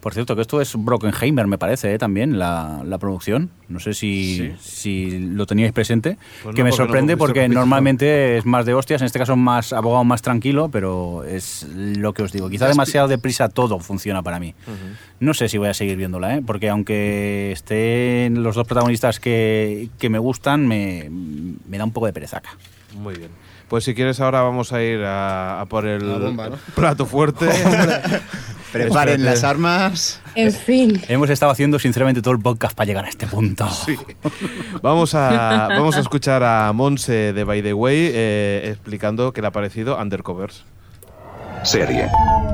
[0.00, 1.98] Por cierto, que esto es Brockenheimer, me parece, ¿eh?
[1.98, 3.50] también, la, la producción.
[3.68, 6.16] No sé si, si lo teníais presente.
[6.42, 9.06] Pues no, que me porque no sorprende visto porque normalmente es más de hostias, en
[9.06, 12.48] este caso más abogado más tranquilo, pero es lo que os digo.
[12.48, 14.54] Quizá demasiado deprisa todo funciona para mí.
[15.20, 16.42] No sé si voy a seguir viéndola, ¿eh?
[16.46, 22.06] porque aunque estén los dos protagonistas que, que me gustan, me, me da un poco
[22.06, 22.56] de perezaca.
[22.96, 23.30] Muy bien.
[23.68, 26.56] Pues si quieres ahora vamos a ir a, a por el bomba, ¿no?
[26.74, 27.46] plato fuerte.
[28.72, 30.20] Preparen las armas.
[30.34, 31.00] En fin.
[31.08, 33.68] Hemos estado haciendo sinceramente todo el podcast para llegar a este punto.
[34.82, 39.48] Vamos a, vamos a escuchar a Monse de By the Way eh, explicando qué le
[39.48, 40.64] ha parecido Undercovers.
[41.64, 42.08] Serie.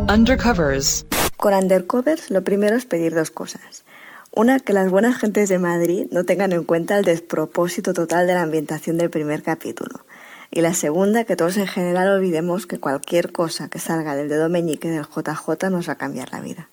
[0.08, 1.06] Undercovers.
[1.36, 3.84] Con Undercovers lo primero es pedir dos cosas.
[4.32, 8.34] Una, que las buenas gentes de Madrid no tengan en cuenta el despropósito total de
[8.34, 10.04] la ambientación del primer capítulo.
[10.50, 14.48] Y la segunda, que todos en general olvidemos que cualquier cosa que salga del dedo
[14.48, 16.68] meñique del JJ nos va a cambiar la vida.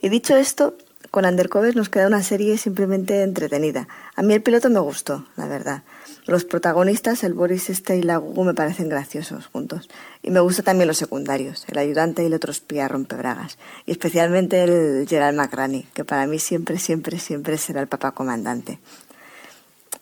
[0.00, 0.76] Y dicho esto,
[1.10, 3.86] con Undercovers nos queda una serie simplemente entretenida.
[4.16, 5.84] A mí el piloto me gustó, la verdad.
[6.26, 9.88] Los protagonistas, el Boris este y la Gugu, me parecen graciosos juntos.
[10.22, 13.58] Y me gustan también los secundarios, el ayudante y el otro espía rompebragas.
[13.86, 18.80] Y especialmente el Gerald McRaney, que para mí siempre, siempre, siempre será el papá comandante.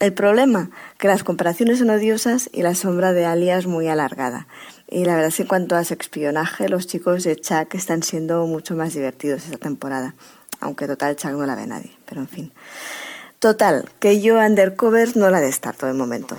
[0.02, 0.68] El problema,
[0.98, 4.48] que las comparaciones son odiosas y la sombra de Alias muy alargada.
[4.88, 8.44] Y la verdad es que en cuanto a espionaje, los chicos de Chuck están siendo
[8.48, 10.16] mucho más divertidos esta temporada.
[10.58, 12.52] Aunque total Chuck no la ve nadie, pero en fin.
[13.38, 16.36] Total, que yo Undercover no la destarto de momento.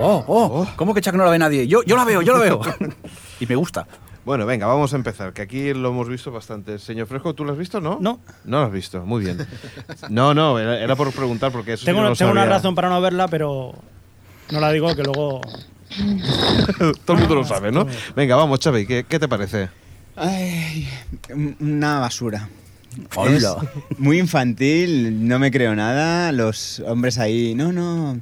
[0.00, 1.66] Oh, oh, ¿cómo que Chuck no la ve nadie?
[1.66, 2.62] Yo, yo la veo, yo la veo.
[3.40, 3.86] y me gusta.
[4.30, 6.78] Bueno, venga, vamos a empezar, que aquí lo hemos visto bastante.
[6.78, 7.98] Señor Fresco, ¿tú lo has visto, no?
[8.00, 8.20] No.
[8.44, 9.44] No lo has visto, muy bien.
[10.08, 12.46] No, no, era, era por preguntar porque eso sí Tengo, que no lo tengo una
[12.46, 13.74] razón para no verla, pero
[14.52, 15.40] no la digo que luego...
[17.04, 17.88] Todo el mundo lo sabe, ¿no?
[18.14, 19.68] Venga, vamos, Xavi, ¿qué, qué te parece?
[20.14, 20.88] Ay,
[21.58, 22.48] una basura.
[23.16, 23.56] Hola.
[23.90, 26.30] Es muy infantil, no me creo nada.
[26.30, 28.20] Los hombres ahí, no, no.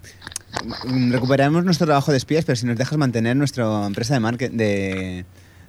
[1.10, 5.26] Recuperaremos nuestro trabajo de espías, pero si nos dejas mantener nuestra empresa de marketing, de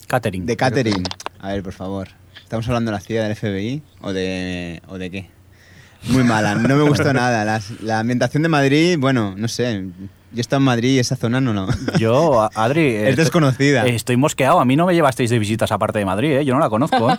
[0.09, 0.45] Catering.
[0.45, 1.03] de catering.
[1.39, 2.07] A ver, por favor.
[2.43, 5.29] ¿Estamos hablando de la CIA del FBI o de, o de qué?
[6.09, 7.59] Muy mala, no me gustó nada.
[7.83, 9.85] La ambientación de Madrid, bueno, no sé.
[10.31, 11.67] Yo he estado en Madrid y esa zona no, no.
[11.99, 12.95] Yo, Adri.
[12.95, 13.85] Es desconocida.
[13.85, 14.59] Estoy mosqueado.
[14.59, 16.45] A mí no me llevasteis de visitas aparte de Madrid, ¿eh?
[16.45, 17.11] Yo no la conozco.
[17.11, 17.17] ¿eh?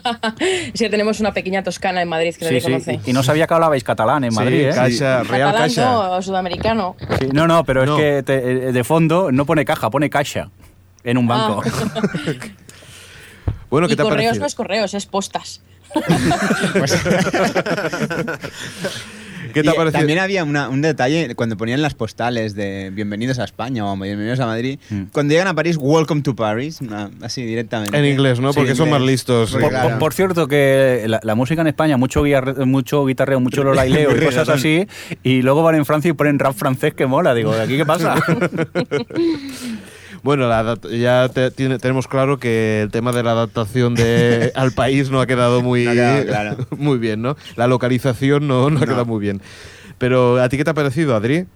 [0.78, 2.66] Que tenemos una pequeña toscana en Madrid que Sí, nadie sí.
[2.66, 3.00] conoce.
[3.06, 4.72] Y no sabía que hablabais catalán en Sí, Madrid, ¿eh?
[4.74, 5.84] Caixa, Real Catalán Caixa.
[5.92, 6.96] no, sudamericano.
[7.20, 7.98] Sí, no, no, pero No.
[7.98, 10.50] es que te- de fondo no pone caja, pone caixa
[11.04, 11.62] en un banco.
[11.64, 12.32] Ah.
[13.70, 14.40] Bueno, ¿qué y te ha correos parecido?
[14.42, 15.60] no es correos, es postas.
[19.52, 19.98] ¿Qué te ha Y, eh, parecido?
[19.98, 24.38] También había una- un detalle cuando ponían las postales de bienvenidos a España o bienvenidos
[24.38, 24.78] a Madrid.
[24.90, 25.04] Mm.
[25.12, 27.98] Cuando llegan a París, welcome to Paris, una- así directamente.
[27.98, 28.52] En inglés, ¿no?
[28.52, 29.50] Sí, Porque son más listos.
[29.50, 33.40] Por, claro, por- por cierto, que la, la música en España, mucho, guiar- mucho guitarreo,
[33.40, 34.86] mucho lolaileo y cosas así,
[35.24, 37.34] y luego van en Francia y ponen rap francés que mola.
[37.34, 38.14] Digo, ¿aquí qué pasa?
[40.22, 44.72] Bueno, la ya te- tiene- tenemos claro que el tema de la adaptación de, al
[44.72, 46.56] país no ha quedado muy, No ha quedado claro.
[46.76, 47.36] muy bien, ¿no?
[47.56, 49.40] La localización no, no ha quedado muy bien.
[49.98, 51.46] Pero, ¿a ti qué te ha parecido, Adri?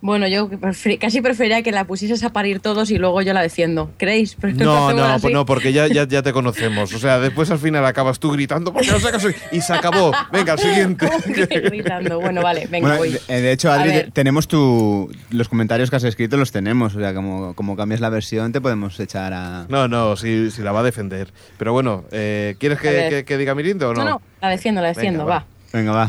[0.00, 3.42] Bueno, yo prefer- casi preferiría que la pusieses a parir todos y luego yo la
[3.42, 3.90] defiendo.
[3.98, 4.36] ¿Creéis?
[4.40, 5.32] No, no, así.
[5.32, 6.94] no, porque ya, ya, ya te conocemos.
[6.94, 9.26] O sea, después al final acabas tú gritando, ¿por qué no sacas?
[9.50, 10.12] Y se acabó.
[10.32, 11.08] Venga, al siguiente.
[11.10, 12.20] ¿Cómo que gritando?
[12.20, 13.10] Bueno, vale, venga, Bueno, voy.
[13.10, 16.94] de, eh, de hecho, Adri, tenemos tu, los comentarios que has escrito, los tenemos.
[16.94, 19.66] O sea, como, como cambias la versión, te podemos echar a.
[19.68, 21.32] No, no, si, si la va a defender.
[21.58, 24.04] Pero bueno, eh, ¿quieres que, que- que diga Mirindo o no?
[24.04, 25.46] No, no, la defiendo, la defiendo, Venga, va.
[25.72, 26.08] Venga, va.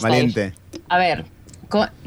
[0.00, 0.52] Valiente.
[0.88, 1.24] A ver,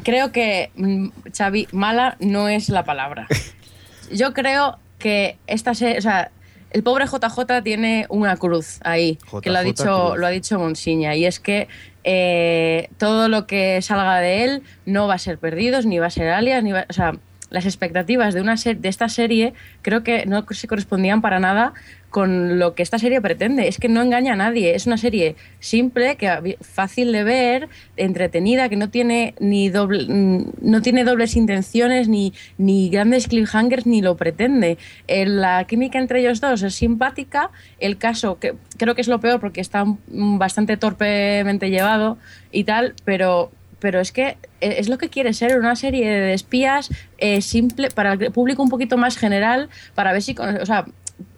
[0.04, 3.28] creo que, mm, Xavi, mala no es la palabra.
[4.12, 6.32] Yo creo que esta serie, o sea,
[6.72, 10.20] el pobre JJ tiene una cruz ahí, que lo ha dicho, cruz.
[10.20, 11.68] lo ha dicho Monsiña, y es que
[12.04, 16.12] eh, todo lo que salga de él no va a ser perdidos, ni va a
[16.12, 17.14] ser alias, ni va, o sea,
[17.50, 21.74] las expectativas de, una de esta serie creo que no se correspondían para nada
[22.10, 23.68] con lo que esta serie pretende.
[23.68, 24.76] Es que no engaña a nadie.
[24.76, 30.52] Es una serie simple, que fácil de ver, entretenida, que no tiene ni doble, mm,
[30.62, 34.78] no tiene dobles intenciones ni, ni grandes cliffhangers ni lo pretende.
[35.08, 37.52] Eh, la química entre ellos dos es simpática.
[37.80, 42.18] El caso que creo que es lo peor porque está mm, bastante torpemente llevado
[42.52, 46.34] y tal, pero pero es que eh, es lo que quiere ser una serie de
[46.34, 50.86] espías eh, simple para el público un poquito más general para ver si o sea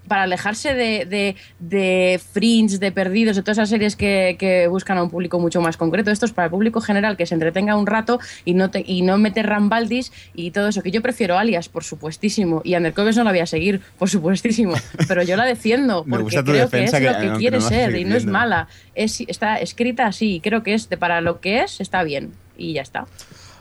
[0.10, 4.98] para alejarse de, de, de Fringe, de Perdidos, de todas esas series que, que buscan
[4.98, 6.12] a un público mucho más concreto.
[6.12, 9.02] Esto es para el público general que se entretenga un rato y no, te, y
[9.04, 10.82] no meter rambaldis y todo eso.
[10.84, 14.74] Que yo prefiero Alias, por supuestísimo, y Undercovers no la voy a seguir, por supuestísimo,
[15.08, 18.16] pero yo la defiendo porque creo que es lo que- quiere no ser y no
[18.16, 18.68] es mala.
[18.96, 22.32] Es, está escrita así y creo que es de, para lo que es, está bien
[22.58, 23.06] y ya está.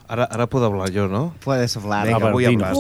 [0.09, 1.35] Ahora, ahora puedo hablar yo, ¿no?
[1.45, 2.07] Puedes hablar.
[2.07, 2.75] Venga, voy a hablar.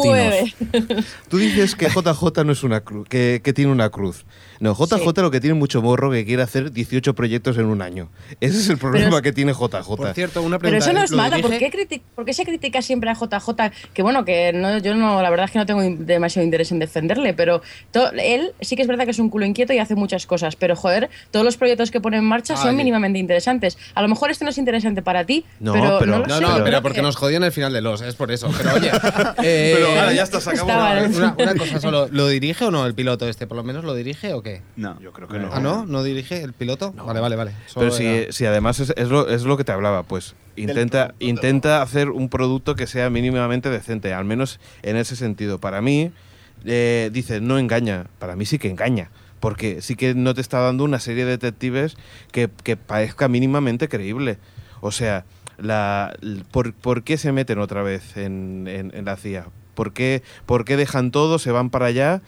[1.29, 4.25] Tú dices que JJ no es una cruz, que, que tiene una cruz.
[4.61, 8.09] No, JJ lo que tiene mucho morro que quiere hacer 18 proyectos en un año.
[8.41, 9.97] Ese es el problema Pero- que tiene JJ.
[9.97, 10.85] Por cierto, una Pero pregunta.
[10.87, 11.41] eso no es ¿lo malo.
[11.41, 13.71] ¿Por qué, por qué se critica siempre a JJ?
[13.95, 16.79] Que bueno, que no, yo no, la verdad es que no tengo demasiado interés en
[16.79, 17.63] defenderle, pero
[18.21, 20.75] él sí que es verdad que es un culo inquieto y hace muchas cosas, pero
[20.77, 22.77] joder, todos los proyectos que pone en marcha son Vale.
[22.79, 23.79] mínimamente interesantes.
[23.95, 26.35] A lo mejor este no es interesante para ti, No, pero, pero, no lo no,
[26.37, 28.51] sé, no, pero porque que- nos jodió en el final de los, es por eso.
[28.57, 28.91] Pero oye,
[29.43, 30.69] eh, Pero ahora ya está, se acabó.
[30.69, 31.11] Mal.
[31.15, 33.47] Una, una cosa solo, ¿lo dirige o no el piloto este?
[33.47, 34.48] ¿Por lo menos lo dirige o qué?
[34.77, 34.99] No.
[35.01, 35.51] Yo creo que no.
[35.53, 35.87] ¿Ah, no?
[35.87, 36.93] ¿No dirige el piloto?
[36.93, 37.53] Vale, vale, vale.
[37.67, 40.35] Solo Pero si, era- si además es, es lo, es lo que te hablaba, pues
[40.57, 45.59] intenta, intenta hacer un producto que sea mínimamente decente, al menos en ese sentido.
[45.61, 46.11] Para mí,
[46.65, 48.07] eh, dice, no engaña.
[48.19, 49.11] Para mí sí que engaña.
[49.41, 51.97] Porque sí que no te está dando una serie de detectives
[52.33, 54.39] que, que parezca mínimamente creíble.
[54.81, 55.25] O sea,
[55.59, 56.17] la,
[56.51, 59.47] ¿por, por qué se meten otra vez en, en- en la CIA?
[59.75, 62.21] ¿Por qué, ¿Por qué dejan todo, se van para allá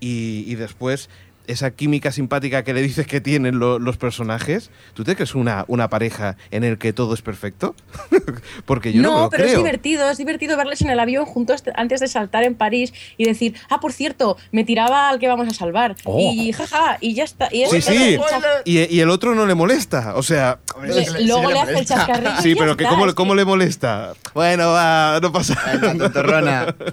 [0.00, 1.10] y, y después
[1.48, 5.64] esa química simpática que le dices que tienen lo- los personajes, ¿tú te crees una,
[5.68, 7.74] una pareja en el que todo es perfecto?
[8.66, 9.58] Porque yo no, me lo pero es creo.
[9.64, 13.54] divertido, es divertido verles en el avión juntos antes de saltar en París y decir,
[13.70, 15.96] ah, por cierto, me tiraba al que vamos a salvar.
[16.04, 16.18] Oh.
[16.32, 17.48] Y jaja, y ya está.
[17.50, 18.18] Y Sí, es- sí.
[18.64, 20.14] Y, y el otro no le molesta.
[20.16, 20.58] O sea.
[20.82, 22.40] Le- luego le hace el chascarrillo.
[22.42, 24.12] Sí, pero que ¿cómo, es cómo le molesta?
[24.34, 26.74] Bueno, va, no pasa nada.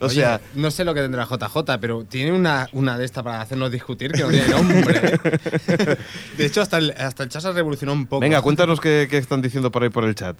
[0.00, 3.24] O Oye, sea, no sé lo que tendrá JJ, pero tiene una, una de esta
[3.24, 5.18] para hacernos discutir que no tiene nombre.
[6.36, 8.20] De hecho, hasta el, hasta el chat se revolucionó un poco.
[8.20, 10.36] venga, cuéntanos qué, qué están diciendo por ahí por el chat.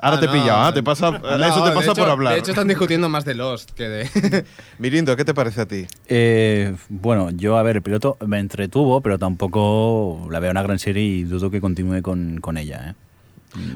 [0.00, 0.72] Ahora Ah, te he no, pillado, ¿ah?
[0.72, 2.34] Te pasa, no, eso te de pasa hecho- por hablar.
[2.34, 4.44] De hecho, están discutiendo más de Lost que de.
[4.78, 5.86] Mirindo, ¿qué te parece a ti?
[6.06, 10.78] Eh, bueno, yo, a ver, el piloto me entretuvo, pero tampoco la veo una gran
[10.78, 12.90] serie y dudo que continúe con, con ella.
[12.90, 12.94] ¿eh?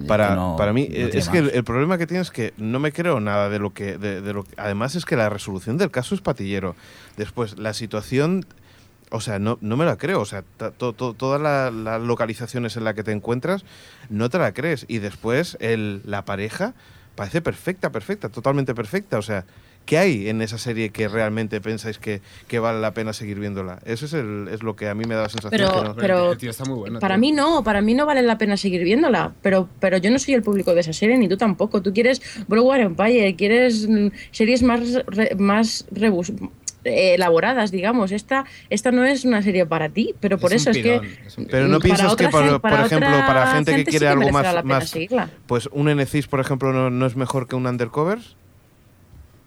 [0.06, 3.18] Para, no- para mí, es que el problema que tienes es que no me creo
[3.18, 3.98] nada de lo que.
[3.98, 6.76] De, de lo que- además, es que la resolución del caso es patillero.
[7.16, 8.46] Después, la situación.
[9.12, 10.20] O sea, no, no me la creo.
[10.20, 13.64] O sea, ta- to- to- todas la- las localizaciones en las que te encuentras,
[14.10, 14.84] no te la crees.
[14.88, 16.74] Y después, el, la pareja
[17.14, 19.18] parece perfecta, perfecta, totalmente perfecta.
[19.18, 19.44] O sea,
[19.84, 23.80] ¿qué hay en esa serie que realmente pensáis que, que vale la pena seguir viéndola?
[23.84, 25.50] Eso es, el, es lo que a mí me da la sensación.
[25.60, 25.94] Pero, que no.
[25.96, 26.30] pero
[27.00, 29.32] para mí no, para mí no vale la pena seguir viéndola.
[29.42, 31.82] Pero, pero yo no soy el público de esa serie, ni tú tampoco.
[31.82, 36.32] Tú quieres Broadway Empire, quieres mm, series más, re- más rebus-
[36.84, 38.12] elaboradas, digamos.
[38.12, 41.00] Esta, esta no es una serie para ti, pero por Es eso es que.
[41.50, 44.90] Pero no piensas que, por, ejemplo, para gente que sí quiere que algo más, más
[44.90, 45.30] seguirla.
[45.46, 48.36] pues un NCIS, por ejemplo, no, no es mejor que un Undercovers.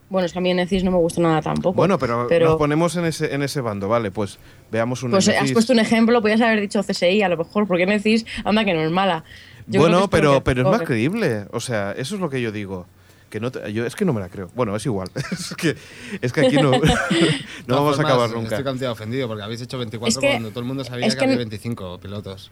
[0.09, 1.75] Bueno, es que a mí Necis no me gusta nada tampoco.
[1.75, 4.37] Bueno, pero, nos ponemos en ese, en ese bando, vale, pues
[4.71, 5.53] veamos un Pues eh, has NCIS.
[5.53, 8.81] puesto un ejemplo, podías haber dicho CSI a lo mejor, porque Necis anda que no
[8.81, 9.23] es mala.
[9.65, 11.45] Yo que bueno, es pero, pero es más creíble.
[11.51, 12.85] O sea, eso es lo que yo digo.
[13.29, 14.49] Que no te- yo es que no me la creo.
[14.55, 15.09] Bueno, es igual.
[15.31, 15.75] es, que,
[16.21, 16.71] es que aquí no,
[17.67, 18.49] no vamos a acabar nunca.
[18.55, 21.15] Estoy cantidad ofendido porque habéis hecho 24 Es que- cuando todo el mundo sabía es
[21.15, 22.51] que, que- había 25 pilotos.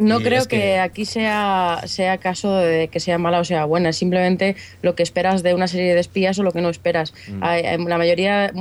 [0.00, 0.56] No Y creo que...
[0.56, 4.94] que- aquí sea, sea caso de que sea mala o sea buena, es simplemente lo
[4.94, 7.12] que esperas de una serie de espías o lo que no esperas.
[7.28, 7.86] Mm.
[7.86, 8.52] La mayoría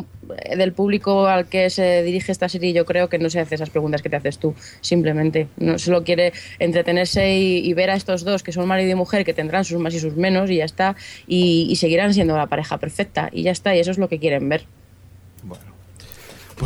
[0.56, 3.70] del público al que se dirige esta serie yo creo que no se hace esas
[3.70, 5.48] preguntas que te haces tú, simplemente.
[5.58, 9.24] No solo quiere entretenerse y, y ver a estos dos que son marido y mujer
[9.26, 10.96] que tendrán sus más y sus menos y ya está,
[11.26, 14.20] y, y seguirán siendo la pareja perfecta y ya está, y eso es lo que
[14.20, 14.66] quieren ver.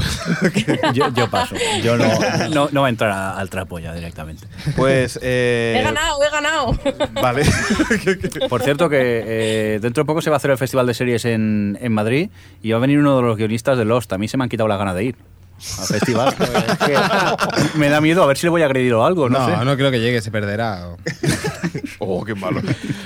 [0.93, 1.55] yo, yo paso.
[1.83, 2.05] Yo no,
[2.53, 4.47] no, no voy a entrar a- al trapo ya directamente.
[4.75, 5.19] Pues.
[5.21, 6.79] eh, He ganado, he ganado.
[7.13, 7.43] Vale.
[8.49, 11.25] Por cierto, que eh, dentro de poco se va a hacer el Festival de Series
[11.25, 12.29] en, en Madrid
[12.61, 14.11] y va a venir uno de los guionistas de Lost.
[14.13, 15.15] A mí se me han quitado la gana de ir
[15.79, 16.35] al festival.
[16.39, 19.29] Es que me da miedo a ver si le voy a agredir o algo.
[19.29, 19.65] No, No, sé.
[19.65, 20.89] no creo que llegue, se perderá.
[21.99, 22.61] Oh, qué malo.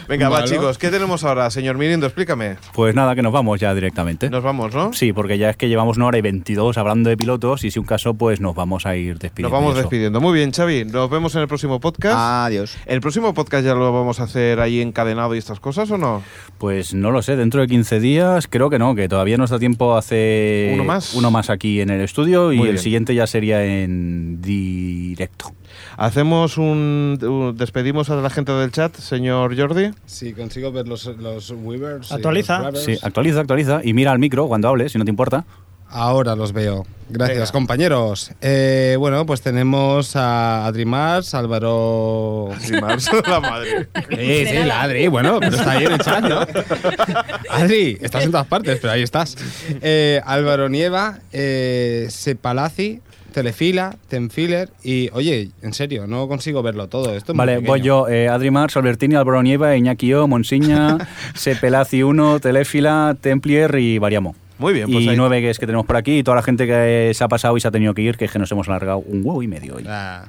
[0.10, 1.49] Venga, va, chicos, ¿qué tenemos ahora?
[1.52, 2.57] Señor Mirindo, explícame.
[2.74, 4.30] Pues nada, que nos vamos ya directamente.
[4.30, 4.91] Nos vamos, ¿no?
[4.91, 7.80] Sí, porque ya es que llevamos una hora y 22 hablando de pilotos y si
[7.80, 9.49] un caso, pues nos vamos a ir despidiendo.
[9.56, 10.19] Nos vamos despidiendo.
[10.19, 10.86] Muy bien, Xavi.
[10.86, 12.15] Nos vemos en el próximo podcast.
[12.18, 12.76] Adiós.
[12.88, 16.24] ¿El próximo podcast ya lo vamos a hacer ahí encadenado y estas cosas o no?
[16.57, 19.60] Pues no lo sé, dentro de 15 días creo que no, que todavía nos da
[19.60, 21.14] tiempo a hacer ¿Uno más?
[21.14, 22.84] uno más aquí en el estudio y Muy el bien.
[22.84, 25.51] siguiente ya sería en directo.
[25.97, 29.91] Hacemos un, un- Despedimos a la gente del chat, señor Jordi.
[30.05, 32.11] Si consigo ver los, los Weavers.
[32.11, 32.72] y Actualiza.
[32.72, 32.84] los.
[32.84, 35.45] Sí, actualiza, actualiza y mira al micro cuando hables, si no te importa.
[35.89, 36.85] Ahora los veo.
[37.09, 37.51] Gracias, Venga.
[37.53, 38.31] compañeros.
[38.41, 42.49] Eh, bueno, pues tenemos a Adri Mars, Álvaro.
[42.53, 43.88] Adri Mars, la madre.
[44.09, 46.41] Sí, sí, la Adri, bueno, pero está ahí en el chat, ¿no?
[47.49, 49.38] Adri, estás en todas partes, pero ahí estás.
[49.81, 52.99] Eh, Álvaro Nieva, eh, Sepalazi,
[53.31, 57.15] Telefila, Tenfiller y, oye, en serio, no consigo verlo todo.
[57.15, 58.09] Esto es muy Vale, voy yo.
[58.09, 60.97] Eh, Adri Mars, Albertini, Álvaro Nieva, Iñaki O, Monsiña,
[61.35, 64.35] Sepelazi 1, Telefila, Templier y Variamo.
[64.59, 66.41] Muy bien, pues y ahí- nueve que es que tenemos por aquí y toda la
[66.43, 68.51] gente que se ha pasado y se ha tenido que ir, que es que nos
[68.51, 69.85] hemos alargado un huevo y medio hoy.
[69.88, 70.25] Ah.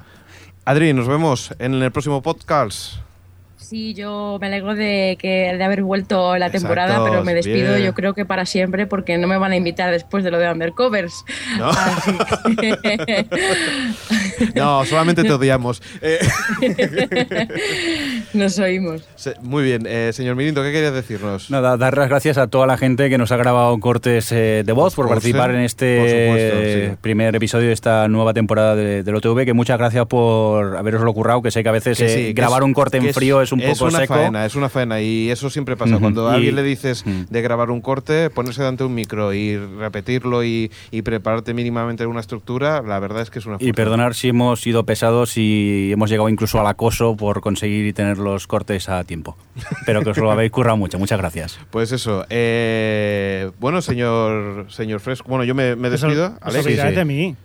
[0.65, 2.95] Adri, nos vemos en el próximo podcast.
[3.57, 7.85] Sí, yo me alegro de que de haber vuelto la temporada, pero me despido bien.
[7.85, 10.51] yo creo que para siempre porque no me van a invitar después de lo de
[10.51, 11.23] Undercovers.
[11.57, 11.69] No.
[11.69, 13.27] Así que-
[14.55, 15.81] No, solamente te odiamos.
[16.01, 16.19] Eh,
[18.33, 19.01] Nos oímos.
[19.41, 21.49] muy bien, eh, señor Mirindo, ¿qué querías decirnos?
[21.49, 24.71] Nada, dar las gracias a toda la gente que nos ha grabado cortes eh, de
[24.73, 26.97] voz por Por participar ser- en este por supuesto, sí.
[27.01, 29.45] primer episodio de esta nueva temporada de, del OTV.
[29.45, 32.33] Que muchas gracias por haberoslo currado, que sé que a veces Que eh, sí, que
[32.33, 34.13] grabar es- un corte en frío es un poco una seco.
[34.15, 35.97] faena, es una faena y eso siempre pasa.
[35.99, 39.33] Cuando a Y- alguien le dices de grabar un corte, ponerse delante de un micro
[39.33, 43.73] y repetirlo y, y prepararte mínimamente una estructura, la verdad es que es una Y
[43.73, 48.47] perdonar si hemos sido pesados y hemos llegado incluso al acoso por conseguir tener los
[48.47, 49.37] cortes a tiempo.
[49.85, 50.97] Pero que os lo habéis currado mucho.
[50.99, 51.59] Muchas gracias.
[51.71, 52.25] Pues eso.
[52.29, 55.27] eh, bueno, señor señor Fresco.
[55.29, 56.33] Bueno, yo me, me despido.
[56.41, 56.65] Alex.
[56.65, 57.35] olvidáis de mí.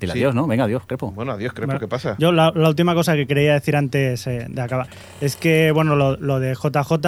[0.00, 0.18] Dile Sí.
[0.20, 0.46] adiós, ¿no?
[0.46, 1.10] Venga, adiós, Crepo.
[1.10, 1.66] Bueno, adiós, Crepo.
[1.66, 2.16] Bueno, ¿Qué pasa?
[2.18, 4.88] Yo la, la última cosa que quería decir antes eh, de acabar
[5.20, 7.06] es que, bueno, lo, lo de JJ,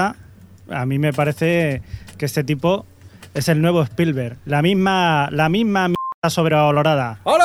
[0.71, 1.81] a mí me parece
[2.19, 2.85] que este tipo
[3.33, 4.37] es el nuevo Spielberg.
[4.45, 7.19] La misma, la misma mierda sobrevalorada.
[7.23, 7.45] ¡Hola!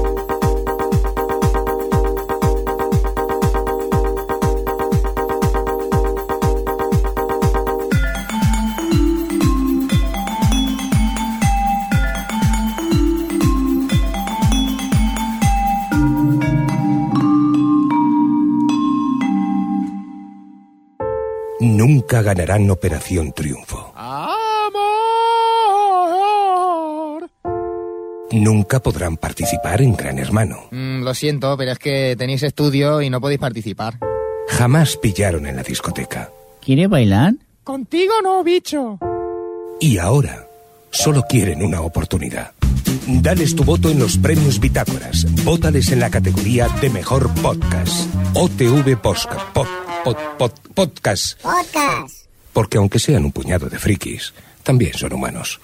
[21.61, 23.93] Nunca ganarán Operación Triunfo.
[28.31, 30.69] Nunca podrán participar en Gran Hermano.
[30.71, 33.99] Mm, lo siento, pero es que tenéis estudio y no podéis participar.
[34.47, 36.31] Jamás pillaron en la discoteca.
[36.65, 37.35] ¿Quiere bailar?
[37.63, 38.97] Contigo no, bicho.
[39.79, 40.47] Y ahora
[40.89, 42.53] solo quieren una oportunidad.
[43.07, 45.27] Dales tu voto en los premios Bitácoras.
[45.43, 48.09] Vótales en la categoría de mejor podcast.
[48.33, 49.47] OTV Podcast.
[49.53, 49.67] Pod,
[50.03, 51.41] pod, pod, podcast.
[51.41, 52.25] Podcast.
[52.53, 54.33] Porque aunque sean un puñado de frikis,
[54.63, 55.59] también son humanos.